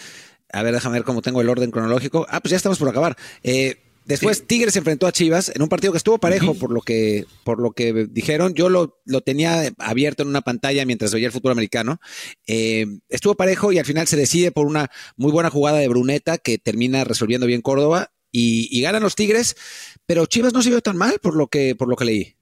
A 0.51 0.63
ver, 0.63 0.73
déjame 0.73 0.95
ver 0.97 1.03
cómo 1.03 1.21
tengo 1.21 1.41
el 1.41 1.49
orden 1.49 1.69
cronológico. 1.69 2.25
Ah, 2.29 2.39
pues 2.39 2.51
ya 2.51 2.57
estamos 2.57 2.79
por 2.79 2.89
acabar. 2.89 3.17
Eh, 3.43 3.77
Después 4.09 4.47
Tigres 4.47 4.73
se 4.73 4.79
enfrentó 4.79 5.05
a 5.05 5.11
Chivas 5.11 5.51
en 5.53 5.61
un 5.61 5.69
partido 5.69 5.93
que 5.93 5.97
estuvo 5.97 6.17
parejo 6.17 6.55
por 6.55 6.71
lo 6.71 6.81
que 6.81 7.25
por 7.43 7.61
lo 7.61 7.73
que 7.73 8.07
dijeron. 8.09 8.55
Yo 8.55 8.67
lo, 8.67 8.99
lo 9.05 9.21
tenía 9.21 9.71
abierto 9.77 10.23
en 10.23 10.29
una 10.29 10.41
pantalla 10.41 10.83
mientras 10.83 11.13
veía 11.13 11.27
el 11.27 11.31
fútbol 11.31 11.51
americano. 11.51 12.01
Eh, 12.47 12.87
estuvo 13.07 13.35
parejo 13.35 13.71
y 13.71 13.77
al 13.77 13.85
final 13.85 14.07
se 14.07 14.17
decide 14.17 14.51
por 14.51 14.65
una 14.65 14.89
muy 15.15 15.31
buena 15.31 15.51
jugada 15.51 15.77
de 15.77 15.87
Bruneta 15.87 16.39
que 16.39 16.57
termina 16.57 17.03
resolviendo 17.03 17.45
bien 17.45 17.61
Córdoba 17.61 18.11
y, 18.31 18.81
ganan 18.81 19.03
los 19.03 19.15
Tigres, 19.15 19.55
pero 20.07 20.25
Chivas 20.25 20.53
no 20.53 20.63
se 20.63 20.71
vio 20.71 20.81
tan 20.81 20.97
mal 20.97 21.19
por 21.21 21.35
lo 21.35 21.45
que 21.45 21.75
por 21.75 21.87
lo 21.87 21.95
que 21.95 22.05
leí. 22.05 22.33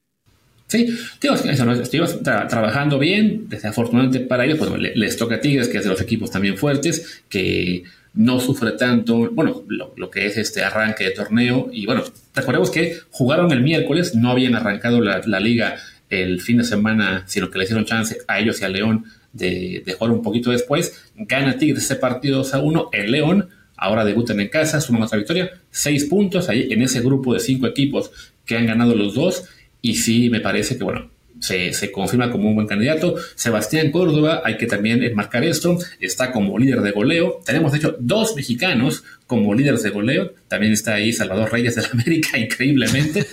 Sí, 0.68 0.86
Chivas 1.20 2.22
trabajando 2.22 2.98
bien, 2.98 3.46
desafortunadamente 3.50 4.20
para 4.20 4.46
ellos, 4.46 4.56
pues 4.58 4.70
les 4.94 5.18
toca 5.18 5.34
a 5.34 5.40
Tigres, 5.42 5.68
que 5.68 5.76
es 5.76 5.84
de 5.84 5.90
los 5.90 6.00
equipos 6.00 6.30
también 6.30 6.56
fuertes, 6.56 7.22
que 7.28 7.84
no 8.18 8.40
sufre 8.40 8.72
tanto, 8.72 9.30
bueno, 9.30 9.62
lo, 9.68 10.10
que 10.10 10.26
es 10.26 10.36
este 10.36 10.64
arranque 10.64 11.04
de 11.04 11.12
torneo. 11.12 11.68
Y 11.72 11.86
bueno, 11.86 12.02
recordemos 12.34 12.68
que 12.68 12.98
jugaron 13.10 13.52
el 13.52 13.62
miércoles, 13.62 14.16
no 14.16 14.32
habían 14.32 14.56
arrancado 14.56 15.00
la, 15.00 15.40
liga 15.40 15.76
el 16.10 16.40
fin 16.40 16.58
de 16.58 16.64
semana, 16.64 17.22
sino 17.28 17.48
que 17.48 17.58
le 17.58 17.64
hicieron 17.64 17.84
chance 17.84 18.18
a 18.26 18.40
ellos 18.40 18.60
y 18.60 18.64
a 18.64 18.68
León 18.70 19.04
de, 19.32 19.84
jugar 19.96 20.12
un 20.12 20.22
poquito 20.22 20.50
después. 20.50 21.10
Gana 21.14 21.58
Tigres 21.58 21.84
ese 21.84 21.94
partido 21.94 22.38
2 22.38 22.54
a 22.54 22.58
1. 22.58 22.88
El 22.92 23.12
León 23.12 23.50
ahora 23.76 24.04
debutan 24.04 24.40
en 24.40 24.48
casa, 24.48 24.80
suman 24.80 25.02
otra 25.02 25.16
victoria, 25.16 25.52
seis 25.70 26.06
puntos 26.06 26.48
ahí 26.48 26.72
en 26.72 26.82
ese 26.82 27.00
grupo 27.00 27.34
de 27.34 27.38
cinco 27.38 27.68
equipos 27.68 28.10
que 28.44 28.56
han 28.56 28.66
ganado 28.66 28.96
los 28.96 29.14
dos. 29.14 29.44
Y 29.80 29.94
sí, 29.94 30.28
me 30.28 30.40
parece 30.40 30.76
que, 30.76 30.82
bueno, 30.82 31.08
se, 31.40 31.92
confirma 31.92 32.30
como 32.30 32.48
un 32.48 32.54
buen 32.54 32.66
candidato. 32.66 33.16
Sebastián 33.34 33.90
Córdoba, 33.90 34.42
hay 34.44 34.56
que 34.56 34.66
también 34.66 35.02
enmarcar 35.02 35.44
esto, 35.44 35.78
está 36.00 36.32
como 36.32 36.58
líder 36.58 36.80
de 36.80 36.90
goleo. 36.90 37.40
Tenemos, 37.44 37.72
de 37.72 37.78
hecho, 37.78 37.96
dos 37.98 38.34
mexicanos 38.36 39.04
como 39.26 39.54
líderes 39.54 39.82
de 39.82 39.90
goleo. 39.90 40.32
También 40.48 40.72
está 40.72 40.94
ahí 40.94 41.12
Salvador 41.12 41.52
Reyes 41.52 41.74
de 41.76 41.82
la 41.82 41.88
América, 41.92 42.38
increíblemente. 42.38 43.26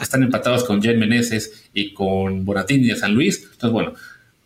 Están, 0.00 0.22
empatados 0.22 0.64
con 0.64 0.82
Jen 0.82 0.98
Meneses 0.98 1.68
y 1.72 1.92
con 1.92 2.44
Bonatini 2.44 2.88
de 2.88 2.96
San 2.96 3.14
Luis. 3.14 3.42
Entonces, 3.42 3.70
bueno, 3.70 3.94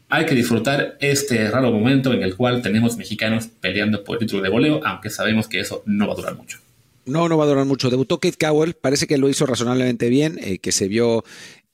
hay 0.09 0.26
que 0.26 0.35
disfrutar 0.35 0.96
este 1.00 1.50
raro 1.50 1.72
momento 1.72 2.12
en 2.12 2.22
el 2.22 2.37
cual 2.37 2.62
tenemos 2.62 2.96
mexicanos 2.96 3.48
peleando 3.61 4.04
por 4.04 4.16
el 4.16 4.20
título 4.20 4.42
de 4.42 4.48
goleo, 4.48 4.80
aunque 4.85 5.11
sabemos 5.11 5.48
que 5.48 5.61
eso 5.61 5.83
no 5.87 6.07
va 6.07 6.12
a 6.12 6.16
durar 6.16 6.37
mucho. 6.37 6.59
No, 7.07 7.28
no 7.28 7.37
va 7.37 7.44
a 7.44 7.48
durar 7.48 7.66
mucho. 7.66 7.90
Debutó 7.90 8.18
Kate 8.18 8.38
Cowell, 8.38 8.74
parece 8.74 9.07
que 9.07 9.18
lo 9.18 9.28
hizo 9.28 9.44
razonablemente 9.44 10.09
bien, 10.09 10.38
eh, 10.42 10.59
que 10.59 10.72
se 10.72 10.88
vio 10.88 11.24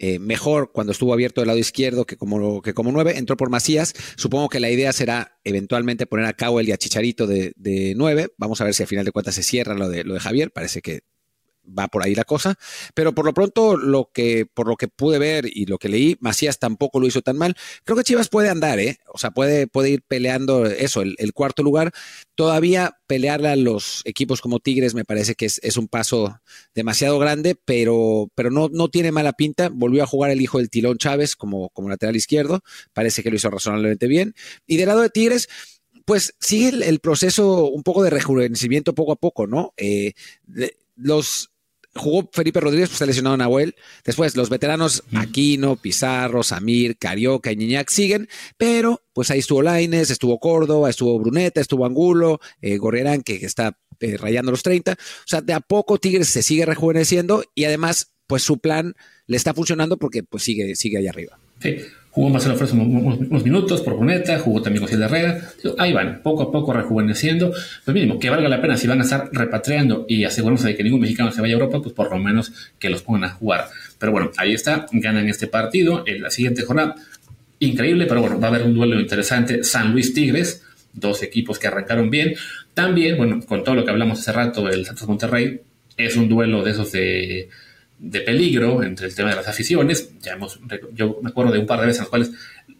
eh, 0.02 0.18
mejor 0.18 0.72
cuando 0.72 0.92
estuvo 0.92 1.12
abierto 1.12 1.42
del 1.42 1.48
lado 1.48 1.58
izquierdo 1.58 2.06
que 2.06 2.16
como, 2.16 2.62
que 2.62 2.72
como 2.72 2.90
nueve, 2.90 3.18
entró 3.18 3.36
por 3.36 3.50
Macías. 3.50 3.92
Supongo 4.16 4.48
que 4.48 4.58
la 4.58 4.70
idea 4.70 4.94
será 4.94 5.38
eventualmente 5.44 6.06
poner 6.06 6.24
a 6.24 6.32
Cowell 6.32 6.66
y 6.66 6.72
a 6.72 6.78
Chicharito 6.78 7.26
de, 7.26 7.52
de 7.56 7.92
nueve. 7.94 8.28
Vamos 8.38 8.62
a 8.62 8.64
ver 8.64 8.72
si 8.72 8.82
al 8.82 8.88
final 8.88 9.04
de 9.04 9.12
cuentas 9.12 9.34
se 9.34 9.42
cierra 9.42 9.74
lo 9.74 9.90
de, 9.90 10.04
lo 10.04 10.14
de 10.14 10.20
Javier. 10.20 10.52
Parece 10.52 10.80
que 10.80 11.00
va 11.78 11.88
por 11.88 12.04
ahí 12.04 12.14
la 12.14 12.24
cosa. 12.24 12.56
Pero 12.94 13.14
por 13.14 13.24
lo 13.24 13.34
pronto, 13.34 13.76
lo 13.76 14.10
que, 14.12 14.46
por 14.46 14.68
lo 14.68 14.76
que 14.76 14.88
pude 14.88 15.18
ver 15.18 15.46
y 15.46 15.66
lo 15.66 15.78
que 15.78 15.88
leí, 15.88 16.16
Macías 16.20 16.58
tampoco 16.58 17.00
lo 17.00 17.06
hizo 17.06 17.22
tan 17.22 17.36
mal. 17.36 17.56
Creo 17.84 17.96
que 17.96 18.04
Chivas 18.04 18.28
puede 18.28 18.48
andar, 18.48 18.78
¿eh? 18.78 18.98
O 19.12 19.18
sea, 19.18 19.30
puede, 19.30 19.66
puede 19.66 19.90
ir 19.90 20.02
peleando 20.06 20.66
eso, 20.66 21.02
el, 21.02 21.32
cuarto 21.32 21.62
lugar. 21.62 21.92
Todavía 22.34 22.98
pelearle 23.06 23.48
a 23.48 23.56
los 23.56 24.02
equipos 24.04 24.40
como 24.40 24.58
Tigres 24.58 24.94
me 24.94 25.04
parece 25.04 25.34
que 25.34 25.46
es, 25.46 25.76
un 25.76 25.88
paso 25.88 26.40
demasiado 26.74 27.18
grande, 27.18 27.56
pero, 27.64 28.30
pero 28.34 28.50
no, 28.50 28.68
no 28.70 28.88
tiene 28.88 29.12
mala 29.12 29.32
pinta. 29.32 29.70
Volvió 29.72 30.02
a 30.02 30.06
jugar 30.06 30.30
el 30.30 30.40
hijo 30.40 30.58
del 30.58 30.70
Tilón 30.70 30.98
Chávez 30.98 31.36
como, 31.36 31.70
como 31.70 31.88
lateral 31.88 32.16
izquierdo. 32.16 32.60
Parece 32.92 33.22
que 33.22 33.30
lo 33.30 33.36
hizo 33.36 33.50
razonablemente 33.50 34.06
bien. 34.06 34.34
Y 34.66 34.76
del 34.76 34.88
lado 34.88 35.00
de 35.02 35.10
Tigres, 35.10 35.48
pues 36.04 36.34
sigue 36.40 36.68
el, 36.88 37.00
proceso 37.00 37.68
un 37.68 37.82
poco 37.82 38.02
de 38.02 38.10
rejuvenecimiento 38.10 38.94
poco 38.94 39.12
a 39.12 39.16
poco, 39.16 39.46
¿no? 39.46 39.72
Eh, 39.76 40.14
los 40.96 41.49
jugó 41.94 42.28
Felipe 42.32 42.60
Rodríguez, 42.60 42.88
pues 42.88 42.96
está 42.96 43.06
lesionado 43.06 43.36
Nahuel. 43.36 43.74
Después, 44.04 44.36
los 44.36 44.48
veteranos 44.48 45.02
Aquino, 45.14 45.76
Pizarro, 45.76 46.42
Samir, 46.42 46.96
Carioca 46.98 47.52
y 47.52 47.56
Niñac 47.56 47.90
siguen, 47.90 48.28
pero 48.56 49.02
pues 49.12 49.30
ahí 49.30 49.40
estuvo 49.40 49.62
Laines, 49.62 50.10
estuvo 50.10 50.38
Córdoba, 50.38 50.90
estuvo 50.90 51.18
Bruneta, 51.18 51.60
estuvo 51.60 51.86
Angulo, 51.86 52.40
eh, 52.60 52.76
Gorrerán, 52.78 53.22
que 53.22 53.36
está 53.36 53.78
eh, 54.00 54.16
rayando 54.16 54.50
los 54.50 54.62
30. 54.62 54.92
O 54.92 54.96
sea, 55.26 55.40
de 55.40 55.52
a 55.52 55.60
poco 55.60 55.98
Tigres 55.98 56.28
se 56.28 56.42
sigue 56.42 56.64
rejuveneciendo 56.64 57.44
y 57.54 57.64
además, 57.64 58.12
pues 58.26 58.42
su 58.42 58.58
plan 58.58 58.94
le 59.26 59.36
está 59.36 59.54
funcionando 59.54 59.98
porque 59.98 60.22
pues 60.22 60.42
sigue, 60.42 60.76
sigue 60.76 60.98
ahí 60.98 61.08
arriba. 61.08 61.38
Sí. 61.60 61.76
Jugó 62.12 62.28
Marcelo 62.28 62.56
Flores 62.56 62.74
unos, 62.74 63.44
minutos 63.44 63.82
por 63.82 63.94
Bruneta, 63.94 64.38
jugó 64.40 64.60
también 64.60 64.84
José 64.84 64.96
Herrera. 64.96 65.40
Ahí 65.78 65.92
van, 65.92 66.22
poco 66.22 66.42
a 66.42 66.50
poco 66.50 66.72
rejuveneciendo. 66.72 67.52
Pues 67.84 67.94
mínimo, 67.94 68.18
que 68.18 68.30
valga 68.30 68.48
la 68.48 68.60
pena 68.60 68.76
si 68.76 68.88
van 68.88 69.00
a 69.00 69.04
estar 69.04 69.28
repatriando 69.32 70.06
y 70.08 70.24
asegurándose 70.24 70.68
de 70.68 70.76
que 70.76 70.82
ningún 70.82 71.00
mexicano 71.00 71.30
se 71.30 71.40
vaya 71.40 71.54
a 71.54 71.58
Europa, 71.58 71.80
pues 71.80 71.94
por 71.94 72.10
lo 72.10 72.18
menos 72.18 72.52
que 72.80 72.90
los 72.90 73.02
pongan 73.02 73.24
a 73.24 73.28
jugar. 73.30 73.68
Pero 73.98 74.10
bueno, 74.10 74.32
ahí 74.38 74.54
está, 74.54 74.86
ganan 74.90 75.28
este 75.28 75.46
partido. 75.46 76.02
En 76.04 76.20
la 76.20 76.30
siguiente 76.30 76.62
jornada, 76.62 76.96
increíble, 77.60 78.06
pero 78.06 78.22
bueno, 78.22 78.40
va 78.40 78.48
a 78.48 78.50
haber 78.50 78.64
un 78.64 78.74
duelo 78.74 78.98
interesante. 78.98 79.62
San 79.62 79.92
Luis 79.92 80.12
Tigres, 80.12 80.64
dos 80.92 81.22
equipos 81.22 81.60
que 81.60 81.68
arrancaron 81.68 82.10
bien. 82.10 82.34
También, 82.74 83.18
bueno, 83.18 83.40
con 83.46 83.62
todo 83.62 83.76
lo 83.76 83.84
que 83.84 83.92
hablamos 83.92 84.18
hace 84.18 84.32
rato 84.32 84.64
del 84.64 84.84
Santos 84.84 85.06
Monterrey, 85.06 85.60
es 85.96 86.16
un 86.16 86.28
duelo 86.28 86.64
de 86.64 86.70
esos 86.72 86.90
de 86.90 87.48
de 88.00 88.20
peligro 88.22 88.82
entre 88.82 89.06
el 89.06 89.14
tema 89.14 89.30
de 89.30 89.36
las 89.36 89.46
aficiones. 89.46 90.10
Ya 90.22 90.32
hemos, 90.32 90.58
yo 90.94 91.20
me 91.22 91.30
acuerdo 91.30 91.52
de 91.52 91.58
un 91.58 91.66
par 91.66 91.80
de 91.80 91.86
veces 91.86 91.98
en 91.98 92.04
las 92.04 92.10
cuales 92.10 92.30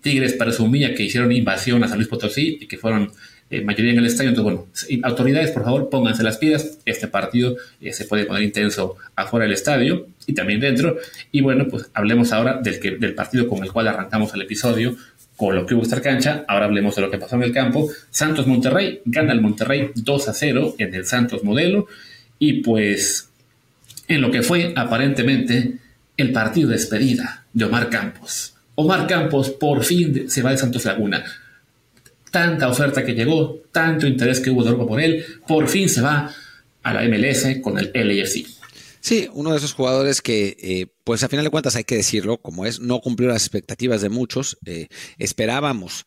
Tigres 0.01 0.33
presumía 0.33 0.95
que 0.95 1.03
hicieron 1.03 1.31
invasión 1.31 1.85
a 1.85 1.89
San 1.89 1.99
Luis 1.99 2.09
Potosí 2.09 2.59
y 2.61 2.67
que 2.67 2.79
fueron 2.79 3.13
eh, 3.51 3.63
mayoría 3.63 3.93
en 3.93 3.99
el 3.99 4.07
estadio. 4.07 4.31
Entonces, 4.31 4.89
bueno, 4.89 5.07
autoridades, 5.07 5.51
por 5.51 5.65
favor, 5.65 5.91
pónganse 5.91 6.23
las 6.23 6.39
pilas. 6.39 6.79
Este 6.87 7.07
partido 7.07 7.57
eh, 7.81 7.93
se 7.93 8.07
puede 8.07 8.25
poner 8.25 8.43
intenso 8.45 8.97
afuera 9.15 9.45
del 9.45 9.53
estadio 9.53 10.07
y 10.27 10.33
también 10.33 10.61
dentro. 10.61 10.97
Y 11.33 11.43
bueno, 11.43 11.67
pues 11.69 11.91
hablemos 11.93 12.33
ahora 12.33 12.61
del, 12.63 12.81
que, 12.81 12.93
del 12.93 13.15
partido 13.15 13.47
con 13.47 13.63
el 13.63 13.71
cual 13.73 13.89
arrancamos 13.89 14.33
el 14.35 14.43
episodio, 14.43 14.97
con 15.37 15.55
lo 15.55 15.67
que 15.67 15.75
hubo 15.75 15.83
esta 15.83 16.01
cancha. 16.01 16.45
Ahora 16.49 16.65
hablemos 16.65 16.97
de 16.97 17.03
lo 17.03 17.11
que 17.11 17.19
pasó 17.19 17.37
en 17.37 17.43
el 17.43 17.53
campo. 17.53 17.91
Santos 18.09 18.47
Monterrey, 18.47 19.03
gana 19.05 19.33
el 19.33 19.43
Monterrey 19.43 19.91
2 19.97 20.29
a 20.29 20.33
0 20.33 20.77
en 20.79 20.95
el 20.95 21.05
Santos 21.05 21.45
modelo. 21.45 21.89
Y 22.39 22.63
pues 22.63 23.30
en 24.11 24.21
lo 24.21 24.31
que 24.31 24.43
fue 24.43 24.75
aparentemente 24.77 25.79
el 26.17 26.33
partido 26.33 26.69
de 26.69 26.77
despedida 26.77 27.47
de 27.53 27.65
Omar 27.65 27.89
Campos. 27.89 28.55
Omar 28.75 29.07
Campos 29.07 29.51
por 29.51 29.85
fin 29.85 30.29
se 30.29 30.43
va 30.43 30.51
de 30.51 30.59
Santos 30.59 30.85
Laguna. 30.85 31.25
Tanta 32.33 32.69
oferta 32.69 33.05
que 33.05 33.15
llegó, 33.15 33.63
tanto 33.71 34.07
interés 34.07 34.41
que 34.41 34.51
hubo 34.51 34.65
de 34.65 34.71
Europa 34.71 34.89
por 34.89 35.01
él, 35.01 35.25
por 35.47 35.69
fin 35.69 35.89
se 35.89 36.01
va 36.01 36.35
a 36.83 36.93
la 36.93 37.03
MLS 37.05 37.61
con 37.63 37.79
el 37.79 37.93
LAFC. 37.95 38.47
Sí, 39.01 39.29
uno 39.33 39.53
de 39.53 39.59
esos 39.59 39.73
jugadores 39.73 40.21
que, 40.21 40.57
eh, 40.61 40.87
pues 41.05 41.23
a 41.23 41.29
final 41.29 41.45
de 41.45 41.51
cuentas 41.51 41.77
hay 41.77 41.85
que 41.85 41.97
decirlo, 41.97 42.39
como 42.39 42.67
es, 42.67 42.81
no 42.81 43.01
cumplió 43.01 43.29
las 43.29 43.43
expectativas 43.43 44.03
de 44.03 44.09
muchos. 44.09 44.59
Eh, 44.67 44.89
esperábamos 45.19 46.05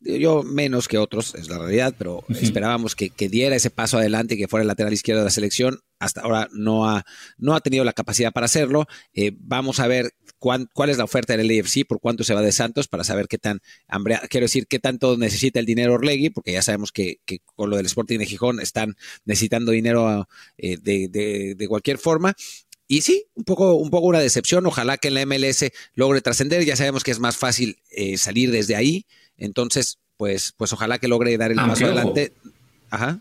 yo 0.00 0.42
menos 0.42 0.88
que 0.88 0.98
otros, 0.98 1.34
es 1.34 1.48
la 1.48 1.58
realidad, 1.58 1.94
pero 1.98 2.24
esperábamos 2.28 2.94
que, 2.94 3.10
diera 3.28 3.56
ese 3.56 3.70
paso 3.70 3.98
adelante 3.98 4.34
y 4.34 4.38
que 4.38 4.48
fuera 4.48 4.62
el 4.62 4.68
lateral 4.68 4.92
izquierdo 4.92 5.20
de 5.22 5.26
la 5.26 5.30
selección. 5.30 5.80
Hasta 5.98 6.20
ahora 6.20 6.48
no 6.52 6.88
ha, 6.88 7.04
no 7.38 7.54
ha 7.54 7.60
tenido 7.60 7.84
la 7.84 7.92
capacidad 7.92 8.32
para 8.32 8.46
hacerlo. 8.46 8.86
Eh, 9.14 9.32
vamos 9.38 9.80
a 9.80 9.86
ver 9.86 10.14
cuál 10.38 10.90
es 10.90 10.98
la 10.98 11.04
oferta 11.04 11.36
del 11.36 11.50
AFC, 11.50 11.86
por 11.86 12.00
cuánto 12.00 12.24
se 12.24 12.34
va 12.34 12.42
de 12.42 12.52
Santos, 12.52 12.86
para 12.88 13.04
saber 13.04 13.26
qué 13.26 13.38
tan 13.38 13.60
hambre, 13.88 14.18
quiero 14.30 14.44
decir, 14.44 14.66
qué 14.68 14.78
tanto 14.78 15.16
necesita 15.16 15.58
el 15.58 15.66
dinero 15.66 15.94
Orlegui, 15.94 16.30
porque 16.30 16.52
ya 16.52 16.62
sabemos 16.62 16.92
que, 16.92 17.20
con 17.56 17.70
lo 17.70 17.76
del 17.76 17.86
Sporting 17.86 18.18
de 18.18 18.26
Gijón 18.26 18.60
están 18.60 18.96
necesitando 19.24 19.72
dinero 19.72 20.28
eh, 20.56 20.76
de, 20.80 21.08
de, 21.56 21.68
cualquier 21.68 21.98
forma. 21.98 22.34
Y 22.86 23.02
sí, 23.02 23.26
un 23.34 23.44
poco, 23.44 23.74
un 23.74 23.90
poco 23.90 24.06
una 24.06 24.20
decepción. 24.20 24.64
Ojalá 24.66 24.96
que 24.96 25.08
en 25.08 25.14
la 25.14 25.26
MLS 25.26 25.70
logre 25.94 26.22
trascender. 26.22 26.64
Ya 26.64 26.74
sabemos 26.74 27.04
que 27.04 27.10
es 27.10 27.18
más 27.18 27.36
fácil 27.36 27.78
eh, 27.90 28.16
salir 28.16 28.50
desde 28.50 28.76
ahí. 28.76 29.04
Entonces, 29.36 29.98
pues, 30.16 30.54
pues 30.56 30.72
ojalá 30.72 30.98
que 30.98 31.06
logre 31.06 31.36
dar 31.36 31.50
el 31.50 31.56
paso 31.56 31.84
adelante. 31.84 32.32
Ajá. 32.88 33.20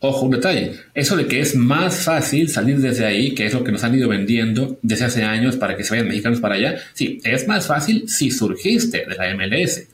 Ojo, 0.00 0.24
un 0.24 0.30
detalle. 0.32 0.72
Eso 0.94 1.16
de 1.16 1.26
que 1.26 1.40
es 1.40 1.54
más 1.54 2.04
fácil 2.04 2.48
salir 2.48 2.78
desde 2.78 3.04
ahí, 3.04 3.34
que 3.34 3.46
es 3.46 3.52
lo 3.52 3.62
que 3.62 3.70
nos 3.70 3.84
han 3.84 3.94
ido 3.94 4.08
vendiendo 4.08 4.78
desde 4.82 5.04
hace 5.04 5.24
años 5.24 5.56
para 5.56 5.76
que 5.76 5.84
se 5.84 5.90
vayan 5.90 6.08
mexicanos 6.08 6.40
para 6.40 6.54
allá. 6.54 6.76
Sí, 6.94 7.20
es 7.22 7.46
más 7.46 7.66
fácil 7.66 8.08
si 8.08 8.30
surgiste 8.30 9.04
de 9.06 9.14
la 9.14 9.34
MLS. 9.34 9.88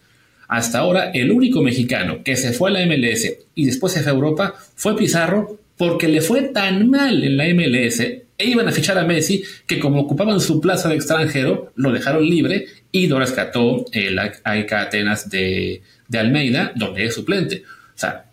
Hasta 0.49 0.79
ahora, 0.79 1.11
el 1.11 1.33
único 1.33 1.61
mexicano 1.61 2.23
que 2.23 2.37
se 2.37 2.53
fue 2.53 2.71
a 2.71 2.75
la 2.75 2.87
MLS 2.87 3.33
y 3.55 3.67
después 3.67 3.93
se 3.93 4.03
fue 4.03 4.13
a 4.13 4.15
Europa 4.15 4.55
fue 4.77 4.97
Pizarro 4.97 5.59
porque 5.77 6.09
le 6.09 6.21
fue 6.21 6.43
tan 6.43 6.89
mal 6.89 7.25
en 7.25 7.37
la 7.37 7.47
MLS 7.53 8.01
e 8.39 8.47
iban 8.47 8.69
a 8.69 8.73
fichar 8.73 8.99
a 8.99 9.05
Messi 9.05 9.43
que 9.67 9.79
como 9.79 10.01
ocupaban 10.01 10.41
su 10.41 10.61
plaza 10.61 10.89
de 10.89 10.97
extranjero, 10.97 11.73
lo 11.75 11.93
dejaron 11.93 12.25
libre 12.29 12.67
y 12.93 13.07
lo 13.07 13.19
rescató 13.19 13.87
el 13.93 14.19
AEK 14.19 14.73
Atenas 14.73 15.29
de, 15.31 15.83
Almeida, 16.13 16.73
donde 16.75 17.07
es 17.07 17.15
suplente. 17.15 17.65
O 17.67 17.99
sea, 17.99 18.27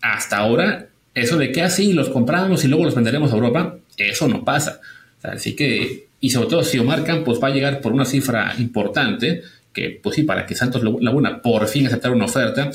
hasta 0.00 0.38
ahora, 0.38 0.88
eso 1.14 1.36
de 1.36 1.52
que 1.52 1.62
así 1.62 1.92
los 1.92 2.08
compramos 2.08 2.64
y 2.64 2.68
luego 2.68 2.84
los 2.84 2.94
venderemos 2.94 3.32
a 3.32 3.34
Europa, 3.34 3.76
eso 3.96 4.28
no 4.28 4.44
pasa. 4.44 4.80
así 5.22 5.54
que, 5.54 6.08
y 6.20 6.30
sobre 6.30 6.48
todo 6.48 6.64
si 6.64 6.78
Omar 6.78 7.04
Campos 7.04 7.40
va 7.42 7.48
a 7.48 7.52
llegar 7.52 7.80
por 7.80 7.92
una 7.92 8.04
cifra 8.04 8.54
importante, 8.58 9.42
que 9.72 9.98
pues 10.02 10.16
sí, 10.16 10.22
para 10.22 10.46
que 10.46 10.54
Santos 10.54 10.82
Laguna 10.82 11.42
por 11.42 11.66
fin 11.68 11.86
aceptara 11.86 12.14
una 12.14 12.26
oferta, 12.26 12.70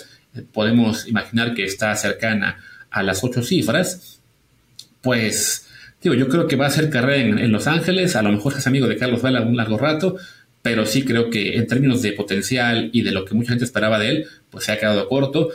podemos 0.51 1.07
imaginar 1.07 1.53
que 1.53 1.63
está 1.63 1.95
cercana 1.95 2.57
a 2.89 3.03
las 3.03 3.23
ocho 3.23 3.43
cifras, 3.43 4.19
pues 5.01 5.67
Digo, 6.01 6.13
yo 6.13 6.29
creo 6.29 6.47
que 6.47 6.55
va 6.55 6.65
a 6.65 6.67
hacer 6.67 6.89
carrera 6.89 7.41
en, 7.41 7.51
Los 7.51 7.65
Ángeles, 7.67 8.15
a 8.15 8.21
lo 8.21 8.31
mejor 8.31 8.53
es 8.53 8.67
amigo 8.67 8.87
de 8.87 8.97
Carlos 8.97 9.21
Vela 9.21 9.41
un 9.41 9.57
largo 9.57 9.77
rato, 9.77 10.15
pero 10.61 10.85
sí 10.85 11.03
creo 11.03 11.29
que 11.29 11.55
en 11.55 11.65
términos 11.65 12.01
de 12.01 12.11
potencial 12.11 12.89
y 12.93 13.01
de 13.01 13.11
lo 13.11 13.25
que 13.25 13.33
mucha 13.33 13.49
gente 13.49 13.65
esperaba 13.65 13.97
de 13.97 14.09
él, 14.09 14.27
pues 14.51 14.65
se 14.65 14.71
ha 14.71 14.79
quedado 14.79 15.07
corto. 15.07 15.49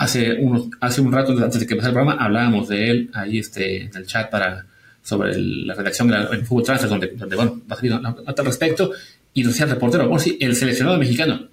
Hace, 0.00 0.32
unos, 0.32 0.68
hace 0.80 1.02
un 1.02 1.12
rato, 1.12 1.32
antes 1.32 1.60
de 1.60 1.66
que 1.66 1.74
empezara 1.74 1.90
el 1.90 1.94
programa, 1.94 2.24
hablábamos 2.24 2.68
de 2.68 2.90
él 2.90 3.10
ahí 3.12 3.38
este, 3.38 3.82
en 3.82 3.94
el 3.94 4.06
chat 4.06 4.30
para, 4.30 4.64
sobre 5.02 5.36
la 5.38 5.74
redacción 5.74 6.08
del 6.08 6.46
Fútbol 6.46 6.64
Transfer, 6.64 6.88
donde, 6.88 7.08
donde 7.08 7.36
bueno, 7.36 7.60
va 7.70 7.74
a 7.74 7.78
salir 7.78 7.92
a 7.92 8.34
tal 8.34 8.46
respecto, 8.46 8.92
y 9.34 9.42
decía 9.42 9.66
el 9.66 9.72
reportero, 9.72 10.08
bueno, 10.08 10.18
sí, 10.18 10.38
el 10.40 10.56
seleccionado 10.56 10.96
mexicano. 10.96 11.48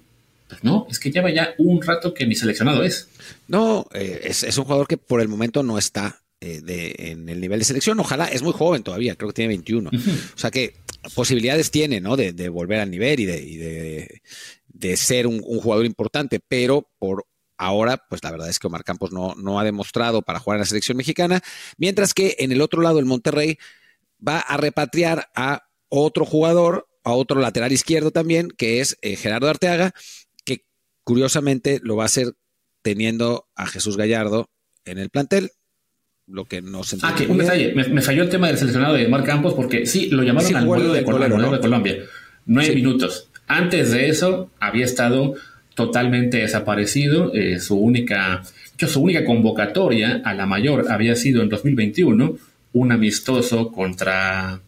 Pues 0.48 0.64
no, 0.64 0.86
es 0.90 0.98
que 0.98 1.10
lleva 1.10 1.30
ya 1.30 1.54
un 1.58 1.82
rato 1.82 2.14
que 2.14 2.26
ni 2.26 2.34
seleccionado 2.34 2.82
es. 2.82 3.08
No, 3.48 3.86
eh, 3.92 4.20
es, 4.24 4.42
es, 4.42 4.56
un 4.56 4.64
jugador 4.64 4.88
que 4.88 4.96
por 4.96 5.20
el 5.20 5.28
momento 5.28 5.62
no 5.62 5.76
está 5.76 6.22
eh, 6.40 6.62
de, 6.62 6.94
en 6.98 7.28
el 7.28 7.40
nivel 7.40 7.58
de 7.58 7.66
selección. 7.66 8.00
Ojalá, 8.00 8.26
es 8.26 8.42
muy 8.42 8.52
joven 8.52 8.82
todavía, 8.82 9.14
creo 9.14 9.28
que 9.28 9.34
tiene 9.34 9.48
21. 9.48 9.90
O 9.90 10.38
sea 10.38 10.50
que 10.50 10.74
posibilidades 11.14 11.70
tiene, 11.70 12.00
¿no? 12.00 12.16
De, 12.16 12.48
volver 12.48 12.80
al 12.80 12.90
nivel 12.90 13.20
y 13.20 13.26
de, 13.26 14.20
de, 14.68 14.96
ser 14.96 15.26
un, 15.26 15.40
jugador 15.42 15.84
importante, 15.84 16.40
pero 16.46 16.88
por 16.98 17.26
ahora, 17.58 18.04
pues 18.08 18.22
la 18.24 18.30
verdad 18.30 18.48
es 18.48 18.58
que 18.58 18.66
Omar 18.66 18.84
Campos 18.84 19.12
no, 19.12 19.34
no 19.36 19.60
ha 19.60 19.64
demostrado 19.64 20.22
para 20.22 20.38
jugar 20.38 20.56
en 20.56 20.60
la 20.60 20.66
selección 20.66 20.96
mexicana, 20.96 21.42
mientras 21.76 22.14
que 22.14 22.36
en 22.38 22.52
el 22.52 22.60
otro 22.60 22.80
lado, 22.80 22.98
el 22.98 23.04
Monterrey 23.04 23.58
va 24.26 24.38
a 24.38 24.56
repatriar 24.56 25.28
a 25.34 25.68
otro 25.88 26.24
jugador, 26.24 26.88
a 27.04 27.12
otro 27.12 27.40
lateral 27.40 27.72
izquierdo 27.72 28.10
también, 28.10 28.50
que 28.50 28.80
es 28.80 28.96
eh, 29.02 29.16
Gerardo 29.16 29.48
Arteaga, 29.48 29.92
que 30.44 30.64
curiosamente 31.04 31.80
lo 31.82 31.96
va 31.96 32.04
a 32.04 32.06
hacer 32.06 32.34
teniendo 32.82 33.48
a 33.54 33.66
Jesús 33.66 33.96
Gallardo 33.96 34.50
en 34.84 34.98
el 34.98 35.10
plantel 35.10 35.52
lo 36.28 36.44
que 36.44 36.62
no 36.62 36.84
se 36.84 36.98
Ah, 37.02 37.14
que 37.14 37.26
un 37.26 37.38
detalle, 37.38 37.72
me, 37.74 38.02
falló 38.02 38.22
el 38.22 38.28
tema 38.28 38.48
del 38.48 38.58
seleccionado 38.58 38.94
de 38.94 39.08
Mar 39.08 39.24
Campos 39.24 39.54
porque 39.54 39.86
sí, 39.86 40.10
lo 40.10 40.22
llamaron 40.22 40.56
al 40.56 40.66
vuelo 40.66 40.92
de, 40.92 41.02
Colombia, 41.02 41.50
de 41.50 41.60
Colombia. 41.60 41.98
Nueve 42.44 42.74
minutos. 42.74 43.30
Antes 43.46 43.90
de 43.90 44.08
eso 44.08 44.50
había 44.60 44.84
estado 44.84 45.34
totalmente 45.78 46.38
desaparecido. 46.38 47.32
Eh, 47.32 47.60
su 47.60 47.76
única, 47.76 48.42
su 48.76 49.00
única 49.00 49.24
convocatoria 49.24 50.22
a 50.24 50.34
la 50.34 50.44
mayor 50.44 50.90
había 50.90 51.14
sido 51.14 51.40
en 51.40 51.48
2021, 51.48 52.36
un 52.72 52.92
amistoso 52.92 53.70
contra, 53.70 54.60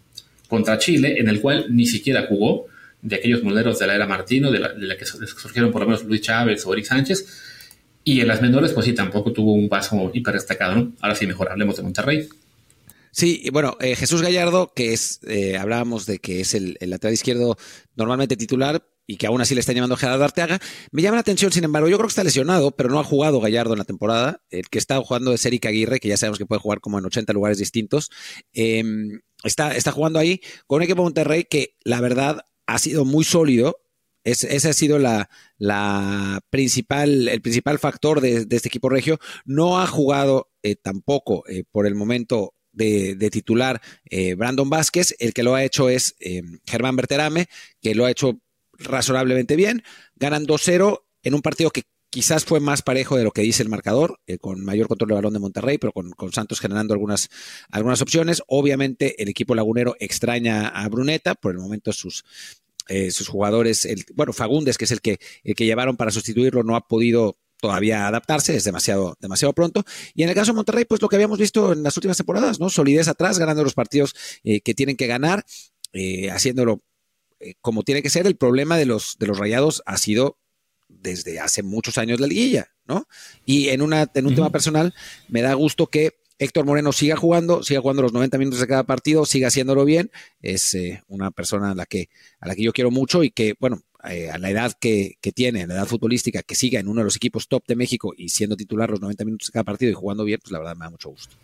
contra 0.46 0.78
Chile, 0.78 1.16
en 1.18 1.28
el 1.28 1.40
cual 1.40 1.66
ni 1.70 1.86
siquiera 1.86 2.26
jugó, 2.28 2.66
de 3.02 3.16
aquellos 3.16 3.42
modelos 3.42 3.80
de 3.80 3.88
la 3.88 3.96
era 3.96 4.06
Martino, 4.06 4.52
de 4.52 4.61
la, 4.61 4.96
que 4.96 5.04
surgieron 5.04 5.72
por 5.72 5.80
lo 5.80 5.88
menos 5.88 6.04
Luis 6.04 6.20
Chávez 6.20 6.64
o 6.64 6.72
Eric 6.74 6.84
Sánchez 6.84 7.26
y 8.04 8.20
en 8.20 8.28
las 8.28 8.40
menores, 8.40 8.72
pues 8.72 8.86
sí, 8.86 8.92
tampoco 8.92 9.32
tuvo 9.32 9.52
un 9.52 9.68
paso 9.68 10.12
hiper 10.14 10.34
destacado, 10.34 10.76
¿no? 10.76 10.92
Ahora 11.00 11.16
sí, 11.16 11.26
mejor 11.26 11.50
hablemos 11.50 11.76
de 11.76 11.82
Monterrey. 11.82 12.28
Sí, 13.11 13.48
bueno, 13.52 13.76
eh, 13.80 13.96
Jesús 13.96 14.22
Gallardo, 14.22 14.72
que 14.76 14.92
es, 14.92 15.18
eh, 15.26 15.56
hablábamos 15.56 16.06
de 16.06 16.20
que 16.20 16.40
es 16.40 16.54
el, 16.54 16.78
lateral 16.80 17.14
izquierdo 17.14 17.58
normalmente 17.96 18.36
titular 18.36 18.86
y 19.11 19.16
que 19.16 19.26
aún 19.26 19.40
así 19.40 19.54
le 19.54 19.61
está 19.61 19.72
llamando 19.72 19.96
Gerardo 19.96 20.22
Arteaga, 20.22 20.61
me 20.92 21.02
llama 21.02 21.16
la 21.16 21.22
atención, 21.22 21.50
sin 21.50 21.64
embargo, 21.64 21.88
yo 21.88 21.96
creo 21.96 22.06
que 22.06 22.12
está 22.12 22.22
lesionado, 22.22 22.70
pero 22.70 22.90
no 22.90 23.00
ha 23.00 23.02
jugado 23.02 23.40
Gallardo 23.40 23.72
en 23.72 23.80
la 23.80 23.84
temporada. 23.84 24.44
El 24.50 24.68
que 24.68 24.78
está 24.78 25.02
jugando 25.02 25.32
es 25.32 25.44
Eric 25.44 25.66
Aguirre, 25.66 25.98
que 25.98 26.06
ya 26.06 26.16
sabemos 26.16 26.38
que 26.38 26.46
puede 26.46 26.61
jugar 26.61 26.78
como 26.78 26.96
en 26.96 27.06
80 27.06 27.32
lugares 27.32 27.58
distintos. 27.58 28.08
Em, 28.52 29.20
está, 29.42 29.74
está 29.74 29.90
jugando 29.90 30.20
ahí 30.20 30.40
con 30.68 30.76
un 30.76 30.84
equipo 30.84 31.02
Monterrey 31.02 31.42
que 31.42 31.74
la 31.82 32.00
verdad 32.00 32.44
ha 32.68 32.78
sido 32.78 33.04
muy 33.04 33.24
sólido, 33.24 33.78
ese 34.22 34.68
ha 34.68 34.72
sido 34.74 35.00
la, 35.00 35.28
la, 35.58 36.40
principal, 36.50 37.26
el 37.26 37.42
principal 37.42 37.80
factor 37.80 38.20
de, 38.20 38.46
este 38.48 38.68
equipo 38.68 38.90
regio. 38.90 39.18
No 39.44 39.80
ha 39.80 39.88
jugado 39.88 40.52
eh, 40.62 40.76
tampoco 40.76 41.42
eh, 41.48 41.64
por 41.68 41.88
el 41.88 41.96
momento 41.96 42.54
de, 42.70 43.16
titular 43.32 43.80
eh, 44.08 44.34
Brandon 44.34 44.70
Vázquez. 44.70 45.16
El 45.18 45.34
que 45.34 45.42
lo 45.42 45.56
ha 45.56 45.64
hecho 45.64 45.88
es 45.88 46.14
Germán 46.64 46.94
Berterame, 46.94 47.48
que 47.80 47.96
lo 47.96 48.04
ha 48.04 48.12
hecho 48.12 48.40
razonablemente 48.81 49.57
bien. 49.57 49.83
Ganan 50.16 50.47
2-0 50.47 51.03
en 51.22 51.35
un 51.35 51.43
partido 51.43 51.70
que 51.70 51.85
quizás 52.11 52.45
fue 52.45 52.59
más 52.59 52.83
parejo 52.83 53.16
de 53.16 53.24
lo 53.24 53.31
que 53.31 53.43
dice 53.43 53.62
el 53.62 53.68
marcador, 53.68 54.18
con 54.41 54.64
mayor 54.64 54.89
control 54.89 55.11
de 55.11 55.14
balón 55.14 55.33
de 55.33 55.39
Monterrey, 55.39 55.78
pero 55.78 55.93
con, 55.93 56.11
con, 56.11 56.33
Santos 56.33 56.59
generando 56.59 56.93
algunas, 56.93 57.28
algunas 57.70 58.03
opciones. 58.03 58.43
Obviamente 58.49 59.22
el 59.22 59.28
equipo 59.28 59.55
lagunero 59.55 59.95
extraña 60.01 60.68
a 60.68 60.89
Bruneta, 60.89 61.37
por 61.37 61.53
el 61.53 61.59
momento 61.59 61.93
sus, 61.93 62.24
eh, 62.89 63.12
sus 63.12 63.28
jugadores, 63.28 63.85
el, 63.85 64.05
bueno, 64.14 64.33
Fagundes, 64.33 64.76
que 64.76 64.85
es 64.85 64.91
el 64.91 65.01
que, 65.01 65.20
el 65.45 65.55
que 65.55 65.64
llevaron 65.64 65.97
para 65.97 66.11
sustituirlo, 66.11 66.64
no 66.64 66.74
ha 66.74 66.89
podido 66.89 67.39
todavía 67.61 68.09
adaptarse, 68.09 68.57
es 68.57 68.64
demasiado, 68.64 69.16
demasiado 69.20 69.53
pronto. 69.53 69.85
Y 70.14 70.24
en 70.24 70.31
el 70.31 70.35
caso 70.35 70.51
de 70.51 70.57
Monterrey, 70.57 70.85
pues 70.87 71.01
lo 71.01 71.09
que 71.09 71.14
habíamos 71.14 71.39
visto 71.39 71.72
en 71.72 71.85
las 71.85 71.97
últimas 71.97 72.16
temporadas, 72.16 72.59
¿no? 72.59 72.68
Solidez 72.68 73.07
atrás, 73.07 73.39
ganando 73.39 73.62
los 73.62 73.74
partidos 73.74 74.14
eh, 74.43 74.61
que 74.61 74.74
tienen 74.74 74.97
que 74.97 75.07
ganar, 75.07 75.45
eh, 77.41 77.55
como 77.61 77.82
tiene 77.82 78.03
que 78.03 78.11
ser. 78.11 78.26
El 78.26 78.36
problema 78.36 78.76
de 78.76 78.86
los, 78.86 79.16
de 79.18 79.26
los 79.26 79.38
rayados 79.38 79.82
ha 79.86 79.97
sido 79.97 80.38
desde 80.88 81.41
hace 81.41 81.62
muchos 81.62 81.99
años 81.99 82.20
la 82.20 82.26
liguilla, 82.26 82.72
¿no? 82.86 83.07
Y 83.47 83.68
en, 83.68 83.82
una, 83.82 84.11
en 84.14 84.26
un 84.26 84.34
tema 84.34 84.51
personal, 84.51 84.95
me 85.28 85.41
da 85.41 85.55
gusto 85.55 85.86
que 85.86 86.20
Héctor 86.41 86.64
Moreno 86.64 86.93
siga 86.93 87.16
jugando, 87.16 87.62
siga 87.62 87.80
jugando 87.80 88.03
los 88.03 88.14
90 88.14 88.38
minutos 88.38 88.61
de 88.61 88.66
cada 88.66 88.84
partido, 88.84 89.26
siga 89.26 89.49
haciéndolo 89.49 89.84
bien. 89.84 90.11
Es 90.41 90.74
eh, 90.74 91.03
una 91.07 91.30
persona 91.30 91.72
a 91.72 91.74
la, 91.74 91.86
que, 91.86 92.09
a 92.41 92.49
la 92.49 92.55
que 92.55 92.62
yo 92.62 92.72
quiero 92.72 92.91
mucho 92.91 93.22
y 93.22 93.30
que, 93.30 93.55
bueno, 93.61 93.82
eh, 94.09 94.30
a 94.30 94.38
la 94.38 94.51
edad 94.51 94.72
que, 94.80 95.18
tiene, 95.34 95.62
a 95.62 95.66
la 95.66 95.74
edad 95.74 95.86
futbolística, 95.86 96.43
que 96.43 96.55
siga 96.55 96.80
en 96.80 96.88
uno 96.88 97.03
de 97.03 97.05
los 97.05 97.16
equipos 97.16 97.47
top 97.47 97.64
de 97.66 97.76
México 97.76 98.14
y 98.16 98.30
siendo 98.30 98.57
titular 98.57 98.88
los 98.88 99.03
90 99.03 99.24
minutos 99.26 99.49
de 99.49 99.53
cada 99.53 99.64
partido 99.64 99.91
y 99.91 99.95
jugando 99.95 100.24
bien, 100.24 100.41
pues 100.41 100.51
la 100.51 100.59
verdad 100.59 100.76
me 100.76 100.86
da 100.86 100.91
mucho 100.91 101.11
gusto. 101.11 101.36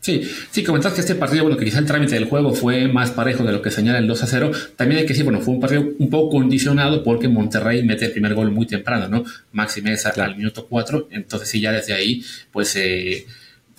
Sí, 0.00 0.22
sí, 0.50 0.64
comentas 0.64 0.94
que 0.94 1.02
este 1.02 1.14
partido, 1.14 1.44
bueno, 1.44 1.58
que 1.58 1.66
quizá 1.66 1.78
el 1.78 1.84
trámite 1.84 2.14
del 2.14 2.24
juego 2.24 2.54
fue 2.54 2.88
más 2.88 3.10
parejo 3.10 3.44
de 3.44 3.52
lo 3.52 3.60
que 3.60 3.70
señala 3.70 3.98
el 3.98 4.06
2 4.06 4.22
a 4.22 4.26
0. 4.26 4.50
También 4.74 5.00
hay 5.00 5.04
que 5.04 5.12
decir, 5.12 5.24
bueno, 5.24 5.40
fue 5.40 5.52
un 5.52 5.60
partido 5.60 5.84
un 5.98 6.08
poco 6.08 6.38
condicionado 6.38 7.04
porque 7.04 7.28
Monterrey 7.28 7.84
mete 7.84 8.06
el 8.06 8.12
primer 8.12 8.34
gol 8.34 8.50
muy 8.50 8.66
temprano, 8.66 9.08
¿no? 9.08 9.24
Maxi 9.52 9.82
Mesa 9.82 10.10
al 10.16 10.36
minuto 10.36 10.66
4. 10.66 11.08
Entonces, 11.10 11.50
sí, 11.50 11.60
ya 11.60 11.70
desde 11.70 11.92
ahí, 11.92 12.24
pues 12.50 12.74
eh, 12.76 13.26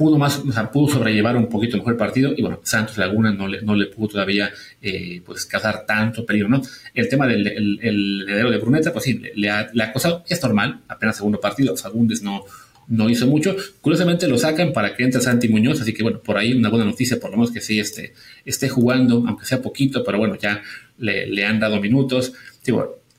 pudo 0.02 0.20
más, 0.20 0.40
o 0.48 0.52
sea, 0.52 0.72
pudo 0.72 0.94
sobrellevar 0.94 1.36
un 1.36 1.48
poquito 1.48 1.78
mejor 1.78 1.94
el 1.94 1.98
partido 1.98 2.34
y 2.36 2.42
bueno, 2.42 2.60
Santos 2.64 2.98
Laguna 2.98 3.32
no 3.32 3.48
le, 3.48 3.62
no 3.62 3.76
le 3.76 3.88
pudo 3.88 4.10
todavía 4.10 4.52
eh, 4.82 5.22
pues 5.26 5.46
causar 5.46 5.86
tanto 5.86 6.26
peligro, 6.26 6.50
¿no? 6.50 6.62
El 6.94 7.10
tema 7.10 7.28
del 7.28 7.48
el, 7.48 8.26
heredero 8.28 8.52
de 8.52 8.58
Bruneta, 8.58 8.94
pues 8.94 9.06
sí, 9.06 9.22
le 9.36 9.50
ha, 9.50 9.70
le 9.74 9.84
ha 9.84 9.94
costado, 9.94 10.24
es 10.28 10.42
normal, 10.42 10.82
apenas 10.88 11.18
segundo 11.18 11.40
partido, 11.40 11.76
Fagundes 11.76 12.24
no, 12.24 12.46
no 12.88 13.10
hizo 13.10 13.28
mucho, 13.28 13.56
curiosamente 13.80 14.28
lo 14.28 14.38
sacan 14.38 14.74
para 14.74 14.96
que 14.96 15.04
entre 15.04 15.22
Santi 15.22 15.48
Muñoz, 15.48 15.82
así 15.82 15.94
que 15.94 16.04
bueno, 16.04 16.20
por 16.20 16.38
ahí 16.38 16.54
una 16.54 16.70
buena 16.70 16.86
noticia, 16.86 17.20
por 17.20 17.32
lo 17.32 17.38
menos 17.38 17.52
que 17.52 17.62
sí 17.62 17.80
esté, 17.80 18.14
esté 18.46 18.70
jugando, 18.70 19.24
aunque 19.28 19.46
sea 19.46 19.62
poquito, 19.62 20.04
pero 20.04 20.18
bueno, 20.18 20.36
ya 20.36 20.62
le, 20.98 21.28
le 21.28 21.46
han 21.46 21.60
dado 21.60 21.80
minutos, 21.80 22.34
sí, 22.62 22.72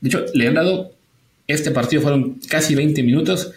de 0.03 0.09
hecho, 0.09 0.25
le 0.35 0.49
han 0.49 0.55
dado, 0.55 0.93
este 1.47 1.71
partido 1.71 2.03
fueron 2.03 2.41
casi 2.49 2.75
20 2.75 3.03
minutos, 3.05 3.53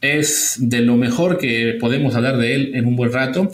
es 0.00 0.56
de 0.58 0.80
lo 0.80 0.96
mejor 0.96 1.38
que 1.38 1.76
podemos 1.80 2.14
hablar 2.14 2.38
de 2.38 2.54
él 2.54 2.70
en 2.74 2.86
un 2.86 2.96
buen 2.96 3.12
rato. 3.12 3.50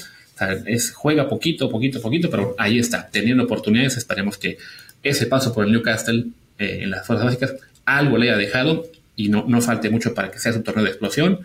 es, 0.66 0.92
juega 0.92 1.28
poquito, 1.28 1.70
poquito, 1.70 2.02
poquito, 2.02 2.30
pero 2.30 2.54
ahí 2.58 2.78
está, 2.78 3.08
teniendo 3.10 3.44
oportunidades. 3.44 3.96
Esperemos 3.96 4.36
que 4.36 4.58
ese 5.02 5.26
paso 5.26 5.54
por 5.54 5.64
el 5.64 5.72
Newcastle 5.72 6.26
eh, 6.58 6.80
en 6.82 6.90
las 6.90 7.06
fuerzas 7.06 7.26
básicas 7.26 7.54
algo 7.86 8.18
le 8.18 8.30
haya 8.30 8.38
dejado 8.38 8.86
y 9.16 9.28
no, 9.28 9.44
no 9.48 9.60
falte 9.60 9.90
mucho 9.90 10.14
para 10.14 10.30
que 10.30 10.38
sea 10.38 10.52
su 10.52 10.62
torneo 10.62 10.84
de 10.84 10.90
explosión. 10.90 11.40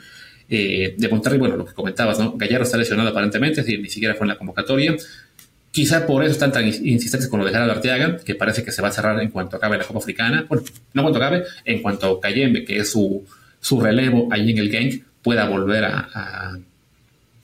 Eh, 0.51 0.95
de 0.97 1.07
Monterrey, 1.09 1.37
bueno, 1.37 1.55
lo 1.57 1.65
que 1.65 1.73
comentabas, 1.73 2.17
¿no? 2.17 2.33
Gallardo 2.35 2.63
está 2.63 2.77
lesionado 2.77 3.09
aparentemente, 3.09 3.63
ni 3.63 3.89
siquiera 3.89 4.15
fue 4.15 4.25
en 4.25 4.29
la 4.29 4.37
convocatoria. 4.37 4.95
Quizá 5.71 6.07
por 6.07 6.23
eso 6.23 6.31
están 6.31 6.51
tan 6.51 6.65
insistentes 6.65 7.29
con 7.29 7.39
lo 7.39 7.45
de 7.45 7.51
Gerardo 7.51 7.71
Arteaga, 7.71 8.17
que 8.17 8.33
parece 8.33 8.63
que 8.63 8.71
se 8.71 8.81
va 8.81 8.87
a 8.87 8.91
cerrar 8.91 9.21
en 9.21 9.29
cuanto 9.29 9.57
acabe 9.57 9.77
la 9.77 9.83
Copa 9.83 9.99
Africana. 9.99 10.45
Bueno, 10.49 10.63
no 10.93 11.03
cuanto 11.03 11.19
acabe, 11.19 11.43
en 11.65 11.81
cuanto 11.83 12.19
Cayembe, 12.19 12.65
que 12.65 12.79
es 12.79 12.91
su, 12.91 13.23
su 13.59 13.79
relevo 13.79 14.27
ahí 14.31 14.49
en 14.49 14.57
el 14.57 14.71
Genk 14.71 15.03
pueda 15.21 15.47
volver 15.47 15.85
a, 15.85 16.57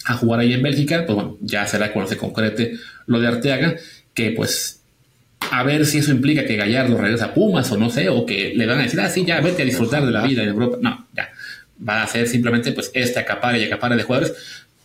a, 0.06 0.14
jugar 0.16 0.40
ahí 0.40 0.54
en 0.54 0.64
Bélgica, 0.64 1.04
pues 1.06 1.16
bueno, 1.16 1.38
ya 1.42 1.68
será 1.68 1.92
cuando 1.92 2.10
se 2.10 2.18
concrete 2.18 2.78
lo 3.06 3.20
de 3.20 3.28
Arteaga, 3.28 3.76
que 4.14 4.32
pues 4.32 4.82
a 5.52 5.64
ver 5.64 5.86
si 5.86 6.00
eso 6.00 6.12
implica 6.12 6.46
que 6.46 6.56
Gallardo 6.56 6.98
regresa 6.98 7.26
a 7.26 7.34
Pumas 7.34 7.72
o 7.72 7.78
no 7.78 7.90
sé, 7.92 8.10
o 8.10 8.26
que 8.26 8.54
le 8.56 8.66
van 8.66 8.80
a 8.80 8.84
decir, 8.84 9.00
ah, 9.00 9.10
sí, 9.10 9.26
ya 9.26 9.42
vete 9.42 9.62
a 9.62 9.66
disfrutar 9.66 10.06
de 10.06 10.12
la 10.12 10.24
vida 10.24 10.42
en 10.42 10.50
Europa. 10.50 10.78
No, 10.82 11.05
ya. 11.80 11.86
Va 11.88 12.04
a 12.04 12.08
ser 12.08 12.28
simplemente 12.28 12.72
pues 12.72 12.92
este 12.94 13.20
acapare 13.20 13.60
y 13.60 13.64
acapare 13.66 13.96
de 13.96 14.04
jugadores. 14.04 14.34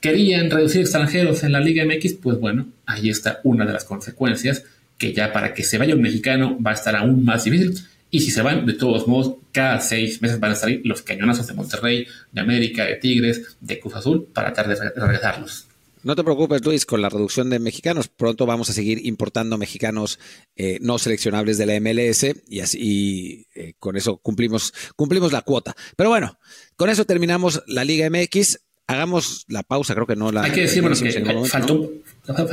Querían 0.00 0.50
reducir 0.50 0.80
extranjeros 0.80 1.42
en 1.44 1.52
la 1.52 1.60
Liga 1.60 1.84
MX, 1.84 2.14
pues 2.14 2.38
bueno, 2.38 2.68
ahí 2.86 3.10
está 3.10 3.40
una 3.44 3.66
de 3.66 3.72
las 3.72 3.84
consecuencias 3.84 4.64
que 4.96 5.12
ya 5.12 5.32
para 5.32 5.54
que 5.54 5.62
se 5.64 5.78
vaya 5.78 5.94
un 5.94 6.02
mexicano 6.02 6.58
va 6.60 6.72
a 6.72 6.74
estar 6.74 6.94
aún 6.96 7.24
más 7.24 7.44
difícil. 7.44 7.74
Y 8.10 8.20
si 8.20 8.30
se 8.30 8.42
van, 8.42 8.66
de 8.66 8.74
todos 8.74 9.06
modos, 9.06 9.36
cada 9.52 9.80
seis 9.80 10.20
meses 10.20 10.40
van 10.40 10.52
a 10.52 10.56
salir 10.56 10.82
los 10.84 11.02
cañonazos 11.02 11.46
de 11.46 11.54
Monterrey, 11.54 12.06
de 12.32 12.40
América, 12.40 12.84
de 12.84 12.96
Tigres, 12.96 13.56
de 13.60 13.78
Cruz 13.78 13.94
Azul, 13.94 14.26
para 14.32 14.52
tratar 14.52 14.76
de 14.76 14.90
regresarlos. 15.00 15.69
No 16.02 16.16
te 16.16 16.24
preocupes, 16.24 16.64
Luis, 16.64 16.86
con 16.86 17.02
la 17.02 17.10
reducción 17.10 17.50
de 17.50 17.58
mexicanos. 17.58 18.08
Pronto 18.08 18.46
vamos 18.46 18.70
a 18.70 18.72
seguir 18.72 19.06
importando 19.06 19.58
mexicanos 19.58 20.18
eh, 20.56 20.78
no 20.80 20.98
seleccionables 20.98 21.58
de 21.58 21.66
la 21.66 21.78
MLS 21.80 22.26
y 22.48 22.60
así 22.60 23.46
eh, 23.54 23.74
con 23.78 23.96
eso 23.96 24.16
cumplimos, 24.16 24.72
cumplimos 24.96 25.32
la 25.32 25.42
cuota. 25.42 25.74
Pero 25.96 26.10
bueno, 26.10 26.38
con 26.76 26.88
eso 26.88 27.04
terminamos 27.04 27.62
la 27.66 27.84
Liga 27.84 28.08
MX. 28.08 28.60
Hagamos 28.86 29.44
la 29.46 29.62
pausa, 29.62 29.94
creo 29.94 30.06
que 30.06 30.16
no 30.16 30.32
la. 30.32 30.42
Hay 30.42 30.50
que 30.50 30.62
decir, 30.62 30.82
bueno, 30.82 30.96
que 30.96 31.12
faltó, 31.48 31.92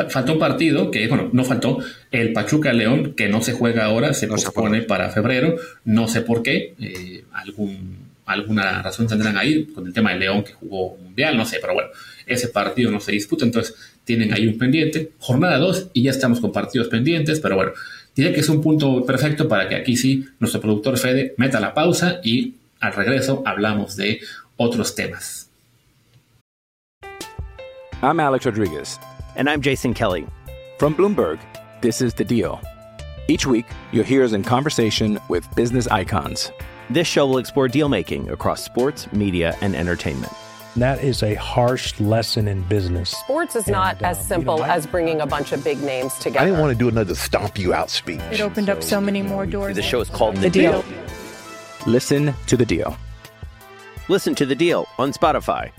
Faltó 0.10 0.34
un 0.34 0.39
partido 0.39 0.91
que, 0.91 1.08
bueno, 1.08 1.30
no 1.34 1.43
faltó. 1.43 1.80
El 2.12 2.34
Pachuca 2.34 2.74
León, 2.74 3.14
que 3.16 3.28
no 3.28 3.41
se 3.41 3.54
juega 3.54 3.86
ahora, 3.86 4.14
se 4.14 4.28
pospone 4.28 4.82
para 4.84 5.10
febrero. 5.10 5.56
No 5.84 6.08
sé 6.08 6.22
por 6.22 6.43
qué. 6.43 6.76
Eh, 6.80 7.24
algún, 7.32 8.07
alguna 8.28 8.82
razón 8.84 9.08
tendrán 9.08 9.38
ahí 9.38 9.66
con 9.66 9.88
el 9.88 9.94
tema 9.94 10.14
de 10.14 10.20
León 10.20 10.44
que 10.44 10.54
jugó 10.54 10.98
mundial, 10.98 11.36
no 11.36 11.46
sé, 11.46 11.58
pero 11.60 11.74
bueno, 11.74 11.90
ese 12.26 12.50
partido 12.50 12.92
no 12.92 13.00
se 13.00 13.14
disputa, 13.14 13.46
entonces 13.46 13.74
tienen 14.04 14.34
ahí 14.34 14.46
un 14.46 14.58
pendiente. 14.58 15.12
Jornada 15.20 15.58
2 15.58 15.92
y 15.94 16.04
ya 16.04 16.12
estamos 16.12 16.40
con 16.40 16.52
partidos 16.52 16.90
pendientes, 16.90 17.40
pero 17.40 17.56
bueno, 17.56 17.72
diría 18.16 18.34
que 18.34 18.42
es 18.42 18.50
un 18.50 18.62
punto 18.62 19.06
perfecto 19.06 19.48
para 19.48 19.68
que 19.68 19.76
aquí 19.76 19.96
sí 19.96 20.26
nuestro 20.40 20.62
productor 20.62 20.98
Fede 20.98 21.34
meta 21.38 21.60
la 21.60 21.74
pausa 21.74 22.20
y 22.24 22.56
al 22.80 22.94
regreso 22.94 23.42
hablamos 23.46 23.96
de 23.96 24.20
otros 24.58 24.94
temas. 24.94 25.50
I'm 28.04 28.20
Alex 28.20 28.46
Rodriguez. 28.46 29.00
And 29.38 29.50
I'm 29.50 29.62
Jason 29.62 29.94
Kelly. 29.94 30.28
From 30.78 30.96
Bloomberg, 30.96 31.40
this 31.82 32.02
is 32.02 32.14
The 32.14 32.24
Deal. 32.24 32.60
Each 33.28 33.46
week, 33.46 33.66
you'll 33.92 34.04
hear 34.04 34.24
us 34.24 34.34
in 34.34 34.44
conversation 34.44 35.20
with 35.30 35.44
business 35.56 35.88
icons. 35.88 36.52
This 36.90 37.08
show 37.08 37.28
will 37.28 37.38
explore 37.38 37.68
deal 37.68 37.90
making 37.90 38.30
across 38.30 38.64
sports, 38.64 39.12
media, 39.12 39.58
and 39.62 39.76
entertainment. 39.76 40.32
That 40.78 41.04
is 41.04 41.24
a 41.24 41.34
harsh 41.36 42.00
lesson 42.00 42.48
in 42.48 42.62
business. 42.70 43.10
Sports 43.10 43.56
is 43.56 43.68
not 43.68 43.96
And, 43.98 44.06
as 44.06 44.20
um, 44.20 44.24
simple 44.26 44.56
you 44.58 44.62
know, 44.62 44.68
I- 44.72 44.76
as 44.76 44.86
bringing 44.88 45.20
a 45.22 45.26
bunch 45.26 45.52
of 45.52 45.64
big 45.64 45.82
names 45.82 46.14
together. 46.16 46.40
I 46.40 46.46
didn't 46.46 46.60
want 46.62 46.72
to 46.72 46.78
do 46.78 46.88
another 46.88 47.16
stomp 47.16 47.58
you 47.58 47.74
out 47.74 47.90
speech. 47.90 48.22
It 48.32 48.42
opened 48.42 48.70
up 48.70 48.84
so 48.84 49.02
many 49.02 49.22
more 49.22 49.46
doors. 49.46 49.76
The 49.76 49.82
show 49.82 50.00
is 50.02 50.10
called 50.10 50.38
The 50.38 50.50
Deal. 50.50 50.84
Listen 51.86 52.34
to 52.48 52.56
The 52.58 52.66
Deal. 52.66 52.96
Listen 54.10 54.36
to 54.36 54.46
the 54.46 54.56
deal 54.56 54.88
on 54.98 55.12
Spotify. 55.12 55.70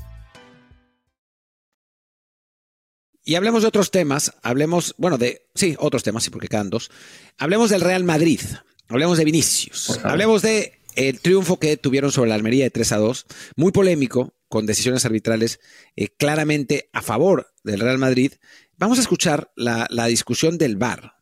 Y 3.25 3.37
hablemos 3.37 3.63
de 3.63 3.69
otros 3.69 3.91
temas, 3.91 4.33
hablemos, 4.43 4.95
bueno, 4.99 5.17
de, 5.17 5.47
sí, 5.55 5.77
otros 5.79 6.03
temas, 6.03 6.25
sí, 6.25 6.31
porque 6.31 6.49
quedan 6.49 6.69
dos. 6.69 6.91
Hablemos 7.39 7.71
del 7.71 7.81
Real 7.81 8.05
Madrid, 8.05 8.41
hablemos 8.89 9.17
de 9.17 9.25
Vinicius, 9.25 9.99
hablemos 10.05 10.43
de 10.43 10.78
el 10.99 11.21
triunfo 11.21 11.61
que 11.61 11.77
tuvieron 11.77 12.11
sobre 12.11 12.29
la 12.29 12.35
Almería 12.35 12.65
de 12.65 12.71
3 12.71 12.93
a 12.93 12.97
2, 12.97 13.27
muy 13.55 13.71
polémico, 13.71 14.35
con 14.49 14.67
decisiones 14.67 15.05
arbitrales 15.05 15.61
eh, 15.95 16.09
claramente 16.09 16.91
a 16.93 17.03
favor 17.03 17.53
del 17.63 17.79
Real 17.79 17.99
Madrid. 17.99 18.33
Vamos 18.79 18.99
a 18.99 19.03
escuchar 19.03 19.53
la, 19.55 19.87
discusión 20.07 20.59
del 20.59 20.77
VAR, 20.77 21.15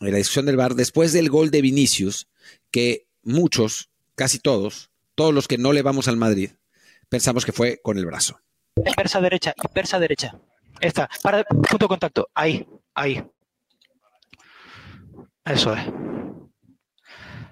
eh, 0.00 0.10
la 0.10 0.16
discusión 0.16 0.46
del 0.46 0.56
VAR 0.56 0.74
después 0.74 1.12
del 1.12 1.28
gol 1.28 1.50
de 1.50 1.60
Vinicius, 1.60 2.28
que 2.70 3.06
muchos, 3.22 3.90
casi 4.14 4.38
todos, 4.38 4.90
todos 5.14 5.34
los 5.34 5.46
que 5.46 5.58
no 5.58 5.74
le 5.74 5.82
vamos 5.82 6.08
al 6.08 6.16
Madrid, 6.16 6.52
pensamos 7.10 7.44
que 7.44 7.52
fue 7.52 7.80
con 7.82 7.98
el 7.98 8.06
brazo. 8.06 8.40
Inversa 8.76 9.20
derecha, 9.20 9.54
inversa 9.62 9.98
derecha. 9.98 10.40
Esta, 10.80 11.10
para 11.22 11.44
punto 11.44 11.84
de 11.84 11.88
contacto. 11.88 12.30
Ahí, 12.34 12.66
ahí. 12.94 13.22
Eso 15.44 15.74
es. 15.74 15.82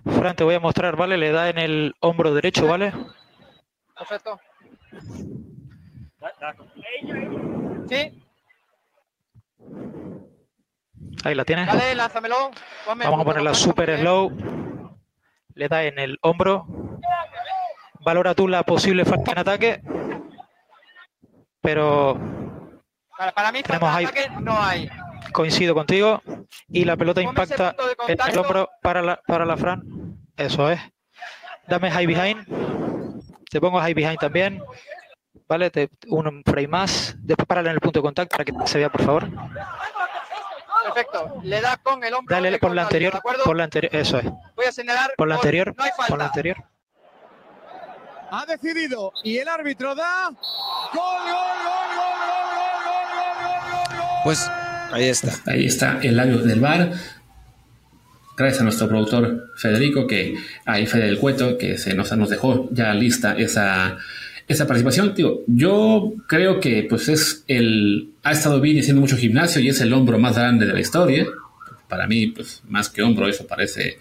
Fran, 0.06 0.36
te 0.36 0.44
voy 0.44 0.54
a 0.54 0.60
mostrar, 0.60 0.96
¿vale? 0.96 1.16
Le 1.16 1.32
da 1.32 1.48
en 1.48 1.58
el 1.58 1.94
hombro 2.00 2.32
derecho, 2.34 2.66
¿vale? 2.66 2.92
Perfecto. 3.98 4.38
Sí, 7.88 8.22
Ahí 11.24 11.34
la 11.34 11.44
tienes. 11.44 11.66
dale, 11.66 11.94
lánzamelo. 11.94 12.50
Ponme 12.84 13.04
Vamos 13.04 13.20
a 13.20 13.24
ponerla 13.24 13.54
super 13.54 13.98
slow. 13.98 14.30
Le 15.54 15.68
da 15.68 15.84
en 15.84 15.98
el 15.98 16.18
hombro. 16.22 16.66
Valora 18.00 18.34
tú 18.34 18.46
la 18.48 18.62
posible 18.62 19.04
falta 19.04 19.32
en 19.32 19.38
ataque. 19.38 19.80
Pero 21.60 22.18
para 23.34 23.50
mí, 23.50 23.62
Tenemos 23.62 23.90
falta 23.90 23.96
ahí- 23.96 24.04
ataque 24.04 24.28
no 24.40 24.60
hay. 24.62 24.88
coincido 25.32 25.74
contigo. 25.74 26.22
Y 26.68 26.84
la 26.84 26.96
pelota 26.96 27.20
Ponme 27.22 27.30
impacta 27.30 27.74
en 28.08 28.18
el 28.30 28.38
hombro 28.38 28.68
para 28.82 29.02
la, 29.02 29.20
para 29.26 29.44
la 29.44 29.56
Fran. 29.56 29.82
Eso 30.36 30.70
es. 30.70 30.80
Dame 31.68 31.90
high 31.90 32.06
behind. 32.06 32.46
Te 33.50 33.60
pongo 33.60 33.80
high 33.80 33.94
behind 33.94 34.18
también. 34.18 34.62
Vale, 35.48 35.70
te, 35.70 35.90
un 36.08 36.42
frame 36.44 36.68
más. 36.68 37.14
Después 37.18 37.46
párale 37.46 37.70
en 37.70 37.74
el 37.74 37.80
punto 37.80 38.00
de 38.00 38.02
contacto 38.02 38.36
para 38.36 38.44
que 38.44 38.52
se 38.66 38.78
vea, 38.78 38.90
por 38.90 39.02
favor. 39.02 39.28
Perfecto. 40.84 41.40
Le 41.42 41.60
da 41.60 41.76
con 41.76 42.02
el 42.04 42.14
hombro. 42.14 42.34
Dale 42.34 42.58
por 42.58 42.74
la 42.74 42.82
anterior. 42.82 43.12
¿de 43.12 43.18
acuerdo? 43.18 43.44
Por 43.44 43.56
la 43.56 43.64
anterior. 43.64 43.94
Eso 43.94 44.18
es. 44.18 44.26
Voy 44.54 44.66
a 44.66 44.72
señalar. 44.72 45.12
Por 45.16 45.28
la 45.28 45.36
anterior. 45.36 45.74
No 45.76 45.84
hay 45.84 45.90
falta. 45.90 46.08
Por 46.08 46.18
la 46.18 46.26
anterior. 46.26 46.56
Ha 48.30 48.44
decidido 48.44 49.12
y 49.22 49.38
el 49.38 49.48
árbitro 49.48 49.94
da 49.94 50.28
gol, 50.30 50.34
gol, 50.34 50.42
gol, 50.92 51.36
gol, 51.62 51.90
gol, 51.96 52.26
gol, 52.26 52.82
gol, 52.84 53.06
gol, 53.14 53.88
gol, 53.88 53.98
gol. 53.98 54.08
Pues 54.24 54.50
ahí 54.92 55.08
está. 55.08 55.32
Ahí 55.50 55.66
está 55.66 56.00
el 56.02 56.16
labio 56.16 56.38
del 56.38 56.60
bar. 56.60 56.90
Gracias 58.36 58.60
a 58.60 58.64
nuestro 58.64 58.88
productor 58.88 59.52
Federico, 59.56 60.06
que 60.06 60.34
ahí 60.66 60.86
Fede 60.86 61.06
del 61.06 61.18
Cueto, 61.18 61.56
que 61.56 61.78
se 61.78 61.94
nos, 61.94 62.14
nos 62.16 62.28
dejó 62.28 62.68
ya 62.70 62.92
lista 62.92 63.34
esa, 63.38 63.96
esa 64.46 64.66
participación. 64.66 65.14
Digo, 65.14 65.42
yo 65.46 66.12
creo 66.26 66.60
que 66.60 66.86
pues 66.88 67.08
es 67.08 67.44
el. 67.48 68.10
Ha 68.22 68.32
estado 68.32 68.60
bien 68.60 68.78
haciendo 68.78 69.00
mucho 69.00 69.16
gimnasio 69.16 69.60
y 69.62 69.68
es 69.68 69.80
el 69.80 69.92
hombro 69.94 70.18
más 70.18 70.36
grande 70.36 70.66
de 70.66 70.72
la 70.74 70.80
historia. 70.80 71.26
Para 71.88 72.06
mí, 72.06 72.26
pues 72.26 72.62
más 72.68 72.88
que 72.90 73.02
hombro, 73.02 73.26
eso 73.28 73.46
parece 73.46 73.98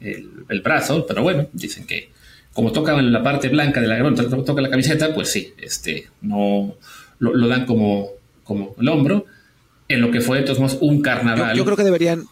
el, 0.00 0.30
el 0.48 0.60
brazo, 0.62 1.06
pero 1.06 1.22
bueno, 1.22 1.46
dicen 1.52 1.86
que 1.86 2.10
como 2.52 2.72
toca 2.72 2.98
en 2.98 3.12
la 3.12 3.22
parte 3.22 3.48
blanca 3.50 3.80
de 3.82 3.86
la 3.86 4.14
to- 4.14 4.42
toca 4.42 4.62
la 4.62 4.70
camiseta, 4.70 5.14
pues 5.14 5.28
sí, 5.30 5.52
este, 5.58 6.08
no 6.22 6.74
lo, 7.18 7.34
lo 7.34 7.46
dan 7.48 7.66
como, 7.66 8.08
como 8.42 8.74
el 8.80 8.88
hombro. 8.88 9.26
En 9.88 10.00
lo 10.00 10.10
que 10.10 10.20
fue, 10.20 10.38
de 10.38 10.44
todos 10.44 10.58
modos, 10.58 10.78
un 10.80 10.96
Yo, 10.96 11.02
carnaval. 11.02 11.56
yo 11.56 11.64
creo 11.64 11.76
que 11.76 11.84
deberían, 11.84 12.24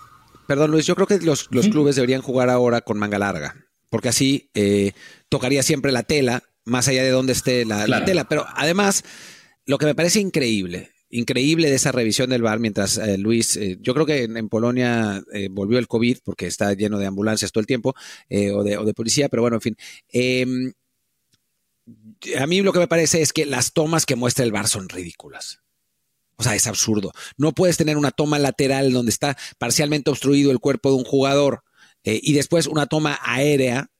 perdón 0.46 0.70
Luis, 0.70 0.86
yo 0.86 0.94
creo 0.94 1.06
que 1.06 1.18
los, 1.18 1.48
los 1.50 1.68
clubes 1.68 1.96
deberían 1.96 2.22
jugar 2.22 2.50
ahora 2.50 2.80
con 2.80 2.98
manga 2.98 3.18
larga, 3.18 3.56
porque 3.90 4.08
así 4.08 4.50
eh, 4.54 4.92
tocaría 5.28 5.62
siempre 5.62 5.92
la 5.92 6.02
tela, 6.02 6.42
más 6.64 6.88
allá 6.88 7.02
de 7.02 7.10
donde 7.10 7.32
esté 7.32 7.64
la, 7.64 7.86
la 7.86 8.04
tela. 8.04 8.28
Pero 8.28 8.46
además, 8.54 9.04
lo 9.66 9.78
que 9.78 9.86
me 9.86 9.94
parece 9.94 10.20
increíble, 10.20 10.90
increíble 11.10 11.70
de 11.70 11.76
esa 11.76 11.92
revisión 11.92 12.30
del 12.30 12.42
bar, 12.42 12.58
mientras 12.58 12.98
eh, 12.98 13.18
Luis, 13.18 13.56
eh, 13.56 13.78
yo 13.80 13.94
creo 13.94 14.06
que 14.06 14.24
en, 14.24 14.36
en 14.36 14.48
Polonia 14.48 15.22
volvió 15.50 15.78
el 15.78 15.88
COVID, 15.88 16.18
porque 16.24 16.46
está 16.46 16.72
lleno 16.74 16.98
de 16.98 17.06
ambulancias 17.06 17.52
todo 17.52 17.60
el 17.60 17.66
tiempo, 17.66 17.94
o, 18.30 18.62
de, 18.62 18.76
o 18.76 18.84
de 18.84 18.94
policía, 18.94 19.28
pero 19.28 19.42
bueno, 19.42 19.56
en 19.56 19.62
fin. 19.62 19.76
Em, 20.08 20.72
a 22.38 22.46
mí 22.46 22.62
lo 22.62 22.72
que 22.72 22.78
me 22.78 22.88
parece 22.88 23.20
es 23.20 23.32
que 23.32 23.44
las 23.44 23.72
tomas 23.72 24.06
que 24.06 24.16
muestra 24.16 24.44
el 24.44 24.52
bar 24.52 24.68
son 24.68 24.88
ridículas. 24.88 25.63
O 26.36 26.42
sea, 26.42 26.54
es 26.54 26.66
absurdo. 26.66 27.12
No 27.36 27.52
puedes 27.52 27.76
tener 27.76 27.96
una 27.96 28.10
toma 28.10 28.38
lateral 28.38 28.92
donde 28.92 29.10
está 29.10 29.36
parcialmente 29.58 30.10
obstruido 30.10 30.50
el 30.50 30.60
cuerpo 30.60 30.90
de 30.90 30.96
un 30.96 31.04
jugador 31.04 31.62
eh, 32.02 32.20
y 32.22 32.32
después 32.32 32.66
una 32.66 32.86
toma 32.86 33.18
aérea 33.22 33.90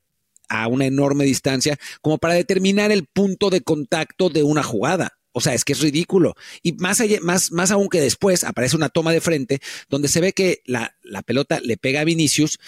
a 0.49 0.69
una 0.69 0.87
enorme 0.87 1.25
distancia 1.25 1.79
como 2.03 2.19
para 2.19 2.35
determinar 2.35 2.93
el 2.93 3.07
punto 3.07 3.51
de 3.51 3.63
contacto 3.63 4.29
de 4.29 4.43
una 4.43 4.63
jugada. 4.63 5.19
O 5.33 5.41
sea, 5.41 5.55
es 5.55 5.65
que 5.65 5.73
es 5.73 5.81
ridículo. 5.81 6.35
Y 6.63 6.75
más, 6.75 7.01
allá, 7.01 7.19
más, 7.21 7.51
más 7.51 7.71
aún 7.73 7.89
que 7.89 8.01
después 8.01 8.45
aparece 8.45 8.77
una 8.77 8.89
toma 8.89 9.13
de 9.13 9.21
frente 9.21 9.61
donde 9.89 10.09
se 10.09 10.21
ve 10.21 10.33
que 10.33 10.63
la, 10.65 10.97
la 11.03 11.23
pelota 11.23 11.61
le 11.61 11.77
pega 11.77 12.03
a 12.03 12.05
Vinicius 12.05 12.59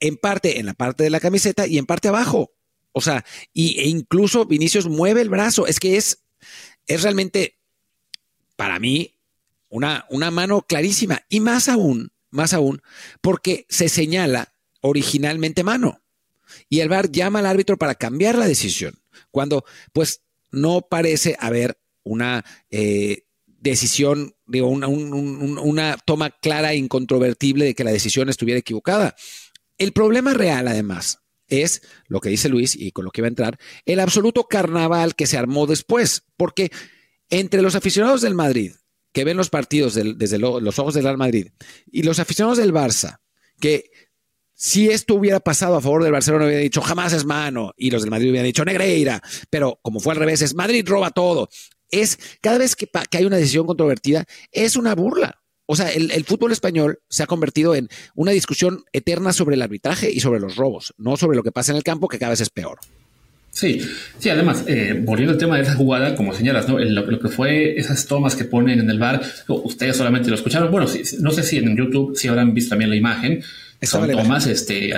en 0.00 0.16
parte 0.16 0.58
en 0.58 0.66
la 0.66 0.74
parte 0.74 1.02
de 1.02 1.10
la 1.10 1.20
camiseta 1.20 1.66
y 1.66 1.78
en 1.78 1.86
parte 1.86 2.08
abajo. 2.08 2.52
O 2.92 3.00
sea, 3.00 3.24
y, 3.52 3.80
e 3.80 3.88
incluso 3.88 4.44
Vinicius 4.44 4.86
mueve 4.86 5.22
el 5.22 5.30
brazo. 5.30 5.66
Es 5.66 5.80
que 5.80 5.96
es, 5.96 6.24
es 6.86 7.02
realmente 7.02 7.58
para 8.56 8.78
mí, 8.78 9.14
una, 9.68 10.06
una 10.10 10.30
mano 10.30 10.62
clarísima. 10.62 11.22
Y 11.28 11.40
más 11.40 11.68
aún, 11.68 12.12
más 12.30 12.52
aún, 12.52 12.82
porque 13.20 13.66
se 13.68 13.88
señala 13.88 14.52
originalmente 14.80 15.64
mano. 15.64 16.00
Y 16.68 16.80
el 16.80 16.88
VAR 16.88 17.10
llama 17.10 17.38
al 17.40 17.46
árbitro 17.46 17.76
para 17.78 17.94
cambiar 17.94 18.36
la 18.36 18.46
decisión. 18.46 18.94
Cuando, 19.30 19.64
pues, 19.92 20.20
no 20.50 20.82
parece 20.82 21.36
haber 21.40 21.78
una 22.04 22.44
eh, 22.70 23.24
decisión, 23.46 24.34
digo, 24.46 24.68
una, 24.68 24.86
un- 24.88 25.12
un- 25.14 25.58
una 25.58 25.96
toma 26.04 26.30
clara 26.30 26.72
e 26.72 26.76
incontrovertible 26.76 27.64
de 27.64 27.74
que 27.74 27.82
la 27.84 27.90
decisión 27.92 28.28
estuviera 28.28 28.60
equivocada. 28.60 29.16
El 29.78 29.92
problema 29.92 30.34
real, 30.34 30.68
además, 30.68 31.20
es 31.48 31.82
lo 32.06 32.20
que 32.20 32.28
dice 32.28 32.48
Luis 32.48 32.76
y 32.76 32.92
con 32.92 33.04
lo 33.04 33.10
que 33.10 33.20
iba 33.22 33.26
a 33.26 33.28
entrar, 33.28 33.58
el 33.86 34.00
absoluto 34.00 34.44
carnaval 34.44 35.14
que 35.16 35.26
se 35.26 35.38
armó 35.38 35.66
después. 35.66 36.22
Porque 36.36 36.70
entre 37.38 37.62
los 37.62 37.74
aficionados 37.74 38.22
del 38.22 38.34
Madrid, 38.34 38.72
que 39.12 39.24
ven 39.24 39.36
los 39.36 39.50
partidos 39.50 39.94
del- 39.94 40.16
desde 40.18 40.38
lo- 40.38 40.60
los 40.60 40.78
ojos 40.78 40.94
del 40.94 41.02
Real 41.04 41.18
Madrid, 41.18 41.48
y 41.90 42.02
los 42.04 42.18
aficionados 42.20 42.58
del 42.58 42.72
Barça, 42.72 43.18
que 43.60 43.90
si 44.54 44.88
esto 44.88 45.14
hubiera 45.16 45.40
pasado 45.40 45.76
a 45.76 45.80
favor 45.80 46.04
del 46.04 46.12
Barcelona, 46.12 46.44
hubiera 46.46 46.60
dicho 46.60 46.80
jamás 46.80 47.12
es 47.12 47.24
mano, 47.24 47.72
y 47.76 47.90
los 47.90 48.02
del 48.02 48.10
Madrid 48.12 48.30
hubieran 48.30 48.46
dicho 48.46 48.64
Negreira, 48.64 49.20
pero 49.50 49.80
como 49.82 49.98
fue 49.98 50.12
al 50.12 50.20
revés, 50.20 50.42
es 50.42 50.54
Madrid 50.54 50.86
roba 50.86 51.10
todo. 51.10 51.48
Es 51.90 52.18
cada 52.40 52.58
vez 52.58 52.76
que, 52.76 52.88
hay 53.12 53.24
una 53.24 53.36
decisión 53.36 53.66
controvertida, 53.66 54.24
es 54.52 54.76
una 54.76 54.94
burla. 54.94 55.40
O 55.66 55.74
sea, 55.76 55.90
el 55.90 56.24
fútbol 56.24 56.52
español 56.52 57.00
se 57.08 57.22
ha 57.22 57.26
convertido 57.26 57.74
en 57.74 57.88
una 58.14 58.32
discusión 58.32 58.84
eterna 58.92 59.32
sobre 59.32 59.56
el 59.56 59.62
arbitraje 59.62 60.10
y 60.10 60.20
sobre 60.20 60.38
los 60.38 60.56
robos, 60.56 60.92
no 60.98 61.16
sobre 61.16 61.36
lo 61.36 61.42
que 61.42 61.52
pasa 61.52 61.72
en 61.72 61.78
el 61.78 61.82
campo, 61.82 62.06
que 62.06 62.18
cada 62.18 62.30
vez 62.30 62.42
es 62.42 62.50
peor. 62.50 62.78
Sí, 63.54 63.80
sí, 64.18 64.28
además, 64.30 64.64
eh, 64.66 65.00
volviendo 65.00 65.32
al 65.32 65.38
tema 65.38 65.56
de 65.56 65.62
esa 65.62 65.76
jugada, 65.76 66.16
como 66.16 66.34
señalas, 66.34 66.68
¿no? 66.68 66.76
Lo, 66.76 67.06
lo, 67.06 67.20
que 67.20 67.28
fue 67.28 67.78
esas 67.78 68.04
tomas 68.06 68.34
que 68.34 68.44
ponen 68.44 68.80
en 68.80 68.90
el 68.90 68.98
bar, 68.98 69.22
ustedes 69.46 69.96
solamente 69.96 70.28
lo 70.28 70.34
escucharon. 70.34 70.72
Bueno, 70.72 70.88
sí, 70.88 71.02
no 71.20 71.30
sé 71.30 71.44
si 71.44 71.58
en 71.58 71.76
YouTube 71.76 72.16
si 72.16 72.26
habrán 72.26 72.52
visto 72.52 72.70
también 72.70 72.90
la 72.90 72.96
imagen. 72.96 73.44
Son 73.80 74.10
tomas, 74.10 74.48
este, 74.48 74.92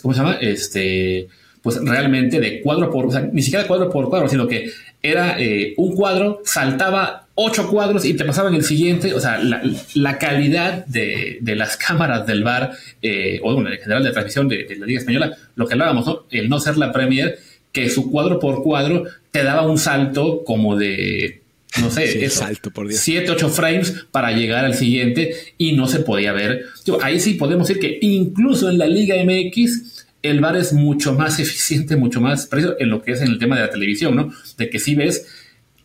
¿cómo 0.00 0.14
se 0.14 0.20
llama? 0.20 0.38
Este, 0.40 1.28
pues 1.60 1.78
realmente 1.84 2.40
de 2.40 2.62
cuadro 2.62 2.90
por, 2.90 3.04
o 3.04 3.10
sea, 3.10 3.20
ni 3.20 3.42
siquiera 3.42 3.66
cuadro 3.66 3.90
por 3.90 4.08
cuadro, 4.08 4.30
sino 4.30 4.48
que 4.48 4.70
era 5.02 5.38
eh, 5.38 5.74
un 5.76 5.94
cuadro, 5.94 6.40
saltaba 6.44 7.26
ocho 7.34 7.68
cuadros 7.68 8.04
y 8.06 8.14
te 8.14 8.24
pasaban 8.24 8.54
el 8.54 8.64
siguiente. 8.64 9.12
O 9.12 9.20
sea, 9.20 9.36
la, 9.38 9.62
la 9.94 10.18
calidad 10.18 10.86
de, 10.86 11.36
de, 11.42 11.54
las 11.54 11.76
cámaras 11.76 12.26
del 12.26 12.44
bar, 12.44 12.72
eh, 13.02 13.40
o 13.42 13.54
bueno, 13.54 13.70
en 13.70 13.78
general 13.78 14.04
de 14.04 14.12
transmisión 14.12 14.48
de, 14.48 14.64
de, 14.64 14.76
la 14.76 14.86
Liga 14.86 15.00
Española, 15.00 15.36
lo 15.54 15.66
que 15.66 15.74
hablábamos, 15.74 16.06
¿no? 16.06 16.24
el 16.30 16.48
no 16.48 16.60
ser 16.60 16.78
la 16.78 16.92
Premier, 16.92 17.38
que 17.72 17.88
su 17.90 18.10
cuadro 18.10 18.38
por 18.38 18.62
cuadro 18.62 19.04
te 19.30 19.42
daba 19.42 19.62
un 19.62 19.78
salto 19.78 20.42
como 20.44 20.76
de, 20.76 21.42
no 21.80 21.90
sé, 21.90 22.08
sí, 22.08 22.18
eso, 22.24 22.40
salto 22.40 22.70
por 22.70 22.88
Dios. 22.88 23.00
7, 23.00 23.30
8 23.30 23.48
frames 23.48 24.06
para 24.10 24.32
llegar 24.32 24.64
al 24.64 24.74
siguiente 24.74 25.34
y 25.56 25.72
no 25.72 25.86
se 25.86 26.00
podía 26.00 26.32
ver. 26.32 26.66
Ahí 27.02 27.20
sí 27.20 27.34
podemos 27.34 27.68
decir 27.68 27.80
que 27.80 27.98
incluso 28.00 28.68
en 28.68 28.78
la 28.78 28.86
Liga 28.86 29.16
MX 29.22 30.06
el 30.22 30.40
VAR 30.40 30.56
es 30.56 30.72
mucho 30.72 31.14
más 31.14 31.38
eficiente, 31.40 31.96
mucho 31.96 32.20
más 32.20 32.46
preciso 32.46 32.76
en 32.78 32.90
lo 32.90 33.02
que 33.02 33.12
es 33.12 33.22
en 33.22 33.28
el 33.28 33.38
tema 33.38 33.56
de 33.56 33.62
la 33.62 33.70
televisión, 33.70 34.16
¿no? 34.16 34.32
De 34.58 34.68
que 34.68 34.78
si 34.78 34.94
ves 34.94 35.26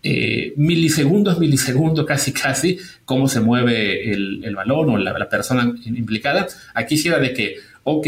eh, 0.04 0.54
milisegundos, 0.58 1.40
milisegundos, 1.40 2.06
casi, 2.08 2.32
casi, 2.32 2.80
cómo 3.06 3.28
se 3.28 3.40
mueve 3.40 4.12
el, 4.12 4.44
el 4.44 4.56
balón 4.56 4.90
o 4.90 4.98
la, 4.98 5.18
la, 5.18 5.30
persona 5.30 5.74
implicada. 5.86 6.48
Aquí 6.74 6.98
sí 6.98 7.08
era 7.08 7.20
de 7.20 7.34
que, 7.34 7.58
ok, 7.84 8.08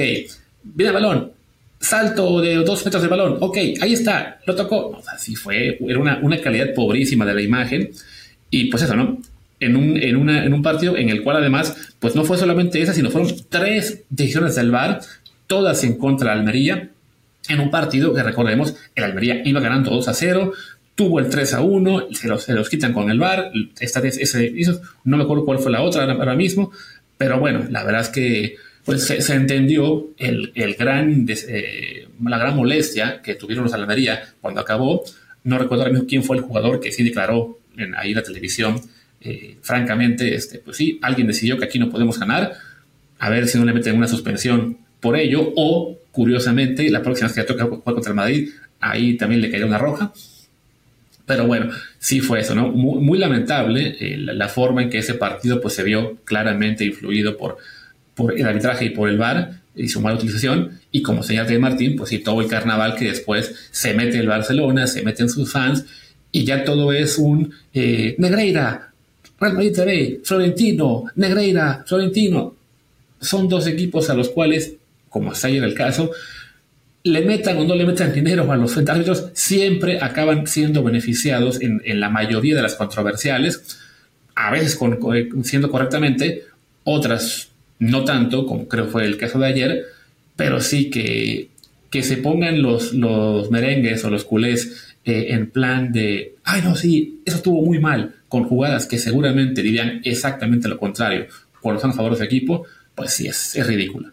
viene 0.63 0.89
el 0.89 0.93
balón, 0.93 1.31
salto 1.79 2.41
de 2.41 2.55
dos 2.55 2.83
metros 2.85 3.01
del 3.01 3.09
balón, 3.09 3.37
ok, 3.39 3.57
ahí 3.81 3.93
está, 3.93 4.39
lo 4.45 4.55
tocó. 4.55 4.87
O 4.89 5.01
sea, 5.01 5.17
sí 5.17 5.35
fue, 5.35 5.77
era 5.87 5.99
una, 5.99 6.19
una 6.21 6.39
calidad 6.41 6.73
pobrísima 6.73 7.25
de 7.25 7.33
la 7.33 7.41
imagen. 7.41 7.89
Y 8.49 8.65
pues 8.65 8.83
eso, 8.83 8.95
¿no? 8.95 9.19
En 9.59 9.75
un, 9.75 9.97
en, 9.97 10.15
una, 10.15 10.45
en 10.45 10.53
un 10.53 10.61
partido 10.61 10.95
en 10.97 11.09
el 11.09 11.23
cual 11.23 11.37
además, 11.37 11.95
pues 11.99 12.15
no 12.15 12.23
fue 12.23 12.37
solamente 12.37 12.81
esa, 12.81 12.93
sino 12.93 13.09
fueron 13.09 13.33
tres 13.49 14.03
decisiones 14.09 14.55
del 14.55 14.71
VAR 14.71 15.01
todas 15.47 15.83
en 15.83 15.97
contra 15.97 16.33
de 16.33 16.39
Almería, 16.39 16.89
en 17.49 17.59
un 17.59 17.71
partido 17.71 18.13
que 18.13 18.21
recordemos, 18.21 18.75
el 18.93 19.03
Almería 19.05 19.41
iba 19.45 19.61
ganando 19.61 19.89
2 19.91 20.07
a 20.09 20.13
0, 20.13 20.51
tuvo 20.93 21.19
el 21.19 21.29
3 21.29 21.53
a 21.53 21.61
1, 21.61 22.07
se 22.11 22.27
los, 22.27 22.43
se 22.43 22.53
los 22.53 22.69
quitan 22.69 22.93
con 22.93 23.09
el 23.09 23.19
VAR, 23.19 23.51
esta, 23.79 23.99
ese, 24.01 24.53
no 25.05 25.17
me 25.17 25.23
acuerdo 25.23 25.45
cuál 25.45 25.59
fue 25.59 25.71
la 25.71 25.81
otra 25.81 26.03
ahora 26.03 26.35
mismo, 26.35 26.71
pero 27.17 27.39
bueno, 27.39 27.65
la 27.69 27.83
verdad 27.83 28.01
es 28.01 28.09
que 28.09 28.55
pues, 28.87 29.03
se, 29.03 29.33
entendió 29.35 30.11
el, 30.17 30.53
el 30.55 30.75
gran, 30.75 31.25
eh, 31.27 32.07
la 32.23 32.37
gran 32.37 32.55
molestia 32.55 33.21
que 33.21 33.35
tuvieron 33.35 33.65
los 33.65 33.73
Almería 33.73 34.33
cuando 34.39 34.61
acabó. 34.61 35.03
No 35.43 35.57
recuerdo 35.57 35.83
ahora 35.83 35.91
mismo 35.91 36.07
quién 36.07 36.23
fue 36.23 36.37
el 36.37 36.43
jugador 36.43 36.79
que 36.79 36.93
sí 36.93 37.03
declaró 37.03 37.59
en, 37.75 37.93
ahí 37.95 38.13
la 38.13 38.23
televisión. 38.23 38.79
Eh, 39.19 39.57
francamente, 39.61 40.33
este, 40.33 40.59
pues 40.59 40.77
sí, 40.77 40.99
alguien 41.01 41.27
decidió 41.27 41.57
que 41.57 41.65
aquí 41.65 41.79
no 41.79 41.89
podemos 41.89 42.17
ganar. 42.17 42.53
A 43.19 43.29
ver 43.29 43.49
si 43.49 43.57
no 43.57 43.65
le 43.65 43.73
meten 43.73 43.97
una 43.97 44.07
suspensión 44.07 44.77
por 45.01 45.17
ello, 45.17 45.51
o 45.57 45.97
curiosamente, 46.13 46.89
la 46.89 47.01
próxima 47.01 47.27
vez 47.27 47.35
que 47.35 47.43
toca 47.43 47.65
jugar 47.65 47.93
contra 47.93 48.11
el 48.11 48.15
Madrid, 48.15 48.51
ahí 48.79 49.17
también 49.17 49.41
le 49.41 49.49
caería 49.49 49.67
una 49.67 49.79
roja. 49.79 50.13
Pero 51.25 51.45
bueno, 51.45 51.71
sí 51.99 52.21
fue 52.21 52.39
eso, 52.39 52.55
¿no? 52.55 52.69
Muy, 52.69 53.01
muy 53.01 53.19
lamentable 53.19 53.97
eh, 53.99 54.15
la, 54.15 54.31
la, 54.31 54.47
forma 54.47 54.81
en 54.81 54.89
que 54.89 54.99
ese 54.99 55.15
partido 55.15 55.59
pues, 55.59 55.73
se 55.73 55.83
vio 55.83 56.19
claramente 56.23 56.85
influido 56.85 57.35
por, 57.35 57.57
por 58.17 58.37
el 58.37 58.45
arbitraje 58.45 58.85
y 58.85 58.89
por 58.89 59.07
el 59.07 59.17
VAR 59.17 59.61
y 59.73 59.87
su 59.87 60.01
mala 60.01 60.17
utilización. 60.17 60.79
Y 60.91 61.01
como 61.01 61.23
señala 61.23 61.47
de 61.47 61.59
Martín, 61.59 61.95
pues 61.95 62.09
sí, 62.09 62.19
todo 62.19 62.41
el 62.41 62.47
carnaval 62.47 62.95
que 62.95 63.05
después 63.05 63.69
se 63.71 63.93
mete 63.93 64.19
el 64.19 64.27
Barcelona, 64.27 64.87
se 64.87 65.03
meten 65.03 65.29
sus 65.29 65.49
fans 65.49 65.85
y 66.33 66.43
ya 66.43 66.65
todo 66.65 66.91
es 66.91 67.17
un 67.17 67.53
eh, 67.73 68.15
Negreira, 68.17 68.91
Real 69.39 69.53
Madrid 69.53 69.73
TV, 69.73 70.19
Florentino, 70.25 71.05
Negreira, 71.15 71.85
Florentino. 71.87 72.55
Son 73.21 73.47
dos 73.47 73.67
equipos 73.67 74.09
a 74.09 74.13
los 74.13 74.29
cuales 74.29 74.73
como 75.09 75.31
hasta 75.31 75.47
ayer 75.47 75.63
el 75.63 75.73
caso, 75.73 76.11
le 77.03 77.21
metan 77.21 77.57
o 77.57 77.63
no 77.63 77.75
le 77.75 77.85
metan 77.85 78.13
dinero 78.13 78.51
a 78.51 78.57
los 78.57 78.77
árbitros, 78.77 79.29
siempre 79.33 79.99
acaban 80.01 80.45
siendo 80.47 80.83
beneficiados 80.83 81.61
en, 81.61 81.81
en, 81.85 81.99
la 81.99 82.09
mayoría 82.09 82.55
de 82.55 82.61
las 82.61 82.75
controversiales, 82.75 83.79
a 84.35 84.51
veces 84.51 84.75
con, 84.75 84.97
con, 84.97 85.43
siendo 85.43 85.71
correctamente, 85.71 86.43
otras 86.83 87.49
no 87.79 88.03
tanto, 88.03 88.45
como 88.45 88.67
creo 88.67 88.87
fue 88.87 89.05
el 89.05 89.17
caso 89.17 89.39
de 89.39 89.47
ayer, 89.47 89.85
pero 90.35 90.61
sí 90.61 90.89
que, 90.89 91.49
que 91.89 92.03
se 92.03 92.17
pongan 92.17 92.61
los, 92.61 92.93
los 92.93 93.51
merengues 93.51 94.03
o 94.03 94.09
los 94.09 94.23
culés 94.23 94.95
eh, 95.05 95.27
en 95.29 95.49
plan 95.49 95.91
de, 95.91 96.35
ay 96.43 96.61
no, 96.63 96.75
sí, 96.75 97.21
eso 97.25 97.37
estuvo 97.37 97.61
muy 97.61 97.79
mal, 97.79 98.15
con 98.27 98.43
jugadas 98.43 98.85
que 98.85 98.97
seguramente 98.97 99.61
dirían 99.61 100.01
exactamente 100.03 100.67
lo 100.67 100.77
contrario, 100.77 101.27
cuando 101.61 101.81
son 101.81 101.91
a 101.91 101.93
favor 101.93 102.11
de 102.11 102.17
su 102.17 102.23
equipo, 102.23 102.65
pues 102.95 103.13
sí, 103.13 103.27
es, 103.27 103.55
es 103.55 103.65
ridículo. 103.65 104.11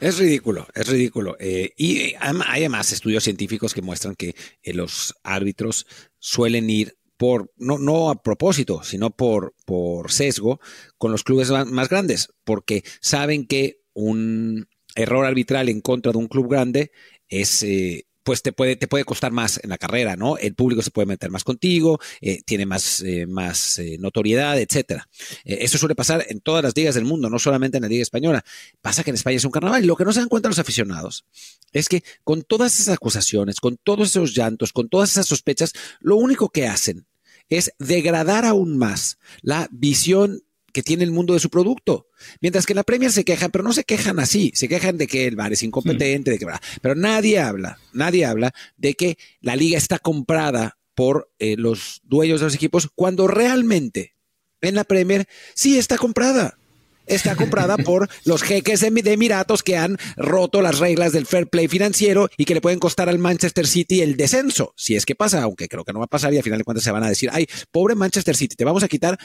Es 0.00 0.18
ridículo, 0.18 0.68
es 0.74 0.88
ridículo. 0.88 1.36
Eh, 1.40 1.72
y 1.76 2.14
hay 2.18 2.36
además 2.46 2.92
estudios 2.92 3.24
científicos 3.24 3.72
que 3.72 3.82
muestran 3.82 4.14
que 4.14 4.34
eh, 4.62 4.74
los 4.74 5.14
árbitros 5.22 5.86
suelen 6.18 6.68
ir 6.68 6.96
por, 7.16 7.52
no, 7.56 7.78
no 7.78 8.10
a 8.10 8.22
propósito, 8.22 8.82
sino 8.82 9.10
por, 9.10 9.54
por 9.64 10.10
sesgo 10.12 10.60
con 10.98 11.12
los 11.12 11.24
clubes 11.24 11.50
más 11.50 11.88
grandes, 11.88 12.32
porque 12.44 12.84
saben 13.00 13.46
que 13.46 13.80
un 13.94 14.68
error 14.94 15.24
arbitral 15.24 15.68
en 15.68 15.80
contra 15.80 16.12
de 16.12 16.18
un 16.18 16.28
club 16.28 16.50
grande 16.50 16.90
es 17.28 17.62
eh, 17.62 18.06
pues 18.26 18.42
te 18.42 18.50
puede, 18.50 18.74
te 18.74 18.88
puede 18.88 19.04
costar 19.04 19.30
más 19.30 19.60
en 19.62 19.70
la 19.70 19.78
carrera, 19.78 20.16
¿no? 20.16 20.36
El 20.36 20.56
público 20.56 20.82
se 20.82 20.90
puede 20.90 21.06
meter 21.06 21.30
más 21.30 21.44
contigo, 21.44 22.00
eh, 22.20 22.42
tiene 22.44 22.66
más, 22.66 23.00
eh, 23.02 23.24
más 23.24 23.78
eh, 23.78 23.98
notoriedad, 24.00 24.58
etcétera. 24.58 25.08
Eso 25.44 25.78
suele 25.78 25.94
pasar 25.94 26.26
en 26.28 26.40
todas 26.40 26.64
las 26.64 26.76
ligas 26.76 26.96
del 26.96 27.04
mundo, 27.04 27.30
no 27.30 27.38
solamente 27.38 27.76
en 27.76 27.84
la 27.84 27.88
Liga 27.88 28.02
Española. 28.02 28.44
Pasa 28.82 29.04
que 29.04 29.10
en 29.10 29.14
España 29.14 29.36
es 29.36 29.44
un 29.44 29.52
carnaval 29.52 29.84
y 29.84 29.86
lo 29.86 29.94
que 29.94 30.04
no 30.04 30.12
se 30.12 30.18
dan 30.18 30.28
cuenta 30.28 30.48
los 30.48 30.58
aficionados 30.58 31.24
es 31.72 31.88
que 31.88 32.02
con 32.24 32.42
todas 32.42 32.80
esas 32.80 32.96
acusaciones, 32.96 33.60
con 33.60 33.76
todos 33.76 34.08
esos 34.08 34.34
llantos, 34.34 34.72
con 34.72 34.88
todas 34.88 35.12
esas 35.12 35.26
sospechas, 35.26 35.72
lo 36.00 36.16
único 36.16 36.48
que 36.48 36.66
hacen 36.66 37.06
es 37.48 37.70
degradar 37.78 38.44
aún 38.44 38.76
más 38.76 39.18
la 39.40 39.68
visión 39.70 40.42
que 40.76 40.82
tiene 40.82 41.04
el 41.04 41.10
mundo 41.10 41.32
de 41.32 41.40
su 41.40 41.48
producto. 41.48 42.06
Mientras 42.42 42.66
que 42.66 42.74
en 42.74 42.76
la 42.76 42.82
Premier 42.82 43.10
se 43.10 43.24
quejan, 43.24 43.50
pero 43.50 43.64
no 43.64 43.72
se 43.72 43.84
quejan 43.84 44.18
así, 44.18 44.52
se 44.54 44.68
quejan 44.68 44.98
de 44.98 45.06
que 45.06 45.26
el 45.26 45.34
bar 45.34 45.50
es 45.50 45.62
incompetente, 45.62 46.30
de 46.30 46.38
que, 46.38 46.46
pero 46.82 46.94
nadie 46.94 47.38
habla, 47.38 47.78
nadie 47.94 48.26
habla 48.26 48.52
de 48.76 48.92
que 48.92 49.16
la 49.40 49.56
liga 49.56 49.78
está 49.78 49.98
comprada 49.98 50.76
por 50.94 51.32
eh, 51.38 51.56
los 51.56 52.02
dueños 52.04 52.40
de 52.40 52.44
los 52.48 52.54
equipos 52.54 52.90
cuando 52.94 53.26
realmente 53.26 54.16
en 54.60 54.74
la 54.74 54.84
Premier 54.84 55.26
sí 55.54 55.78
está 55.78 55.96
comprada. 55.96 56.58
Está 57.06 57.36
comprada 57.36 57.78
por 57.82 58.10
los 58.26 58.42
jeques 58.42 58.80
de, 58.80 58.90
de 58.90 59.12
Emiratos 59.14 59.62
que 59.62 59.78
han 59.78 59.96
roto 60.18 60.60
las 60.60 60.78
reglas 60.78 61.12
del 61.12 61.24
fair 61.24 61.46
play 61.46 61.68
financiero 61.68 62.28
y 62.36 62.44
que 62.44 62.52
le 62.52 62.60
pueden 62.60 62.80
costar 62.80 63.08
al 63.08 63.18
Manchester 63.18 63.66
City 63.66 64.02
el 64.02 64.18
descenso. 64.18 64.74
Si 64.76 64.94
es 64.94 65.06
que 65.06 65.14
pasa, 65.14 65.42
aunque 65.42 65.68
creo 65.68 65.84
que 65.84 65.94
no 65.94 66.00
va 66.00 66.04
a 66.04 66.08
pasar 66.08 66.34
y 66.34 66.36
al 66.36 66.42
final 66.42 66.58
de 66.58 66.64
cuentas 66.64 66.84
se 66.84 66.90
van 66.90 67.02
a 67.02 67.08
decir, 67.08 67.30
ay, 67.32 67.46
pobre 67.70 67.94
Manchester 67.94 68.36
City, 68.36 68.56
te 68.56 68.66
vamos 68.66 68.82
a 68.82 68.88
quitar 68.88 69.18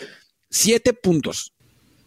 siete 0.51 0.93
puntos 0.93 1.53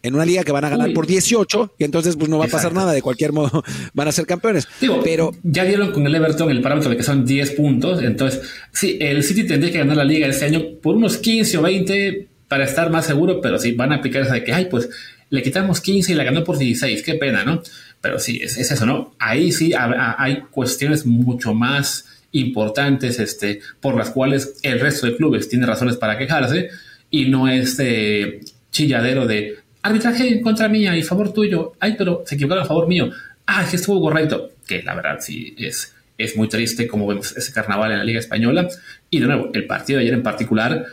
en 0.05 0.15
una 0.15 0.27
liga 0.27 0.45
que 0.45 0.53
van 0.53 0.67
a 0.67 0.69
ganar 0.69 0.89
Uy. 0.89 0.95
por 0.95 1.07
18 1.07 1.75
y 1.79 1.85
entonces 1.85 2.15
pues 2.17 2.29
no 2.29 2.39
va 2.39 2.45
a 2.45 2.49
pasar 2.49 2.75
nada, 2.75 2.93
de 2.93 3.01
cualquier 3.01 3.33
modo 3.33 3.65
van 3.95 4.07
a 4.07 4.13
ser 4.13 4.27
campeones. 4.27 4.69
Digo, 4.81 5.01
pero 5.03 5.33
ya 5.43 5.65
dieron 5.65 5.93
con 5.93 6.07
el 6.07 6.15
Everton 6.15 6.51
el 6.51 6.61
parámetro 6.61 6.91
de 6.91 6.99
que 6.99 7.03
son 7.03 7.25
10 7.25 7.53
puntos, 7.53 8.03
entonces 8.03 8.43
sí, 8.71 8.99
el 9.01 9.25
City 9.25 9.45
tendría 9.45 9.73
que 9.73 9.79
ganar 9.79 9.97
la 9.97 10.05
liga 10.05 10.29
este 10.29 10.45
año 10.45 10.63
por 10.83 10.95
unos 10.95 11.17
15 11.17 11.59
o 11.59 11.63
20 11.63 12.29
para 12.49 12.65
estar 12.65 12.91
más 12.91 13.07
seguro, 13.07 13.41
pero 13.41 13.59
sí 13.59 13.73
van 13.73 13.93
a 13.93 13.97
aplicar 13.97 14.23
esa 14.23 14.35
de 14.35 14.45
que, 14.45 14.53
ay, 14.53 14.67
pues 14.67 14.91
le 15.31 15.43
quitamos 15.43 15.81
15 15.81 16.13
y 16.13 16.15
la 16.15 16.25
ganó 16.25 16.45
por 16.45 16.59
16, 16.59 17.03
qué 17.03 17.15
pena, 17.15 17.43
¿no? 17.43 17.63
Pero 18.03 18.19
sí, 18.19 18.41
es, 18.43 18.59
es 18.59 18.71
eso, 18.71 18.85
¿no? 18.85 19.15
Ahí 19.19 19.53
sí 19.53 19.73
hay 19.75 20.43
cuestiones 20.51 21.07
mucho 21.07 21.55
más 21.55 22.05
importantes 22.33 23.19
este, 23.19 23.61
por 23.81 23.97
las 23.97 24.11
cuales 24.11 24.57
el 24.63 24.81
resto 24.81 25.07
de 25.07 25.17
clubes 25.17 25.49
tiene 25.49 25.65
razones 25.65 25.97
para 25.97 26.19
quejarse 26.19 26.69
y 27.15 27.27
no 27.27 27.47
este 27.47 28.41
chilladero 28.73 29.25
de 29.25 29.59
arbitraje 29.83 30.27
en 30.27 30.43
contra 30.43 30.69
mía 30.69 30.97
y 30.97 31.03
favor 31.05 31.33
tuyo. 31.33 31.75
Ay, 31.79 31.95
pero 31.97 32.25
se 32.27 32.35
equivocaron 32.35 32.65
a 32.65 32.67
favor 32.67 32.89
mío. 32.89 33.09
Ah, 33.47 33.63
es 33.63 33.71
que 33.71 33.77
estuvo 33.77 34.01
correcto. 34.01 34.51
Que 34.67 34.83
la 34.83 34.97
verdad 34.97 35.19
sí 35.21 35.55
es, 35.57 35.95
es 36.19 36.37
muy 36.37 36.49
triste 36.49 36.89
como 36.89 37.07
vemos 37.07 37.37
ese 37.37 37.53
carnaval 37.53 37.93
en 37.93 37.99
la 37.99 38.05
Liga 38.05 38.19
Española. 38.19 38.67
Y 39.11 39.21
de 39.21 39.27
nuevo, 39.27 39.49
el 39.55 39.65
partido 39.65 39.99
de 39.99 40.07
ayer 40.07 40.15
en 40.15 40.25
particular, 40.25 40.87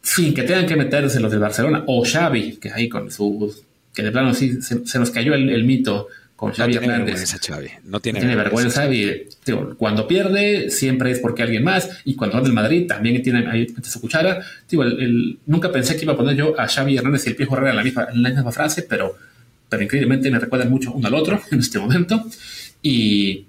sin 0.00 0.32
que 0.32 0.44
tengan 0.44 0.66
que 0.66 0.76
meterse 0.76 1.18
los 1.18 1.32
del 1.32 1.40
Barcelona 1.40 1.82
o 1.88 2.04
Xavi, 2.04 2.58
que 2.58 2.70
ahí 2.70 2.88
con 2.88 3.10
su. 3.10 3.52
que 3.92 4.04
de 4.04 4.12
plano 4.12 4.34
sí 4.34 4.62
se, 4.62 4.86
se 4.86 4.98
nos 5.00 5.10
cayó 5.10 5.34
el, 5.34 5.50
el 5.50 5.64
mito 5.64 6.06
con 6.42 6.52
Xavi 6.52 6.74
no 6.74 6.80
tiene 6.80 6.94
Hernández. 6.94 7.14
vergüenza, 7.14 7.38
Xavi. 7.38 7.68
No 7.84 8.00
tiene, 8.00 8.18
tiene 8.20 8.36
vergüenza. 8.36 8.86
vergüenza 8.88 9.12
y 9.22 9.28
digo, 9.46 9.76
cuando 9.76 10.08
pierde 10.08 10.70
siempre 10.70 11.10
es 11.12 11.20
porque 11.20 11.42
alguien 11.42 11.62
más 11.64 11.88
y 12.04 12.14
cuando 12.16 12.36
va 12.36 12.42
del 12.42 12.52
Madrid 12.52 12.86
también 12.86 13.22
tiene 13.22 13.46
ahí 13.48 13.66
su 13.82 14.00
cuchara. 14.00 14.44
El, 14.70 14.80
el, 15.02 15.38
nunca 15.46 15.70
pensé 15.70 15.96
que 15.96 16.02
iba 16.02 16.14
a 16.14 16.16
poner 16.16 16.34
yo 16.36 16.58
a 16.58 16.66
Xavi 16.66 16.96
Hernández 16.96 17.26
y 17.26 17.30
el 17.30 17.36
Piojo 17.36 17.54
Herrera 17.56 17.70
en 17.70 17.76
la 17.76 17.84
misma, 17.84 18.08
en 18.12 18.22
la 18.22 18.30
misma 18.30 18.50
frase, 18.52 18.82
pero, 18.88 19.16
pero 19.68 19.82
increíblemente 19.82 20.30
me 20.30 20.38
recuerdan 20.38 20.70
mucho 20.70 20.92
uno 20.92 21.06
al 21.08 21.14
otro 21.14 21.40
en 21.50 21.60
este 21.60 21.78
momento. 21.78 22.24
Y, 22.82 23.44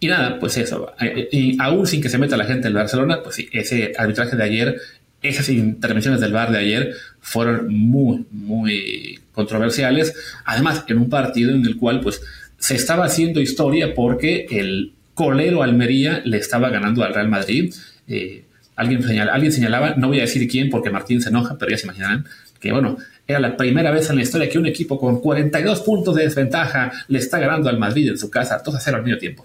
Y 0.00 0.06
nada, 0.08 0.38
pues 0.38 0.56
eso. 0.58 0.92
eh, 1.00 1.28
Y 1.32 1.56
aún 1.60 1.86
sin 1.86 2.02
que 2.02 2.08
se 2.08 2.18
meta 2.18 2.36
la 2.36 2.44
gente 2.44 2.64
del 2.64 2.74
Barcelona, 2.74 3.22
pues 3.22 3.36
sí, 3.36 3.48
ese 3.52 3.92
arbitraje 3.96 4.36
de 4.36 4.42
ayer, 4.44 4.76
esas 5.22 5.48
intervenciones 5.48 6.20
del 6.20 6.32
VAR 6.32 6.50
de 6.50 6.58
ayer 6.58 6.94
fueron 7.20 7.72
muy, 7.72 8.24
muy 8.30 9.20
controversiales. 9.32 10.14
Además, 10.44 10.84
en 10.88 10.98
un 10.98 11.08
partido 11.08 11.54
en 11.54 11.64
el 11.64 11.76
cual, 11.76 12.00
pues, 12.00 12.20
se 12.58 12.74
estaba 12.74 13.04
haciendo 13.06 13.40
historia 13.40 13.94
porque 13.94 14.46
el 14.50 14.92
colero 15.14 15.62
Almería 15.62 16.22
le 16.24 16.38
estaba 16.38 16.70
ganando 16.70 17.02
al 17.04 17.14
Real 17.14 17.28
Madrid. 17.28 17.72
Eh, 18.08 18.44
alguien, 18.76 19.02
señala, 19.02 19.32
alguien 19.32 19.52
señalaba, 19.52 19.94
no 19.96 20.08
voy 20.08 20.18
a 20.18 20.22
decir 20.22 20.46
quién 20.48 20.70
porque 20.70 20.90
Martín 20.90 21.20
se 21.22 21.28
enoja, 21.28 21.56
pero 21.58 21.70
ya 21.70 21.78
se 21.78 21.84
imaginarán 21.86 22.24
que, 22.60 22.72
bueno, 22.72 22.96
era 23.26 23.38
la 23.40 23.56
primera 23.56 23.90
vez 23.90 24.08
en 24.10 24.16
la 24.16 24.22
historia 24.22 24.48
que 24.48 24.58
un 24.58 24.66
equipo 24.66 24.98
con 24.98 25.20
42 25.20 25.80
puntos 25.82 26.14
de 26.14 26.24
desventaja 26.24 26.92
le 27.08 27.18
está 27.18 27.38
ganando 27.38 27.68
al 27.68 27.78
Madrid 27.78 28.08
en 28.10 28.18
su 28.18 28.30
casa, 28.30 28.60
2 28.64 28.74
a 28.74 28.80
0 28.80 28.96
al 28.98 29.02
medio 29.04 29.18
tiempo. 29.18 29.44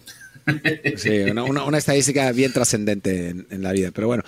Sí, 0.96 1.10
una, 1.32 1.44
una- 1.44 1.64
una 1.66 1.78
estadística 1.78 2.32
bien 2.32 2.54
trascendente 2.54 3.30
en, 3.30 3.48
en 3.50 3.62
la 3.64 3.72
vida, 3.74 3.92
pero 3.94 4.08
bueno. 4.08 4.24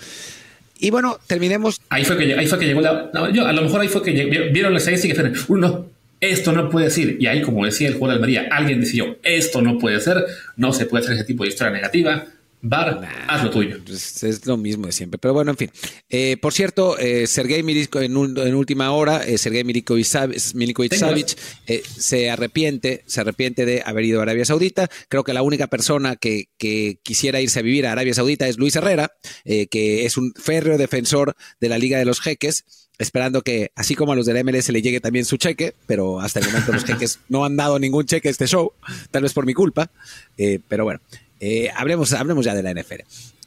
Y 0.80 0.90
bueno, 0.90 1.18
terminemos. 1.26 1.80
Ahí 1.90 2.04
fue 2.04 2.16
que, 2.16 2.34
ahí 2.34 2.46
fue 2.46 2.58
que 2.58 2.66
llegó 2.66 2.80
la. 2.80 3.10
yo, 3.32 3.46
a 3.46 3.52
lo 3.52 3.62
mejor 3.62 3.82
ahí 3.82 3.88
fue 3.88 4.02
que 4.02 4.12
vieron 4.52 4.72
la 4.72 4.78
estadística 4.78 5.14
y 5.14 5.16
dijeron, 5.16 5.44
"Uy, 5.48 5.60
no, 5.60 5.86
esto 6.20 6.52
no 6.52 6.68
puede 6.68 6.90
ser. 6.90 7.16
Y 7.20 7.26
ahí, 7.26 7.42
como 7.42 7.64
decía 7.64 7.88
el 7.88 7.94
jugador 7.94 8.20
de 8.20 8.24
Almería, 8.24 8.48
alguien 8.50 8.80
decidió, 8.80 9.16
esto 9.22 9.62
no 9.62 9.78
puede 9.78 10.00
ser, 10.00 10.24
no 10.56 10.72
se 10.72 10.86
puede 10.86 11.04
hacer 11.04 11.16
ese 11.16 11.24
tipo 11.24 11.44
de 11.44 11.48
historia 11.48 11.72
negativa. 11.72 12.26
Bar, 12.62 13.08
haz 13.26 13.44
lo 13.44 13.50
tuyo. 13.50 13.78
Pues 13.86 14.22
es 14.22 14.44
lo 14.44 14.56
mismo 14.58 14.86
de 14.86 14.92
siempre. 14.92 15.18
Pero 15.18 15.32
bueno, 15.32 15.52
en 15.52 15.56
fin. 15.56 15.70
Eh, 16.10 16.36
por 16.42 16.52
cierto, 16.52 16.98
eh, 16.98 17.26
Sergei 17.26 17.62
Miliko 17.62 18.00
en, 18.02 18.16
un- 18.18 18.36
en 18.38 18.54
última 18.54 18.90
hora, 18.92 19.24
eh, 19.24 19.38
Sergei 19.38 19.64
Milinkovic 19.64 20.04
Savic- 20.06 21.36
eh, 21.66 21.82
se 21.96 22.30
arrepiente, 22.30 23.02
se 23.06 23.20
arrepiente 23.22 23.64
de 23.64 23.82
haber 23.84 24.04
ido 24.04 24.20
a 24.20 24.24
Arabia 24.24 24.44
Saudita. 24.44 24.88
Creo 25.08 25.24
que 25.24 25.32
la 25.32 25.42
única 25.42 25.68
persona 25.68 26.16
que, 26.16 26.48
que 26.58 26.98
quisiera 27.02 27.40
irse 27.40 27.60
a 27.60 27.62
vivir 27.62 27.86
a 27.86 27.92
Arabia 27.92 28.12
Saudita 28.12 28.46
es 28.46 28.58
Luis 28.58 28.76
Herrera, 28.76 29.10
eh, 29.44 29.66
que 29.68 30.04
es 30.04 30.16
un 30.18 30.32
férreo 30.34 30.76
defensor 30.76 31.34
de 31.60 31.68
la 31.70 31.78
Liga 31.78 31.98
de 31.98 32.04
los 32.04 32.20
Jeques. 32.20 32.64
Esperando 32.98 33.40
que, 33.40 33.72
así 33.76 33.94
como 33.94 34.12
a 34.12 34.16
los 34.16 34.26
del 34.26 34.44
MLS 34.44 34.68
le 34.68 34.82
llegue 34.82 35.00
también 35.00 35.24
su 35.24 35.38
cheque, 35.38 35.74
pero 35.86 36.20
hasta 36.20 36.40
el 36.40 36.44
momento 36.46 36.72
los 36.74 36.84
jeques 36.84 37.20
no 37.30 37.46
han 37.46 37.56
dado 37.56 37.78
ningún 37.78 38.04
cheque 38.04 38.28
a 38.28 38.30
este 38.30 38.46
show, 38.46 38.72
tal 39.10 39.22
vez 39.22 39.32
por 39.32 39.46
mi 39.46 39.54
culpa. 39.54 39.90
Eh, 40.36 40.60
pero 40.68 40.84
bueno, 40.84 41.00
eh, 41.40 41.70
hablemos, 41.74 42.12
hablemos 42.12 42.44
ya 42.44 42.54
de 42.54 42.62
la 42.62 42.70
NFL. 42.72 43.00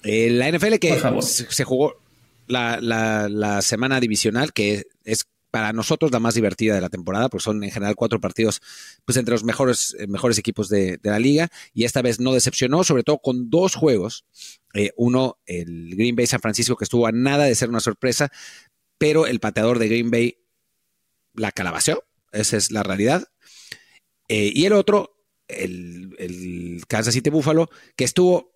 Eh, 0.04 0.30
la 0.32 0.50
NFL 0.52 0.76
que 0.80 0.90
se 1.50 1.64
jugó 1.64 1.96
la, 2.48 2.80
la- 2.82 3.30
la 3.30 3.62
semana 3.62 4.00
divisional, 4.02 4.52
que 4.52 4.84
es 5.06 5.26
para 5.52 5.72
nosotros 5.72 6.12
la 6.12 6.20
más 6.20 6.34
divertida 6.34 6.74
de 6.74 6.82
la 6.82 6.90
temporada, 6.90 7.30
porque 7.30 7.44
son 7.44 7.64
en 7.64 7.70
general 7.70 7.96
cuatro 7.96 8.20
partidos 8.20 8.60
pues 9.06 9.18
entre 9.18 9.34
los 9.34 9.44
mejores, 9.44 9.96
eh, 10.00 10.08
mejores 10.08 10.40
equipos 10.40 10.68
de, 10.68 10.98
de 10.98 11.10
la 11.12 11.20
liga, 11.20 11.50
y 11.76 11.84
esta 11.84 12.02
vez 12.02 12.20
no 12.20 12.34
decepcionó, 12.34 12.84
sobre 12.84 13.04
todo 13.04 13.20
con 13.20 13.52
dos 13.52 13.76
juegos. 13.76 14.26
Eh, 14.74 14.92
uno, 14.98 15.38
el 15.46 15.96
Green 15.96 16.16
Bay 16.16 16.26
San 16.26 16.42
Francisco, 16.42 16.76
que 16.76 16.86
estuvo 16.86 17.06
a 17.06 17.12
nada 17.12 17.46
de 17.46 17.54
ser 17.54 17.70
una 17.70 17.80
sorpresa, 17.82 18.32
pero 18.98 19.28
el 19.28 19.40
pateador 19.40 19.78
de 19.78 19.88
Green 19.90 20.10
Bay 20.10 20.38
la 21.36 21.52
calabaceó, 21.52 22.04
esa 22.32 22.58
es 22.58 22.72
la 22.72 22.82
realidad. 22.82 23.28
Eh, 24.30 24.52
y 24.56 24.66
el 24.66 24.74
otro, 24.74 25.13
el, 25.60 26.16
el 26.20 26.82
Kansas 26.88 27.14
City 27.14 27.30
Buffalo, 27.30 27.70
que 27.96 28.04
estuvo, 28.04 28.52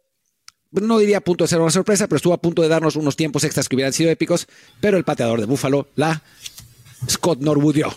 no 0.72 1.00
diría 1.00 1.18
a 1.20 1.22
punto 1.22 1.44
de 1.44 1.48
ser 1.50 1.60
una 1.62 1.72
sorpresa, 1.72 2.08
pero 2.08 2.18
estuvo 2.18 2.34
a 2.34 2.42
punto 2.42 2.62
de 2.62 2.68
darnos 2.68 2.96
unos 2.96 3.16
tiempos 3.16 3.44
extras 3.44 3.68
que 3.70 3.76
hubieran 3.76 3.94
sido 3.94 4.10
épicos, 4.12 4.48
pero 4.82 4.98
el 4.98 5.04
pateador 5.04 5.40
de 5.40 5.46
Buffalo 5.46 5.88
la 5.96 6.22
Scott 7.10 7.40
Norwoodió. 7.42 7.94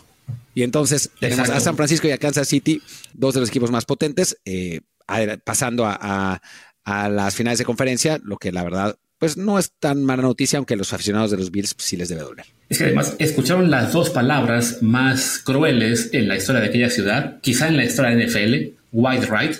Y 0.54 0.62
entonces 0.62 1.10
tenemos 1.20 1.40
Exacto. 1.48 1.58
a 1.58 1.64
San 1.64 1.76
Francisco 1.76 2.08
y 2.08 2.12
a 2.12 2.18
Kansas 2.18 2.48
City, 2.48 2.82
dos 3.14 3.34
de 3.34 3.40
los 3.40 3.48
equipos 3.48 3.70
más 3.70 3.84
potentes, 3.84 4.36
eh, 4.44 4.80
a- 5.06 5.36
pasando 5.44 5.84
a, 5.86 5.96
a- 6.00 6.42
a 6.84 7.08
las 7.08 7.34
finales 7.34 7.58
de 7.58 7.64
conferencia, 7.64 8.20
lo 8.24 8.36
que 8.36 8.52
la 8.52 8.64
verdad, 8.64 8.96
pues 9.18 9.36
no 9.36 9.58
es 9.58 9.72
tan 9.78 10.02
mala 10.02 10.22
noticia, 10.22 10.56
aunque 10.56 10.74
a 10.74 10.76
los 10.76 10.92
aficionados 10.92 11.30
de 11.30 11.36
los 11.36 11.50
Bills 11.50 11.74
sí 11.78 11.96
les 11.96 12.08
debe 12.08 12.22
doler. 12.22 12.46
Es 12.68 12.78
que 12.78 12.84
además 12.84 13.14
escucharon 13.18 13.70
las 13.70 13.92
dos 13.92 14.10
palabras 14.10 14.78
más 14.82 15.38
crueles 15.44 16.10
en 16.12 16.26
la 16.26 16.36
historia 16.36 16.62
de 16.62 16.68
aquella 16.68 16.88
ciudad, 16.90 17.38
quizá 17.42 17.68
en 17.68 17.76
la 17.76 17.84
historia 17.84 18.16
de 18.16 18.24
NFL, 18.26 18.79
White 18.92 19.26
Right, 19.26 19.56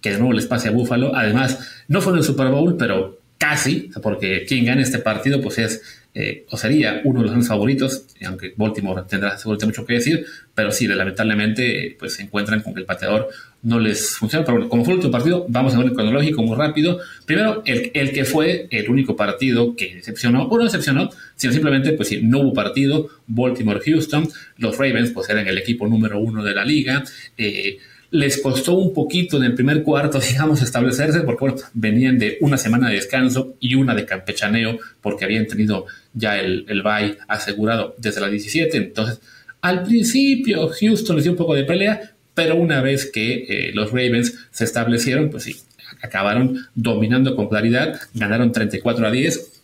que 0.00 0.10
de 0.10 0.18
nuevo 0.18 0.32
les 0.32 0.46
pase 0.46 0.68
a 0.68 0.72
Buffalo. 0.72 1.14
Además, 1.14 1.84
no 1.88 2.00
fue 2.00 2.12
en 2.12 2.18
el 2.18 2.24
Super 2.24 2.48
Bowl, 2.48 2.76
pero 2.76 3.20
casi, 3.38 3.90
porque 4.02 4.44
quien 4.46 4.64
gane 4.64 4.82
este 4.82 4.98
partido, 4.98 5.40
pues 5.40 5.58
es 5.58 5.82
eh, 6.16 6.46
o 6.50 6.56
sería 6.56 7.00
uno 7.02 7.18
de 7.18 7.22
los 7.24 7.32
grandes 7.32 7.48
favoritos, 7.48 8.06
aunque 8.24 8.54
Baltimore 8.56 9.02
tendrá 9.08 9.36
seguramente 9.36 9.66
mucho 9.66 9.84
que 9.84 9.94
decir, 9.94 10.24
pero 10.54 10.70
sí, 10.70 10.86
lamentablemente, 10.86 11.96
pues 11.98 12.14
se 12.14 12.22
encuentran 12.22 12.62
con 12.62 12.72
que 12.72 12.80
el 12.80 12.86
pateador 12.86 13.28
no 13.64 13.80
les 13.80 14.10
funciona. 14.10 14.44
Pero 14.44 14.58
bueno, 14.58 14.70
como 14.70 14.84
fue 14.84 14.92
el 14.92 14.98
último 14.98 15.10
partido, 15.10 15.44
vamos 15.48 15.74
a 15.74 15.78
ver 15.78 15.86
el 15.88 15.92
cronológico 15.92 16.42
muy 16.44 16.56
rápido. 16.56 17.00
Primero, 17.26 17.62
el, 17.66 17.90
el 17.94 18.12
que 18.12 18.24
fue 18.24 18.68
el 18.70 18.88
único 18.88 19.16
partido 19.16 19.74
que 19.74 19.96
decepcionó, 19.96 20.44
o 20.44 20.56
no 20.56 20.62
decepcionó, 20.62 21.10
sino 21.34 21.52
simplemente, 21.52 21.92
pues 21.94 22.08
sí, 22.08 22.20
no 22.22 22.38
hubo 22.40 22.52
partido. 22.52 23.08
Baltimore-Houston, 23.26 24.28
los 24.58 24.78
Ravens, 24.78 25.10
pues 25.10 25.28
eran 25.30 25.48
el 25.48 25.58
equipo 25.58 25.88
número 25.88 26.20
uno 26.20 26.44
de 26.44 26.54
la 26.54 26.64
liga. 26.64 27.02
Eh, 27.36 27.78
les 28.14 28.40
costó 28.40 28.74
un 28.74 28.94
poquito 28.94 29.38
en 29.38 29.42
el 29.42 29.54
primer 29.54 29.82
cuarto, 29.82 30.20
digamos, 30.28 30.62
establecerse, 30.62 31.22
porque 31.22 31.40
bueno, 31.40 31.56
venían 31.72 32.16
de 32.16 32.38
una 32.40 32.56
semana 32.56 32.88
de 32.88 32.94
descanso 32.94 33.56
y 33.58 33.74
una 33.74 33.92
de 33.92 34.06
campechaneo, 34.06 34.78
porque 35.00 35.24
habían 35.24 35.48
tenido 35.48 35.86
ya 36.12 36.38
el, 36.38 36.64
el 36.68 36.82
bye 36.82 37.18
asegurado 37.26 37.96
desde 37.98 38.20
las 38.20 38.30
17. 38.30 38.76
Entonces, 38.76 39.20
al 39.60 39.82
principio, 39.82 40.68
Houston 40.68 41.16
les 41.16 41.24
dio 41.24 41.32
un 41.32 41.38
poco 41.38 41.56
de 41.56 41.64
pelea, 41.64 42.12
pero 42.34 42.54
una 42.54 42.80
vez 42.82 43.10
que 43.10 43.46
eh, 43.48 43.72
los 43.74 43.90
Ravens 43.90 44.46
se 44.52 44.62
establecieron, 44.62 45.30
pues 45.30 45.42
sí, 45.42 45.56
acabaron 46.00 46.68
dominando 46.76 47.34
con 47.34 47.48
claridad, 47.48 48.00
ganaron 48.14 48.52
34 48.52 49.08
a 49.08 49.10
10. 49.10 49.62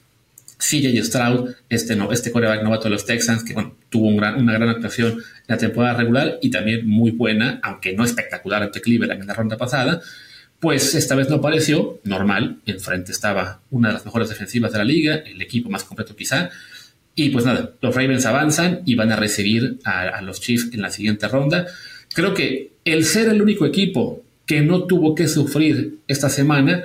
CJ 0.61 1.03
Stroud, 1.05 1.51
este, 1.69 1.97
no, 1.97 2.13
este 2.13 2.31
coreback 2.31 2.63
novato 2.63 2.85
de 2.85 2.91
los 2.91 3.05
Texans, 3.05 3.43
que 3.43 3.55
bueno, 3.55 3.77
tuvo 3.89 4.07
una 4.09 4.53
gran 4.53 4.69
actuación 4.69 5.13
en 5.13 5.45
la 5.49 5.59
temporada 5.59 5.97
regular 5.97 6.39
y 6.41 6.51
también 6.51 6.87
muy 6.87 7.11
buena, 7.11 7.59
aunque 7.63 7.95
no 7.95 8.05
espectacular 8.05 8.63
ante 8.63 8.81
Cleveland 8.81 9.23
en 9.23 9.27
la 9.27 9.35
ronda 9.35 9.57
pasada, 9.57 10.01
pues 10.61 10.95
esta 10.95 11.15
vez 11.15 11.29
no 11.31 11.37
apareció, 11.37 12.01
normal, 12.05 12.61
enfrente 12.67 13.13
estaba 13.13 13.63
una 13.71 13.89
de 13.89 13.95
las 13.95 14.05
mejores 14.05 14.29
defensivas 14.29 14.73
de 14.73 14.79
la 14.79 14.85
liga, 14.85 15.15
el 15.17 15.41
equipo 15.41 15.71
más 15.71 15.85
completo 15.85 16.15
quizá, 16.15 16.51
y 17.15 17.31
pues 17.31 17.45
nada, 17.45 17.73
los 17.81 17.95
Ravens 17.95 18.27
avanzan 18.27 18.83
y 18.85 18.95
van 18.95 19.11
a 19.11 19.17
recibir 19.17 19.79
a, 19.85 20.03
a 20.03 20.23
los 20.23 20.41
Chiefs 20.41 20.73
en 20.73 20.83
la 20.83 20.91
siguiente 20.91 21.27
ronda. 21.29 21.67
Creo 22.15 22.35
que 22.35 22.73
el 22.85 23.05
ser 23.05 23.29
el 23.29 23.43
único 23.43 23.67
equipo 23.67 24.23
que 24.47 24.61
no 24.61 24.85
tuvo 24.85 25.15
que 25.15 25.29
sufrir 25.29 25.99
esta 26.09 26.29
semana, 26.29 26.83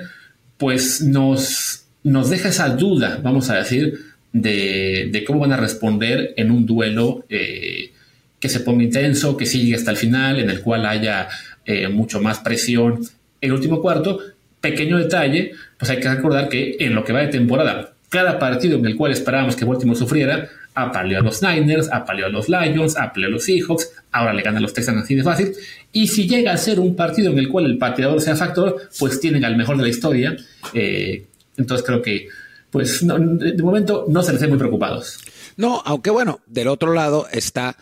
pues 0.56 1.02
nos, 1.02 1.75
nos 2.06 2.30
deja 2.30 2.50
esa 2.50 2.68
duda, 2.68 3.18
vamos 3.20 3.50
a 3.50 3.56
decir, 3.56 3.98
de, 4.32 5.24
cómo 5.26 5.40
van 5.40 5.52
a 5.52 5.56
responder 5.56 6.34
en 6.36 6.52
un 6.52 6.64
duelo 6.64 7.24
eh, 7.28 7.90
que 8.38 8.48
se 8.48 8.60
ponga 8.60 8.84
intenso, 8.84 9.36
que 9.36 9.44
siga 9.44 9.76
hasta 9.76 9.90
el 9.90 9.96
final, 9.96 10.38
en 10.38 10.48
el 10.48 10.60
cual 10.60 10.86
haya 10.86 11.26
eh, 11.64 11.88
mucho 11.88 12.20
más 12.20 12.38
presión. 12.38 13.00
El 13.40 13.52
último 13.52 13.82
cuarto, 13.82 14.20
pequeño 14.60 14.98
detalle, 14.98 15.50
pues 15.76 15.90
hay 15.90 15.98
que 15.98 16.08
recordar 16.08 16.48
que 16.48 16.76
en 16.78 16.94
lo 16.94 17.02
que 17.02 17.12
va 17.12 17.22
de 17.22 17.26
temporada, 17.26 17.94
cada 18.08 18.38
partido 18.38 18.78
en 18.78 18.86
el 18.86 18.94
cual 18.94 19.10
esperábamos 19.10 19.56
que 19.56 19.64
Baltimore 19.64 19.98
sufriera, 19.98 20.48
apaleó 20.76 21.18
a 21.18 21.22
los 21.22 21.42
Niners, 21.42 21.90
apaleó 21.90 22.26
a 22.26 22.28
los 22.28 22.48
Lions, 22.48 22.96
apaleó 22.96 23.30
a 23.30 23.32
los 23.32 23.44
Seahawks, 23.44 23.90
ahora 24.12 24.32
le 24.32 24.42
ganan 24.42 24.58
a 24.58 24.60
los 24.60 24.72
Texans 24.72 25.02
así 25.02 25.16
de 25.16 25.24
fácil. 25.24 25.52
Y 25.92 26.06
si 26.06 26.28
llega 26.28 26.52
a 26.52 26.56
ser 26.56 26.78
un 26.78 26.94
partido 26.94 27.32
en 27.32 27.38
el 27.38 27.48
cual 27.48 27.64
el 27.64 27.78
pateador 27.78 28.20
sea 28.20 28.36
factor, 28.36 28.80
pues 28.96 29.18
tienen 29.18 29.44
al 29.44 29.56
mejor 29.56 29.76
de 29.76 29.82
la 29.82 29.88
historia. 29.88 30.36
Eh, 30.72 31.24
entonces 31.56 31.86
creo 31.86 32.02
que, 32.02 32.28
pues 32.70 33.02
no, 33.02 33.18
de 33.18 33.62
momento 33.62 34.06
no 34.08 34.22
se 34.22 34.32
les 34.32 34.42
ve 34.42 34.48
muy 34.48 34.58
preocupados. 34.58 35.18
No, 35.56 35.82
aunque 35.84 36.10
bueno, 36.10 36.40
del 36.46 36.68
otro 36.68 36.92
lado 36.92 37.26
está 37.30 37.76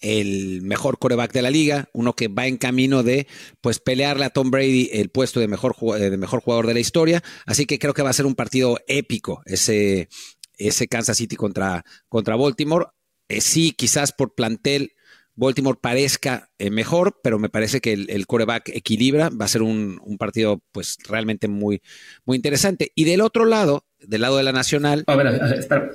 el 0.00 0.62
mejor 0.62 0.98
coreback 0.98 1.32
de 1.32 1.42
la 1.42 1.50
liga, 1.50 1.88
uno 1.92 2.14
que 2.14 2.28
va 2.28 2.46
en 2.46 2.58
camino 2.58 3.02
de 3.02 3.26
pues 3.60 3.78
pelearle 3.78 4.24
a 4.24 4.30
Tom 4.30 4.50
Brady 4.50 4.90
el 4.92 5.08
puesto 5.08 5.40
de 5.40 5.48
mejor, 5.48 5.74
de 5.98 6.16
mejor 6.16 6.40
jugador 6.40 6.66
de 6.66 6.74
la 6.74 6.80
historia. 6.80 7.22
Así 7.46 7.66
que 7.66 7.78
creo 7.78 7.94
que 7.94 8.02
va 8.02 8.10
a 8.10 8.14
ser 8.14 8.26
un 8.26 8.34
partido 8.34 8.78
épico 8.86 9.42
ese, 9.46 10.08
ese 10.56 10.88
Kansas 10.88 11.16
City 11.16 11.36
contra, 11.36 11.84
contra 12.08 12.36
Baltimore. 12.36 12.86
Eh, 13.28 13.40
sí, 13.40 13.72
quizás 13.72 14.12
por 14.12 14.34
plantel 14.34 14.92
Baltimore 15.36 15.78
parezca 15.80 16.50
eh, 16.58 16.70
mejor, 16.70 17.20
pero 17.22 17.38
me 17.38 17.48
parece 17.48 17.80
que 17.80 17.92
el, 17.92 18.10
el 18.10 18.26
coreback 18.26 18.70
equilibra. 18.70 19.28
Va 19.28 19.44
a 19.44 19.48
ser 19.48 19.62
un, 19.62 20.00
partido 20.18 20.62
pues 20.72 20.96
realmente 21.06 21.46
muy, 21.46 21.82
muy 22.24 22.36
interesante. 22.36 22.90
Y 22.94 23.04
del 23.04 23.20
otro 23.20 23.44
lado, 23.44 23.84
del 24.00 24.22
lado 24.22 24.38
de 24.38 24.42
la 24.42 24.52
nacional, 24.52 25.04
A 25.06 25.14
ver, 25.14 25.26
espera. 25.58 25.90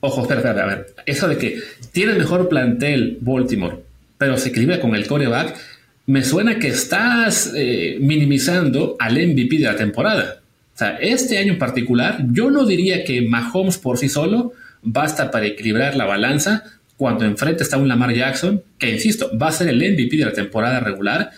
Ojo, 0.00 0.22
espera, 0.22 0.40
espera, 0.40 0.64
a 0.64 0.66
ver. 0.66 0.94
Eso 1.06 1.28
de 1.28 1.38
que 1.38 1.60
tiene 1.92 2.14
mejor 2.14 2.48
plantel 2.48 3.18
Baltimore, 3.20 3.78
pero 4.18 4.36
se 4.36 4.48
equilibra 4.48 4.80
con 4.80 4.94
el 4.94 5.06
coreback, 5.06 5.56
me 6.06 6.24
suena 6.24 6.58
que 6.58 6.68
estás 6.68 7.52
eh, 7.54 7.98
minimizando 8.00 8.96
al 8.98 9.14
MVP 9.14 9.58
de 9.58 9.64
la 9.64 9.76
temporada. 9.76 10.40
O 10.74 10.78
sea, 10.78 10.96
este 10.96 11.38
año 11.38 11.52
en 11.52 11.58
particular, 11.58 12.24
yo 12.32 12.50
no 12.50 12.66
diría 12.66 13.04
que 13.04 13.22
Mahomes 13.22 13.78
por 13.78 13.98
sí 13.98 14.08
solo 14.08 14.52
basta 14.82 15.30
para 15.30 15.46
equilibrar 15.46 15.94
la 15.94 16.06
balanza 16.06 16.64
cuando 17.00 17.24
enfrente 17.24 17.62
está 17.62 17.78
un 17.78 17.88
Lamar 17.88 18.12
Jackson, 18.14 18.62
que 18.78 18.90
insisto, 18.90 19.30
va 19.38 19.48
a 19.48 19.52
ser 19.52 19.68
el 19.68 19.78
MVP 19.78 20.18
de 20.18 20.26
la 20.26 20.34
temporada 20.34 20.80
regular, 20.80 21.30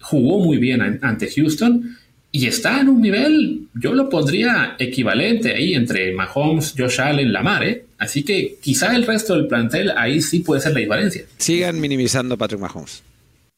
jugó 0.00 0.42
muy 0.42 0.56
bien 0.56 0.80
an- 0.80 0.98
ante 1.02 1.30
Houston 1.30 1.98
y 2.30 2.46
está 2.46 2.80
en 2.80 2.88
un 2.88 3.02
nivel, 3.02 3.66
yo 3.74 3.92
lo 3.92 4.08
pondría 4.08 4.74
equivalente 4.78 5.54
ahí 5.54 5.74
entre 5.74 6.14
Mahomes, 6.14 6.72
Josh 6.78 6.98
Allen, 6.98 7.30
Lamar, 7.30 7.62
¿eh? 7.62 7.84
Así 7.98 8.22
que 8.22 8.56
quizá 8.62 8.96
el 8.96 9.06
resto 9.06 9.34
del 9.34 9.48
plantel 9.48 9.90
ahí 9.98 10.22
sí 10.22 10.38
puede 10.38 10.62
ser 10.62 10.72
la 10.72 10.80
diferencia. 10.80 11.24
Sigan 11.36 11.78
minimizando 11.78 12.36
a 12.36 12.38
Patrick 12.38 12.60
Mahomes. 12.62 13.02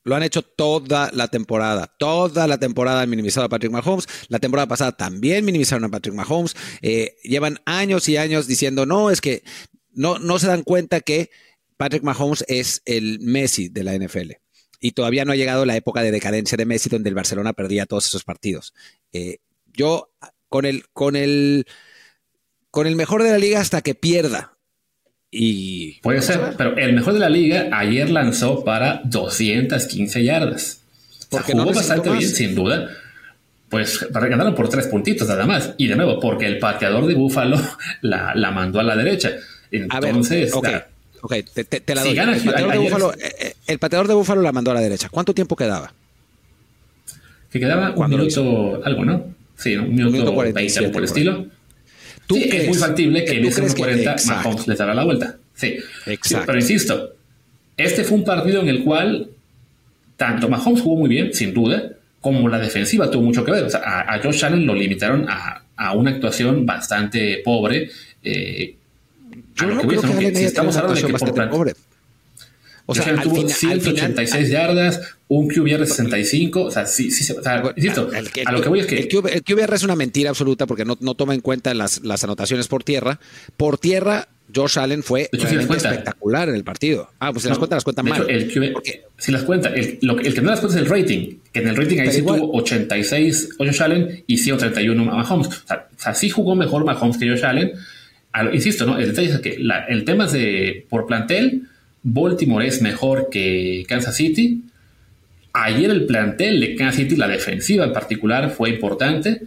Lo 0.02 0.16
han 0.16 0.24
hecho 0.24 0.42
toda 0.42 1.10
la 1.14 1.28
temporada. 1.28 1.88
Toda 1.98 2.48
la 2.48 2.58
temporada 2.58 3.00
han 3.02 3.08
minimizado 3.10 3.46
a 3.46 3.48
Patrick 3.48 3.70
Mahomes. 3.70 4.06
La 4.28 4.40
temporada 4.40 4.66
pasada 4.66 4.90
también 4.90 5.44
minimizaron 5.44 5.84
a 5.84 5.88
Patrick 5.88 6.14
Mahomes. 6.16 6.56
Eh, 6.82 7.14
llevan 7.22 7.60
años 7.64 8.08
y 8.08 8.16
años 8.16 8.48
diciendo, 8.48 8.86
no, 8.86 9.10
es 9.12 9.20
que 9.20 9.44
no, 9.94 10.18
no 10.18 10.40
se 10.40 10.48
dan 10.48 10.62
cuenta 10.64 11.00
que 11.00 11.30
Patrick 11.76 12.02
Mahomes 12.02 12.44
es 12.48 12.82
el 12.84 13.20
Messi 13.20 13.68
de 13.68 13.84
la 13.84 13.94
NFL 13.94 14.32
y 14.80 14.92
todavía 14.92 15.24
no 15.24 15.32
ha 15.32 15.36
llegado 15.36 15.64
la 15.64 15.76
época 15.76 16.02
de 16.02 16.10
decadencia 16.10 16.56
de 16.56 16.66
Messi 16.66 16.90
donde 16.90 17.08
el 17.08 17.14
Barcelona 17.14 17.52
perdía 17.54 17.86
todos 17.86 18.06
esos 18.06 18.24
partidos. 18.24 18.74
Eh, 19.12 19.38
yo 19.72 20.10
con 20.48 20.66
el, 20.66 20.84
con 20.92 21.16
el 21.16 21.66
con 22.70 22.86
el 22.86 22.96
mejor 22.96 23.22
de 23.22 23.30
la 23.30 23.38
liga 23.38 23.60
hasta 23.60 23.82
que 23.82 23.94
pierda. 23.94 24.58
Y 25.30 26.00
puede 26.00 26.20
ser, 26.22 26.54
pero 26.58 26.76
el 26.76 26.92
mejor 26.92 27.14
de 27.14 27.20
la 27.20 27.28
liga 27.28 27.68
ayer 27.72 28.10
lanzó 28.10 28.64
para 28.64 29.00
215 29.04 30.22
yardas. 30.22 30.82
Porque 31.30 31.52
jugó 31.52 31.72
bastante 31.72 32.10
bien, 32.10 32.28
sin 32.28 32.54
duda. 32.54 32.90
Pues 33.68 34.06
ganaron 34.10 34.54
por 34.54 34.68
tres 34.68 34.88
puntitos 34.88 35.26
nada 35.28 35.46
más. 35.46 35.74
Y 35.78 35.86
de 35.86 35.96
nuevo, 35.96 36.20
porque 36.20 36.46
el 36.46 36.58
pateador 36.58 37.06
de 37.06 37.14
Búfalo 37.14 37.56
la, 38.02 38.34
la 38.34 38.50
mandó 38.50 38.80
a 38.80 38.82
la 38.82 38.96
derecha. 38.96 39.32
Entonces, 39.70 40.52
Ok, 41.24 41.36
te, 41.54 41.94
la 41.94 42.02
doy. 42.02 42.18
el, 42.18 42.44
pateador 42.44 42.72
de 42.72 42.78
Búfalo, 42.78 43.14
eh, 43.14 43.34
eh, 43.40 43.54
el 43.66 43.78
pateador 43.78 44.08
de 44.08 44.12
Búfalo 44.12 44.42
la 44.42 44.52
mandó 44.52 44.72
a 44.72 44.74
la 44.74 44.82
derecha. 44.82 45.08
¿Cuánto 45.08 45.32
tiempo 45.32 45.56
quedaba? 45.56 45.90
Que 47.50 47.58
quedaba 47.58 47.94
un 47.96 48.10
minuto 48.10 48.82
algo, 48.84 49.06
¿no? 49.06 49.24
Sí, 49.56 49.74
un 49.74 49.88
minuto, 49.94 50.08
un 50.08 50.12
minuto 50.12 50.52
20 50.52 50.88
por 50.90 51.00
el 51.00 51.04
estilo. 51.04 51.46
¿Tú 52.26 52.34
sí, 52.34 52.50
es 52.52 52.68
muy 52.68 52.76
factible 52.76 53.24
que, 53.24 53.38
en 53.38 53.46
ese 53.46 53.74
40 53.74 54.16
Mahomes 54.26 54.68
les 54.68 54.76
dará 54.76 54.92
la 54.92 55.02
vuelta. 55.02 55.36
Sí. 55.54 55.78
Exacto. 56.04 56.44
pero 56.44 56.58
insisto, 56.58 57.14
este 57.78 58.04
fue 58.04 58.18
un 58.18 58.24
partido 58.24 58.60
en 58.60 58.68
el 58.68 58.84
cual 58.84 59.30
tanto 60.18 60.50
Mahomes 60.50 60.82
jugó 60.82 60.96
muy 60.96 61.08
bien, 61.08 61.32
sin 61.32 61.54
duda, 61.54 61.90
como 62.20 62.46
la 62.50 62.58
defensiva 62.58 63.10
tuvo 63.10 63.22
mucho 63.22 63.42
que 63.46 63.50
ver. 63.50 63.64
O 63.64 63.70
sea, 63.70 63.80
a, 63.80 64.20
Josh 64.22 64.44
Allen 64.44 64.66
lo 64.66 64.74
limitaron 64.74 65.24
a, 65.26 65.62
a 65.74 65.94
una 65.94 66.10
actuación 66.10 66.66
bastante 66.66 67.40
pobre. 67.42 67.88
Eh, 68.22 68.76
yo 69.54 69.66
no 69.66 69.80
creo 69.80 70.00
que, 70.00 70.32
que 70.32 70.36
si 70.36 70.44
estamos 70.44 70.76
hablando 70.76 71.00
de 71.00 71.06
que 71.06 71.18
por 71.18 71.34
plan, 71.34 71.50
pobre. 71.50 71.74
O 72.86 72.94
sea, 72.94 73.16
tuvo 73.22 73.36
final, 73.36 73.80
186 73.80 74.30
final, 74.30 74.50
yardas, 74.50 75.00
un 75.28 75.48
QBR 75.48 75.80
de 75.80 75.86
65. 75.86 76.64
O 76.64 76.70
sea, 76.70 76.84
sí, 76.84 77.10
sí, 77.10 77.32
o 77.32 77.42
sea, 77.42 77.62
insisto, 77.74 78.12
el, 78.12 78.28
el, 78.34 78.46
a 78.46 78.52
lo 78.52 78.60
que 78.60 78.68
voy 78.68 78.80
es 78.80 78.86
que. 78.86 78.98
El 78.98 79.08
QBR, 79.08 79.32
el 79.32 79.42
QBR 79.42 79.74
es 79.74 79.82
una 79.84 79.96
mentira 79.96 80.30
absoluta 80.30 80.66
porque 80.66 80.84
no, 80.84 80.98
no 81.00 81.14
toma 81.14 81.34
en 81.34 81.40
cuenta 81.40 81.72
las, 81.72 82.02
las, 82.04 82.24
anotaciones 82.24 82.68
por 82.68 82.84
tierra. 82.84 83.18
Por 83.56 83.78
tierra, 83.78 84.28
Josh 84.54 84.78
Allen 84.78 85.02
fue 85.02 85.30
hecho, 85.32 85.46
realmente 85.46 85.80
si 85.80 85.86
espectacular 85.86 86.50
en 86.50 86.56
el 86.56 86.64
partido. 86.64 87.08
Ah, 87.20 87.32
pues 87.32 87.44
si 87.44 87.48
no, 87.48 87.52
las 87.52 87.58
cuentas, 87.58 87.76
las 87.78 87.84
cuentan 87.84 88.04
mal. 88.06 88.22
Hecho, 88.28 88.30
el 88.30 88.52
QB, 88.52 88.82
si 89.16 89.32
las 89.32 89.44
cuenta, 89.44 89.70
el, 89.70 89.98
lo, 90.02 90.18
el, 90.20 90.34
que 90.34 90.42
no 90.42 90.50
las 90.50 90.60
cuenta 90.60 90.78
es 90.78 90.84
el 90.84 90.90
rating. 90.90 91.38
Que 91.52 91.60
en 91.60 91.68
el 91.68 91.76
rating 91.76 92.00
ahí 92.00 92.08
Pero 92.08 92.12
sí 92.12 92.18
igual. 92.18 92.40
tuvo 92.40 92.58
86 92.58 93.48
Josh 93.56 93.82
Allen 93.82 94.24
y 94.26 94.36
131 94.36 95.04
Mahomes. 95.06 95.48
O 95.48 95.66
sea, 95.66 95.88
o 95.90 96.00
sea, 96.02 96.12
sí 96.12 96.28
jugó 96.28 96.54
mejor 96.54 96.84
Mahomes 96.84 97.16
que 97.16 97.30
Josh 97.30 97.46
Allen 97.46 97.72
insisto. 98.52 98.98
El 98.98 99.08
detalle 99.08 99.30
es 99.30 99.40
que 99.40 99.58
el 99.88 100.04
tema 100.04 100.26
es 100.26 100.32
de 100.32 100.86
por 100.88 101.06
plantel, 101.06 101.68
Baltimore 102.02 102.66
es 102.66 102.82
mejor 102.82 103.28
que 103.30 103.84
Kansas 103.88 104.16
City. 104.16 104.62
Ayer 105.52 105.90
el 105.90 106.06
plantel 106.06 106.60
de 106.60 106.76
Kansas 106.76 106.96
City, 106.96 107.16
la 107.16 107.28
defensiva 107.28 107.84
en 107.84 107.92
particular, 107.92 108.50
fue 108.50 108.70
importante. 108.70 109.42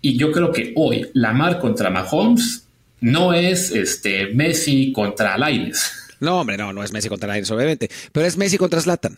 Y 0.00 0.16
yo 0.16 0.32
creo 0.32 0.52
que 0.52 0.72
hoy 0.76 1.08
Lamar 1.14 1.58
contra 1.58 1.90
Mahomes 1.90 2.66
no 3.00 3.32
es 3.32 3.70
este, 3.70 4.34
Messi 4.34 4.92
contra 4.92 5.38
Laines. 5.38 5.92
No, 6.18 6.40
hombre, 6.40 6.56
no, 6.56 6.72
no 6.72 6.82
es 6.82 6.92
Messi 6.92 7.08
contra 7.08 7.28
Laines, 7.28 7.50
obviamente. 7.50 7.90
Pero 8.10 8.26
es 8.26 8.36
Messi 8.36 8.56
contra 8.56 8.80
Zlatan. 8.80 9.16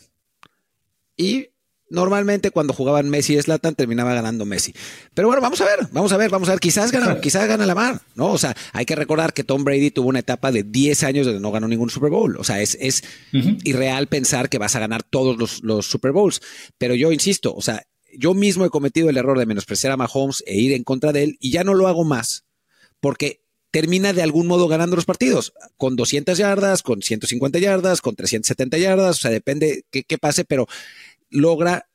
Y 1.16 1.48
normalmente 1.90 2.50
cuando 2.50 2.72
jugaban 2.72 3.08
Messi 3.08 3.36
y 3.36 3.42
Slatan 3.42 3.74
terminaba 3.74 4.14
ganando 4.14 4.44
Messi. 4.44 4.74
Pero 5.14 5.28
bueno, 5.28 5.40
vamos 5.40 5.60
a 5.60 5.64
ver, 5.64 5.88
vamos 5.92 6.12
a 6.12 6.16
ver, 6.16 6.30
vamos 6.30 6.48
a 6.48 6.52
ver. 6.52 6.60
Quizás 6.60 6.92
gana, 6.92 7.20
quizás 7.20 7.48
gana 7.48 7.66
la 7.66 7.74
mar, 7.74 8.00
¿no? 8.14 8.32
O 8.32 8.38
sea, 8.38 8.56
hay 8.72 8.84
que 8.84 8.94
recordar 8.94 9.32
que 9.32 9.44
Tom 9.44 9.64
Brady 9.64 9.90
tuvo 9.90 10.08
una 10.08 10.20
etapa 10.20 10.52
de 10.52 10.62
10 10.62 11.02
años 11.04 11.26
donde 11.26 11.40
no 11.40 11.50
ganó 11.50 11.68
ningún 11.68 11.90
Super 11.90 12.10
Bowl. 12.10 12.36
O 12.36 12.44
sea, 12.44 12.60
es, 12.60 12.76
es 12.80 13.02
uh 13.32 13.36
-huh. 13.36 13.60
irreal 13.64 14.06
pensar 14.06 14.48
que 14.48 14.58
vas 14.58 14.76
a 14.76 14.80
ganar 14.80 15.02
todos 15.02 15.38
los, 15.38 15.62
los 15.62 15.86
Super 15.86 16.12
Bowls. 16.12 16.40
Pero 16.78 16.94
yo 16.94 17.12
insisto, 17.12 17.54
o 17.54 17.62
sea, 17.62 17.82
yo 18.16 18.34
mismo 18.34 18.64
he 18.64 18.70
cometido 18.70 19.10
el 19.10 19.16
error 19.16 19.38
de 19.38 19.46
menospreciar 19.46 19.92
a 19.92 19.96
Mahomes 19.96 20.42
e 20.46 20.56
ir 20.58 20.72
en 20.72 20.84
contra 20.84 21.12
de 21.12 21.24
él 21.24 21.36
y 21.40 21.50
ya 21.50 21.64
no 21.64 21.74
lo 21.74 21.88
hago 21.88 22.04
más 22.04 22.44
porque 23.00 23.42
termina 23.70 24.12
de 24.12 24.22
algún 24.22 24.46
modo 24.46 24.66
ganando 24.66 24.96
los 24.96 25.04
partidos, 25.04 25.52
con 25.76 25.94
200 25.94 26.38
yardas, 26.38 26.82
con 26.82 27.02
150 27.02 27.58
yardas, 27.58 28.00
con 28.00 28.16
370 28.16 28.78
yardas, 28.78 29.18
o 29.18 29.20
sea, 29.20 29.30
depende 29.30 29.84
qué, 29.90 30.04
qué 30.04 30.18
pase, 30.18 30.44
pero 30.44 30.66
logra 31.30 31.86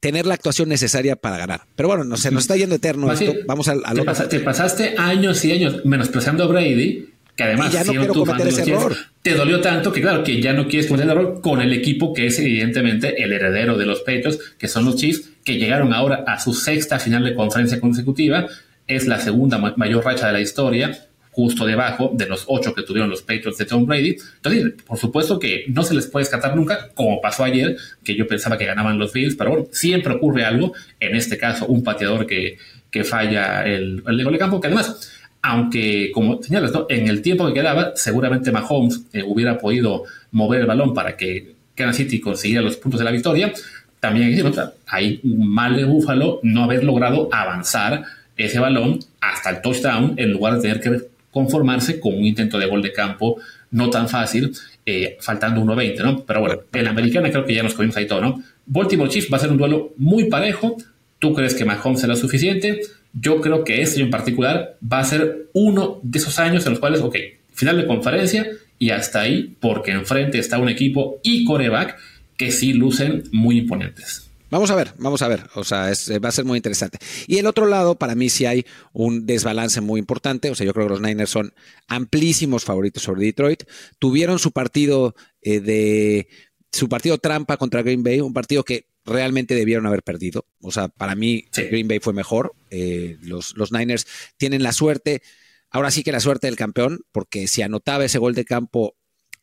tener 0.00 0.26
la 0.26 0.34
actuación 0.34 0.68
necesaria 0.68 1.16
para 1.16 1.36
ganar. 1.38 1.62
Pero 1.74 1.88
bueno, 1.88 2.04
no, 2.04 2.16
se 2.16 2.30
nos 2.30 2.44
está 2.44 2.56
yendo 2.56 2.74
eterno 2.76 3.06
Más 3.06 3.20
esto. 3.20 3.38
Vamos 3.46 3.68
al, 3.68 3.78
al 3.84 3.94
te, 3.94 4.00
otro. 4.02 4.04
pasa- 4.12 4.28
te 4.28 4.40
pasaste 4.40 4.94
años 4.98 5.44
y 5.44 5.52
años 5.52 5.84
menospreciando 5.84 6.44
a 6.44 6.46
Brady, 6.46 7.08
que 7.34 7.42
además 7.42 7.72
ya 7.72 7.82
no 7.84 7.92
quiero 7.92 8.14
cometer 8.14 8.46
Jets, 8.52 8.68
error. 8.68 8.96
te 9.22 9.34
dolió 9.34 9.60
tanto 9.60 9.92
que 9.92 10.00
claro, 10.00 10.22
que 10.22 10.40
ya 10.40 10.52
no 10.52 10.68
quieres 10.68 10.86
cometer 10.86 11.10
el 11.10 11.16
error 11.16 11.40
con 11.40 11.60
el 11.60 11.72
equipo 11.72 12.14
que 12.14 12.26
es 12.26 12.38
evidentemente 12.38 13.22
el 13.22 13.32
heredero 13.32 13.76
de 13.76 13.86
los 13.86 14.00
Patriots, 14.00 14.38
que 14.58 14.68
son 14.68 14.84
los 14.84 14.96
Chiefs, 14.96 15.30
que 15.44 15.56
llegaron 15.58 15.92
ahora 15.92 16.24
a 16.26 16.38
su 16.40 16.54
sexta 16.54 16.98
final 16.98 17.24
de 17.24 17.34
conferencia 17.34 17.80
consecutiva. 17.80 18.46
Es 18.86 19.06
la 19.06 19.18
segunda 19.20 19.58
ma- 19.58 19.74
mayor 19.76 20.04
racha 20.04 20.28
de 20.28 20.32
la 20.34 20.40
historia, 20.40 21.08
justo 21.36 21.66
debajo 21.66 22.12
de 22.14 22.26
los 22.26 22.44
ocho 22.46 22.72
que 22.72 22.82
tuvieron 22.82 23.10
los 23.10 23.20
Patriots 23.20 23.58
de 23.58 23.66
Tom 23.66 23.84
Brady. 23.84 24.16
Entonces, 24.36 24.72
por 24.86 24.96
supuesto 24.96 25.38
que 25.38 25.66
no 25.68 25.82
se 25.82 25.94
les 25.94 26.06
puede 26.06 26.22
escatar 26.22 26.56
nunca, 26.56 26.88
como 26.94 27.20
pasó 27.20 27.44
ayer, 27.44 27.76
que 28.02 28.16
yo 28.16 28.26
pensaba 28.26 28.56
que 28.56 28.64
ganaban 28.64 28.98
los 28.98 29.12
Bills, 29.12 29.36
pero 29.36 29.50
bueno, 29.50 29.66
siempre 29.70 30.14
ocurre 30.14 30.46
algo. 30.46 30.72
En 30.98 31.14
este 31.14 31.36
caso, 31.36 31.66
un 31.66 31.84
pateador 31.84 32.26
que, 32.26 32.56
que 32.90 33.04
falla 33.04 33.66
el, 33.66 34.02
el 34.06 34.24
gol 34.24 34.32
de 34.32 34.38
campo, 34.38 34.62
que 34.62 34.68
además, 34.68 35.12
aunque 35.42 36.10
como 36.10 36.42
señalas, 36.42 36.72
¿no? 36.72 36.86
en 36.88 37.06
el 37.06 37.20
tiempo 37.20 37.46
que 37.46 37.52
quedaba, 37.52 37.92
seguramente 37.96 38.50
Mahomes 38.50 39.02
eh, 39.12 39.22
hubiera 39.22 39.58
podido 39.58 40.04
mover 40.30 40.62
el 40.62 40.66
balón 40.66 40.94
para 40.94 41.18
que 41.18 41.54
Kansas 41.74 41.98
City 41.98 42.18
consiguiera 42.18 42.62
los 42.62 42.78
puntos 42.78 42.98
de 42.98 43.04
la 43.04 43.10
victoria. 43.10 43.52
También 44.00 44.54
hay 44.86 45.20
un 45.22 45.52
mal 45.52 45.76
de 45.76 45.84
Búfalo 45.84 46.40
no 46.42 46.64
haber 46.64 46.82
logrado 46.82 47.28
avanzar 47.30 48.04
ese 48.38 48.58
balón 48.58 49.00
hasta 49.20 49.50
el 49.50 49.60
touchdown 49.60 50.14
en 50.16 50.32
lugar 50.32 50.54
de 50.54 50.62
tener 50.62 50.80
que 50.80 51.15
conformarse 51.36 52.00
con 52.00 52.16
un 52.16 52.24
intento 52.24 52.58
de 52.58 52.64
gol 52.64 52.80
de 52.80 52.94
campo 52.94 53.36
no 53.70 53.90
tan 53.90 54.08
fácil, 54.08 54.56
eh, 54.86 55.18
faltando 55.20 55.60
1.20, 55.60 56.02
¿no? 56.02 56.24
Pero 56.24 56.40
bueno, 56.40 56.60
en 56.72 56.84
la 56.84 56.90
americana 56.92 57.30
creo 57.30 57.44
que 57.44 57.54
ya 57.54 57.62
nos 57.62 57.74
comimos 57.74 57.94
ahí 57.98 58.06
todo, 58.06 58.22
¿no? 58.22 58.42
Baltimore 58.64 59.10
Chiefs 59.10 59.30
va 59.30 59.36
a 59.36 59.40
ser 59.40 59.50
un 59.50 59.58
duelo 59.58 59.92
muy 59.98 60.30
parejo. 60.30 60.78
¿Tú 61.18 61.34
crees 61.34 61.54
que 61.54 61.66
Mahomes 61.66 62.00
será 62.00 62.16
suficiente? 62.16 62.80
Yo 63.12 63.42
creo 63.42 63.64
que 63.64 63.82
este 63.82 64.00
en 64.00 64.08
particular 64.08 64.78
va 64.82 65.00
a 65.00 65.04
ser 65.04 65.48
uno 65.52 66.00
de 66.02 66.18
esos 66.18 66.38
años 66.38 66.64
en 66.64 66.72
los 66.72 66.80
cuales, 66.80 67.02
ok, 67.02 67.16
final 67.52 67.76
de 67.76 67.86
conferencia 67.86 68.46
y 68.78 68.88
hasta 68.88 69.20
ahí, 69.20 69.56
porque 69.60 69.90
enfrente 69.90 70.38
está 70.38 70.58
un 70.58 70.70
equipo 70.70 71.20
y 71.22 71.44
coreback 71.44 71.98
que 72.38 72.50
sí 72.50 72.72
lucen 72.72 73.24
muy 73.30 73.58
imponentes. 73.58 74.25
Vamos 74.48 74.70
a 74.70 74.76
ver, 74.76 74.94
vamos 74.98 75.22
a 75.22 75.28
ver. 75.28 75.44
O 75.54 75.64
sea, 75.64 75.90
es- 75.90 76.10
va 76.22 76.28
a 76.28 76.32
ser 76.32 76.44
muy 76.44 76.56
interesante. 76.56 76.98
Y 77.26 77.38
el 77.38 77.46
otro 77.46 77.66
lado, 77.66 77.96
para 77.98 78.14
mí 78.14 78.28
sí 78.30 78.46
hay 78.46 78.64
un 78.92 79.26
desbalance 79.26 79.80
muy 79.80 79.98
importante. 79.98 80.50
O 80.50 80.54
sea, 80.54 80.64
yo 80.66 80.72
creo 80.72 80.86
que 80.86 80.90
los 80.92 81.00
Niners 81.00 81.30
son 81.30 81.52
amplísimos 81.88 82.64
favoritos 82.64 83.02
sobre 83.02 83.24
Detroit. 83.24 83.64
Tuvieron 83.98 84.38
su 84.38 84.52
partido 84.52 85.14
eh, 85.42 85.60
de 85.60 86.28
su 86.72 86.88
partido 86.88 87.18
trampa 87.18 87.56
contra 87.56 87.82
Green 87.82 88.02
Bay, 88.02 88.20
un 88.20 88.32
partido 88.34 88.62
que 88.64 88.88
realmente 89.04 89.54
debieron 89.54 89.86
haber 89.86 90.02
perdido. 90.02 90.46
O 90.60 90.70
sea, 90.70 90.88
para 90.88 91.14
mí 91.14 91.44
Green 91.70 91.88
Bay 91.88 91.98
fue 92.00 92.12
mejor. 92.12 92.54
Eh, 92.70 93.16
los, 93.22 93.56
los 93.56 93.72
Niners 93.72 94.06
tienen 94.36 94.62
la 94.62 94.72
suerte, 94.72 95.22
ahora 95.70 95.90
sí 95.90 96.02
que 96.04 96.12
la 96.12 96.20
suerte 96.20 96.46
del 96.46 96.56
campeón, 96.56 97.00
porque 97.12 97.48
si 97.48 97.62
anotaba 97.62 98.04
ese 98.04 98.18
gol 98.18 98.34
de 98.34 98.44
campo, 98.44 98.96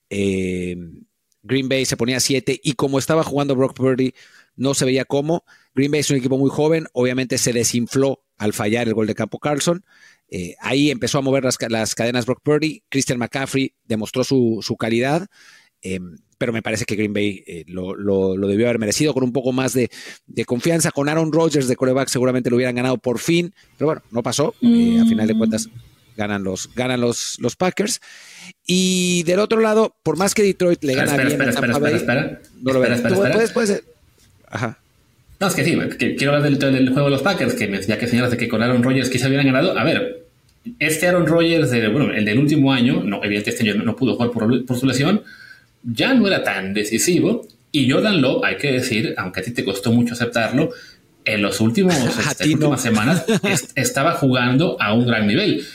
eh, 0.10 0.76
Green 1.44 1.70
Bay 1.70 1.86
se 1.86 1.98
ponía 1.98 2.20
7 2.20 2.60
y 2.64 2.74
como 2.74 2.98
estaba 3.00 3.24
jugando 3.24 3.56
Brock 3.56 3.76
Purdy, 3.76 4.14
no 4.56 4.74
se 4.74 4.86
veía 4.86 5.06
cómo. 5.06 5.44
Green 5.76 5.92
Bay 5.92 6.00
es 6.02 6.10
un 6.10 6.18
equipo 6.18 6.38
muy 6.38 6.50
joven, 6.50 6.88
obviamente 6.94 7.38
se 7.38 7.54
desinfló 7.54 8.24
al 8.38 8.54
fallar 8.54 8.88
el 8.88 8.94
gol 8.94 9.08
de 9.08 9.16
campo 9.16 9.40
Carlson. 9.40 9.84
Eh, 10.30 10.56
ahí 10.62 10.90
empezó 10.90 11.20
a 11.20 11.22
mover 11.22 11.44
las, 11.44 11.58
las 11.70 11.96
cadenas 11.96 12.26
Brock 12.26 12.42
Purdy. 12.44 12.84
Christian 12.90 13.20
McCaffrey 13.20 13.74
demostró 13.84 14.24
su, 14.24 14.60
su 14.62 14.76
calidad, 14.78 15.28
eh, 15.82 16.00
pero 16.38 16.52
me 16.54 16.62
parece 16.62 16.86
que 16.86 16.96
Green 16.96 17.14
Bay 17.14 17.44
eh, 17.46 17.64
lo, 17.68 17.94
lo- 17.96 18.36
lo 18.38 18.48
debió 18.48 18.66
haber 18.68 18.80
merecido 18.80 19.14
con 19.14 19.24
un 19.24 19.32
poco 19.32 19.52
más 19.52 19.74
de, 19.74 19.90
de 20.26 20.46
confianza. 20.46 20.92
Con 20.92 21.08
Aaron 21.10 21.32
Rodgers 21.32 21.68
de 21.68 21.76
coreback 21.76 22.10
seguramente 22.10 22.50
lo 22.50 22.56
hubieran 22.56 22.76
ganado 22.76 22.98
por 22.98 23.20
fin, 23.20 23.54
pero 23.78 23.88
bueno, 23.88 24.02
no 24.12 24.24
pasó. 24.24 24.56
Eh, 24.62 25.00
a 25.02 25.06
final 25.06 25.28
de 25.28 25.38
cuentas 25.38 25.70
ganan 26.16 26.44
los, 26.44 26.70
ganan 26.76 27.02
los, 27.02 27.38
los 27.40 27.56
Packers. 27.56 28.00
Y 28.66 29.24
del 29.24 29.40
otro 29.40 29.60
lado, 29.60 29.96
por 30.04 30.18
más 30.18 30.34
que 30.34 30.44
Detroit 30.44 30.84
le 30.84 30.94
gana 30.96 31.06
espera, 31.12 31.24
bien 31.24 31.32
espera, 31.34 31.52
a 31.52 31.54
Tampa 31.54 31.68
espera, 31.72 31.90
Bay, 31.90 31.96
espera, 31.96 32.22
espera. 32.22 32.42
no 32.62 32.74
lo 32.74 32.80
Espera, 32.80 32.80
verás. 32.82 32.98
espera, 32.98 33.16
Tú 33.16 33.22
espera. 33.22 33.34
puedes- 33.34 33.52
puedes- 33.52 33.84
Ajá. 34.50 34.78
No, 35.40 35.48
es 35.48 35.56
que 35.56 35.66
sí, 35.66 35.78
que 35.98 36.16
quiero 36.16 36.34
hablar 36.36 36.50
del, 36.50 36.58
del, 36.60 36.90
juego 36.90 37.06
de 37.06 37.12
los 37.12 37.22
Packers, 37.22 37.56
que 37.56 37.82
ya 37.86 37.98
que 37.98 38.08
señalas 38.08 38.32
de 38.32 38.38
que 38.38 38.48
con 38.48 38.62
Aaron 38.62 38.82
Rodgers 38.84 39.10
quizá 39.10 39.28
hubieran 39.28 39.46
ganado. 39.48 39.78
A 39.78 39.84
ver, 39.84 40.26
este 40.80 41.08
Aaron 41.08 41.26
Rodgers, 41.28 41.70
de, 41.72 41.88
bueno, 41.90 42.14
el 42.14 42.24
del 42.24 42.40
último 42.40 42.72
año, 42.72 43.04
no, 43.04 43.18
evidentemente 43.24 43.50
este 43.50 43.70
año 43.70 43.84
no, 43.84 43.96
pudo 43.96 44.16
jugar 44.16 44.32
por, 44.32 44.66
por, 44.66 44.80
su 44.80 44.86
lesión, 44.86 45.22
ya 45.84 46.14
no 46.14 46.28
era 46.28 46.44
tan 46.44 46.74
decisivo. 46.74 47.46
Y 47.74 47.90
Jordan 47.92 48.22
Love, 48.22 48.46
hay 48.46 48.58
que 48.58 48.72
decir, 48.72 49.16
aunque 49.18 49.42
a 49.42 49.44
ti 49.44 49.52
te 49.52 49.66
costó 49.66 49.92
mucho 49.92 50.14
aceptarlo, 50.14 50.70
en 51.26 51.42
los 51.42 51.60
últimos 51.60 51.96
este, 52.30 52.48
últimas 52.54 52.82
semanas 52.82 53.26
estaba 53.76 54.14
jugando 54.14 54.78
a 54.80 54.94
un 54.94 55.06
gran 55.06 55.28
nivel. 55.28 55.66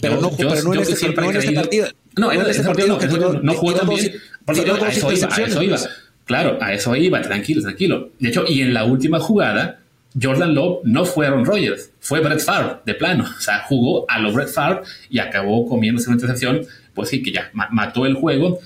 Pero 0.00 0.20
no, 0.20 0.30
pero 0.36 0.50
no, 0.62 0.74
en, 0.74 0.80
este, 0.80 1.08
no 1.08 1.30
en 1.30 1.36
este 1.36 1.52
partido. 1.52 1.88
No, 2.16 2.32
en 2.32 2.40
ese 2.42 2.62
partido 2.62 2.98
no, 2.98 3.32
no 3.40 3.54
jugó 3.54 3.74
tan 3.74 3.88
bien. 3.88 4.12
a 4.46 4.88
eso 4.88 5.12
iba, 5.12 5.28
a 5.34 5.42
eso 5.42 5.62
iba. 5.62 5.78
Claro, 6.24 6.58
a 6.60 6.74
eso 6.74 6.94
iba, 6.94 7.22
tranquilo, 7.22 7.62
tranquilo. 7.62 8.10
De 8.18 8.28
hecho, 8.28 8.44
y 8.46 8.60
en 8.60 8.74
la 8.74 8.84
última 8.84 9.18
jugada, 9.18 9.80
Jordan 10.20 10.54
Love 10.54 10.80
no 10.84 11.04
fue 11.04 11.26
Aaron 11.26 11.44
Rodgers, 11.44 11.90
fue 12.00 12.20
Brett 12.20 12.40
Favre, 12.40 12.76
de 12.84 12.94
plano. 12.94 13.24
O 13.24 13.40
sea, 13.40 13.64
jugó 13.66 14.04
a 14.10 14.18
lo 14.18 14.32
Brett 14.32 14.48
Favre 14.48 14.82
y 15.08 15.20
acabó 15.20 15.66
comiéndose 15.66 16.08
una 16.08 16.16
intercepción. 16.16 16.66
Pues 16.92 17.08
sí, 17.08 17.22
que 17.22 17.32
ya 17.32 17.50
mató 17.52 18.04
el 18.04 18.14
juego. 18.14 18.58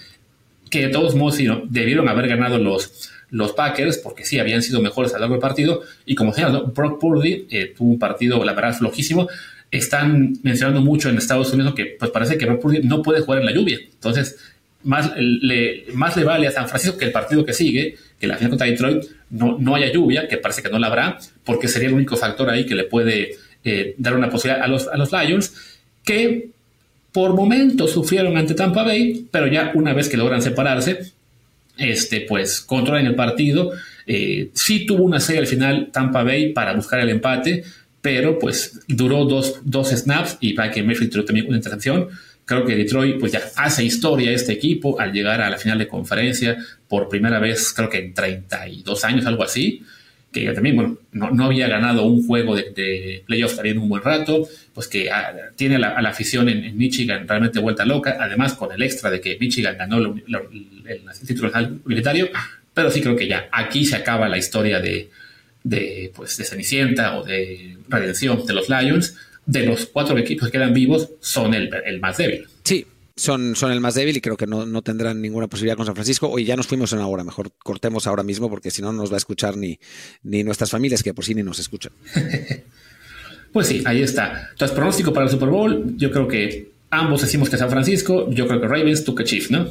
Que 0.70 0.86
de 0.86 0.88
todos 0.88 1.14
modos 1.14 1.36
sí, 1.36 1.46
debieron 1.68 2.08
haber 2.08 2.28
ganado 2.28 2.58
los, 2.58 3.10
los 3.30 3.52
Packers, 3.52 3.98
porque 3.98 4.24
sí, 4.24 4.38
habían 4.38 4.62
sido 4.62 4.80
mejores 4.80 5.12
a 5.12 5.16
lo 5.16 5.20
largo 5.20 5.34
del 5.34 5.42
partido. 5.42 5.82
Y 6.06 6.14
como 6.14 6.32
señalado, 6.32 6.66
Brock 6.66 6.98
Purdy 6.98 7.46
eh, 7.50 7.74
tuvo 7.76 7.90
un 7.90 7.98
partido, 7.98 8.42
la 8.42 8.54
verdad, 8.54 8.74
flojísimo. 8.74 9.28
Están 9.72 10.34
mencionando 10.44 10.80
mucho 10.80 11.08
en 11.08 11.18
Estados 11.18 11.52
Unidos 11.52 11.74
que 11.74 11.96
pues 11.98 12.12
parece 12.12 12.38
que 12.38 12.46
no 12.46 13.02
puede 13.02 13.20
jugar 13.22 13.40
en 13.40 13.46
la 13.46 13.52
lluvia. 13.52 13.78
Entonces, 13.82 14.36
más 14.84 15.12
le, 15.16 15.84
más 15.94 16.16
le 16.16 16.24
vale 16.24 16.46
a 16.46 16.50
San 16.50 16.68
Francisco 16.68 16.98
que 16.98 17.06
el 17.06 17.12
partido 17.12 17.44
que 17.44 17.52
sigue, 17.52 17.96
que 18.18 18.26
la 18.26 18.36
final 18.36 18.50
contra 18.50 18.66
Detroit, 18.66 19.04
no, 19.30 19.56
no 19.58 19.74
haya 19.74 19.92
lluvia, 19.92 20.28
que 20.28 20.36
parece 20.36 20.62
que 20.62 20.70
no 20.70 20.78
la 20.78 20.88
habrá, 20.88 21.18
porque 21.44 21.68
sería 21.68 21.88
el 21.88 21.94
único 21.94 22.16
factor 22.16 22.50
ahí 22.50 22.66
que 22.66 22.74
le 22.74 22.84
puede 22.84 23.36
eh, 23.64 23.94
dar 23.98 24.16
una 24.16 24.28
posibilidad 24.28 24.64
a 24.64 24.68
los, 24.68 24.88
a 24.88 24.96
los 24.96 25.10
Lions, 25.12 25.54
que 26.04 26.50
por 27.12 27.34
momentos 27.34 27.92
sufrieron 27.92 28.36
ante 28.36 28.54
Tampa 28.54 28.82
Bay, 28.82 29.26
pero 29.30 29.46
ya 29.46 29.72
una 29.74 29.92
vez 29.92 30.08
que 30.08 30.16
logran 30.16 30.42
separarse, 30.42 31.12
este, 31.76 32.22
pues 32.22 32.60
controlan 32.60 33.06
el 33.06 33.14
partido. 33.14 33.72
Eh, 34.06 34.50
sí 34.54 34.84
tuvo 34.84 35.04
una 35.04 35.20
serie 35.20 35.40
al 35.40 35.46
final 35.46 35.90
Tampa 35.92 36.22
Bay 36.24 36.52
para 36.52 36.74
buscar 36.74 37.00
el 37.00 37.10
empate, 37.10 37.64
pero 38.03 38.38
pues 38.38 38.80
duró 38.86 39.24
dos, 39.24 39.61
dos 39.64 39.88
snaps 39.90 40.36
y 40.40 40.55
que 40.55 40.82
Mayfield 40.82 41.12
tuvo 41.12 41.24
también 41.24 41.46
una 41.46 41.57
intercepción 41.57 42.09
Creo 42.44 42.64
que 42.64 42.74
Detroit 42.74 43.20
pues 43.20 43.32
ya 43.32 43.40
hace 43.57 43.84
historia 43.84 44.32
este 44.32 44.53
equipo 44.53 44.98
al 45.00 45.12
llegar 45.12 45.40
a 45.40 45.48
la 45.48 45.59
final 45.59 45.78
de 45.78 45.86
conferencia 45.86 46.57
por 46.88 47.09
primera 47.09 47.38
vez, 47.38 47.72
creo 47.72 47.88
que 47.88 47.98
en 47.98 48.14
32 48.14 49.05
años, 49.05 49.26
algo 49.26 49.44
así, 49.44 49.82
que 50.32 50.50
también, 50.53 50.76
bueno, 50.76 50.98
no, 51.12 51.44
había 51.44 51.68
ganado 51.68 52.05
un 52.05 52.26
juego 52.26 52.57
de, 52.57 52.72
de 52.72 53.22
playoffs 53.26 53.61
en 53.62 53.78
un 53.78 53.88
buen 53.88 54.03
rato, 54.03 54.48
pues 54.74 54.88
que 54.88 55.11
ah, 55.11 55.32
tiene 55.57 55.76
a 55.76 55.78
la, 55.78 56.09
afición 56.09 56.48
en, 56.48 56.76
Michigan 56.76 57.28
realmente 57.28 57.61
vuelta 57.61 57.84
loca, 57.84 58.16
además 58.18 58.55
con 58.55 58.72
el 58.72 58.82
extra 58.82 59.11
de 59.11 59.20
que 59.20 59.38
Michigan 59.38 59.76
ganó 59.78 59.98
el, 59.98 60.22
título 61.26 61.53
universitario, 61.84 62.28
pero 62.74 62.90
sí 62.90 63.00
creo 63.00 63.14
que 63.14 63.28
ya 63.28 63.48
aquí 63.53 63.84
se 63.84 63.96
acaba 63.96 64.28
la 64.28 64.38
historia 64.38 64.80
de, 64.80 65.11
de, 65.64 66.12
pues, 66.14 66.36
de 66.36 66.44
Cenicienta 66.44 67.18
o 67.18 67.24
de 67.24 67.78
redención 67.88 68.44
de 68.46 68.52
los 68.52 68.68
Lions 68.68 69.14
de 69.46 69.66
los 69.66 69.86
cuatro 69.86 70.16
equipos 70.18 70.48
que 70.48 70.52
quedan 70.52 70.72
vivos, 70.72 71.10
son 71.20 71.54
el, 71.54 71.70
más 72.00 72.16
débil. 72.16 72.46
Sí, 72.64 72.86
son, 73.16 73.56
son 73.56 73.72
el 73.72 73.80
más 73.80 73.94
débil 73.94 74.16
y 74.16 74.20
creo 74.20 74.36
que 74.36 74.46
no, 74.46 74.66
no, 74.66 74.82
tendrán 74.82 75.20
ninguna 75.20 75.48
posibilidad 75.48 75.76
con 75.76 75.86
San 75.86 75.94
Francisco. 75.94 76.28
Oye, 76.28 76.44
ya 76.44 76.56
nos 76.56 76.66
fuimos 76.66 76.92
en 76.92 77.00
una 77.00 77.08
hora, 77.08 77.24
mejor 77.24 77.50
cortemos 77.58 78.06
ahora 78.06 78.22
mismo 78.22 78.48
porque 78.48 78.70
si 78.70 78.82
no, 78.82 78.92
no 78.92 79.02
nos 79.02 79.10
va 79.10 79.14
a 79.14 79.18
escuchar 79.18 79.56
ni, 79.56 79.78
ni 80.22 80.44
nuestras 80.44 80.70
familias 80.70 81.02
que 81.02 81.12
por 81.12 81.24
sí 81.24 81.34
ni 81.34 81.42
nos 81.42 81.58
escuchan. 81.58 81.92
pues 83.52 83.66
sí, 83.66 83.82
ahí 83.84 84.02
está. 84.02 84.50
Entonces, 84.52 84.74
pronóstico 84.74 85.12
para 85.12 85.26
el 85.26 85.32
Super 85.32 85.48
Bowl, 85.48 85.96
yo 85.96 86.10
creo 86.10 86.28
que 86.28 86.70
ambos 86.90 87.22
decimos 87.22 87.50
que 87.50 87.56
San 87.56 87.70
Francisco, 87.70 88.30
yo 88.30 88.46
creo 88.46 88.60
que 88.60 88.68
Ravens, 88.68 89.04
tú 89.04 89.14
que 89.14 89.24
Chiefs, 89.24 89.50
¿no? 89.50 89.68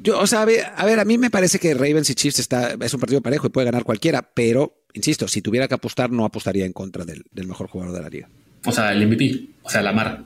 Yo, 0.00 0.18
o 0.18 0.26
sea, 0.26 0.42
a 0.42 0.44
ver, 0.44 1.00
a, 1.00 1.04
mí 1.04 1.18
me 1.18 1.30
parece 1.30 1.58
que 1.58 1.74
Ravens 1.74 2.08
y 2.10 2.14
Chiefs 2.14 2.38
está, 2.38 2.76
es 2.80 2.94
un 2.94 3.00
partido 3.00 3.20
parejo 3.20 3.48
y 3.48 3.50
puede 3.50 3.64
ganar 3.64 3.82
cualquiera, 3.82 4.22
pero, 4.22 4.77
insisto, 4.92 5.28
si 5.28 5.42
tuviera 5.42 5.68
que 5.68 5.74
apostar, 5.74 6.10
no 6.10 6.24
apostaría 6.24 6.64
en 6.64 6.72
contra 6.72 7.04
del, 7.04 7.24
del 7.30 7.46
mejor 7.46 7.68
jugador 7.68 7.94
de 7.94 8.02
la 8.02 8.08
liga. 8.08 8.28
O 8.64 8.72
sea, 8.72 8.92
el 8.92 9.06
MVP. 9.06 9.48
O 9.62 9.70
sea, 9.70 9.82
la 9.82 9.92
mar. 9.92 10.24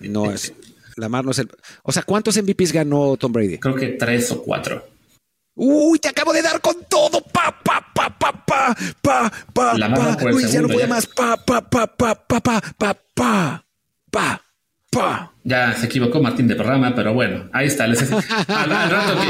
no 0.00 0.32
es. 0.32 0.52
La 0.96 1.08
mar 1.08 1.24
no 1.24 1.30
es 1.30 1.38
el. 1.38 1.50
O 1.82 1.92
sea, 1.92 2.02
¿cuántos 2.02 2.36
MVPs 2.42 2.72
ganó 2.72 3.16
Tom 3.16 3.32
Brady? 3.32 3.58
Creo 3.58 3.74
que 3.74 3.88
tres 3.88 4.30
o 4.32 4.42
cuatro. 4.42 4.86
Uy, 5.54 5.98
te 5.98 6.08
acabo 6.08 6.32
de 6.32 6.42
dar 6.42 6.60
con 6.60 6.76
todo. 6.88 7.20
Pa, 7.22 7.54
pa, 7.62 7.92
pa, 7.94 8.18
pa, 8.18 8.46
pa, 8.46 8.74
pa, 9.02 9.32
pa. 9.52 9.76
Pa. 9.76 10.30
Luis, 10.30 10.52
ya 10.52 10.62
no 10.62 10.68
puede 10.68 10.86
más. 10.86 11.06
Pa, 11.06 11.36
pa, 11.36 11.60
pa, 11.68 11.86
pa, 11.86 12.14
pa, 12.14 12.40
pa, 12.40 12.60
pa, 12.76 12.94
pa, 13.14 13.64
pa. 14.10 14.49
Ya 15.44 15.72
se 15.76 15.86
equivocó 15.86 16.20
Martín 16.20 16.48
de 16.48 16.56
programa, 16.56 16.94
pero 16.96 17.14
bueno, 17.14 17.48
ahí 17.52 17.68
está. 17.68 17.84
al, 17.84 17.94
rato 17.94 19.20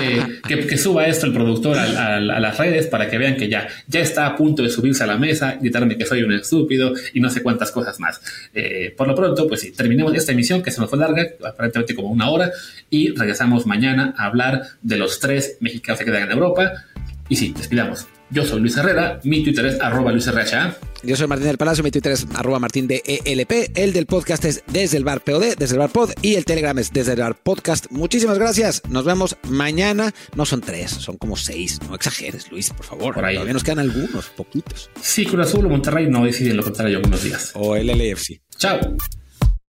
que, 0.49 0.79
suba 0.79 1.07
esto 1.07 1.27
el 1.27 1.35
productor 1.35 1.79
a, 1.79 2.19
las 2.19 2.57
redes 2.57 2.87
para 2.87 3.11
que 3.11 3.19
vean 3.19 3.37
que 3.37 3.51
ya, 3.51 3.69
ya 3.87 4.01
está 4.01 4.27
a 4.27 4.37
punto 4.37 4.63
de 4.63 4.71
subirse 4.71 5.05
a 5.05 5.07
la 5.07 5.19
mesa, 5.19 5.59
gritarme 5.61 5.99
que 5.99 6.07
soy 6.07 6.23
un 6.23 6.33
estúpido 6.33 6.95
y 7.13 7.21
no 7.21 7.29
sé 7.29 7.43
cuántas 7.43 7.71
cosas 7.73 8.01
más. 8.01 8.23
Eh, 8.55 8.95
por 8.97 9.07
lo 9.07 9.15
pronto, 9.15 9.47
pues 9.47 9.61
sí, 9.61 9.73
terminemos 9.73 10.15
esta 10.15 10.33
emisión 10.33 10.63
que 10.63 10.71
se 10.71 10.81
nos 10.81 10.89
fue 10.89 10.99
larga, 10.99 11.27
aparentemente 11.47 11.95
como 11.95 12.09
una 12.09 12.31
hora, 12.31 12.51
y 12.89 13.11
regresamos 13.15 13.67
mañana 13.67 14.15
a 14.17 14.25
hablar 14.25 14.63
de 14.81 14.97
los 14.97 15.21
tres 15.21 15.59
mexicanos 15.61 15.99
que 15.99 16.07
quedan 16.07 16.23
en 16.23 16.33
Europa. 16.33 16.73
Y 17.29 17.37
sí, 17.37 17.55
despidamos. 17.55 18.09
Yo 18.33 18.45
soy 18.45 18.61
Luis 18.61 18.77
Herrera, 18.77 19.19
mi 19.25 19.43
Twitter 19.43 19.67
es 19.67 19.81
arroba 19.81 20.13
Luis 20.13 20.31
Yo 21.03 21.17
soy 21.17 21.27
Martín 21.27 21.49
del 21.49 21.59
Palacio, 21.59 21.83
mi 21.83 21.91
Twitter 21.91 22.13
es 22.13 22.29
arroba 22.35 22.61
Martín 22.61 22.87
de 22.87 23.03
ELP. 23.05 23.77
El 23.77 23.93
del 23.93 24.07
podcast 24.07 24.45
es 24.45 24.63
desde 24.69 24.99
el 24.99 25.05
bar 25.05 25.23
POD, 25.23 25.57
desde 25.59 25.75
el 25.75 25.81
bar 25.81 25.91
pod 25.91 26.11
y 26.23 26.37
el 26.37 26.45
Telegram 26.45 26.79
es 26.79 26.93
desde 26.93 27.15
el 27.15 27.21
bar 27.21 27.35
podcast. 27.35 27.87
Muchísimas 27.91 28.39
gracias. 28.39 28.83
Nos 28.89 29.05
vemos 29.05 29.37
mañana. 29.49 30.15
No 30.37 30.47
son 30.47 30.61
tres, 30.61 30.93
son 30.93 31.17
como 31.17 31.37
seis. 31.37 31.81
No 31.89 31.97
exageres, 31.97 32.53
Luis, 32.53 32.71
por 32.71 32.87
favor. 32.87 33.15
Por 33.15 33.25
ahí. 33.25 33.35
Todavía 33.35 33.55
nos 33.55 33.65
quedan 33.65 33.81
algunos, 33.81 34.27
poquitos. 34.27 34.91
Sí, 35.01 35.27
Cruz 35.27 35.49
Azul 35.49 35.67
o 35.67 35.69
Monterrey 35.69 36.09
no 36.09 36.25
deciden 36.25 36.57
lo 36.57 36.63
contrario 36.63 36.99
algunos 36.99 37.25
días. 37.25 37.51
O 37.55 37.75
el 37.75 37.89
LAFC. 37.89 38.41
Chao. 38.57 38.79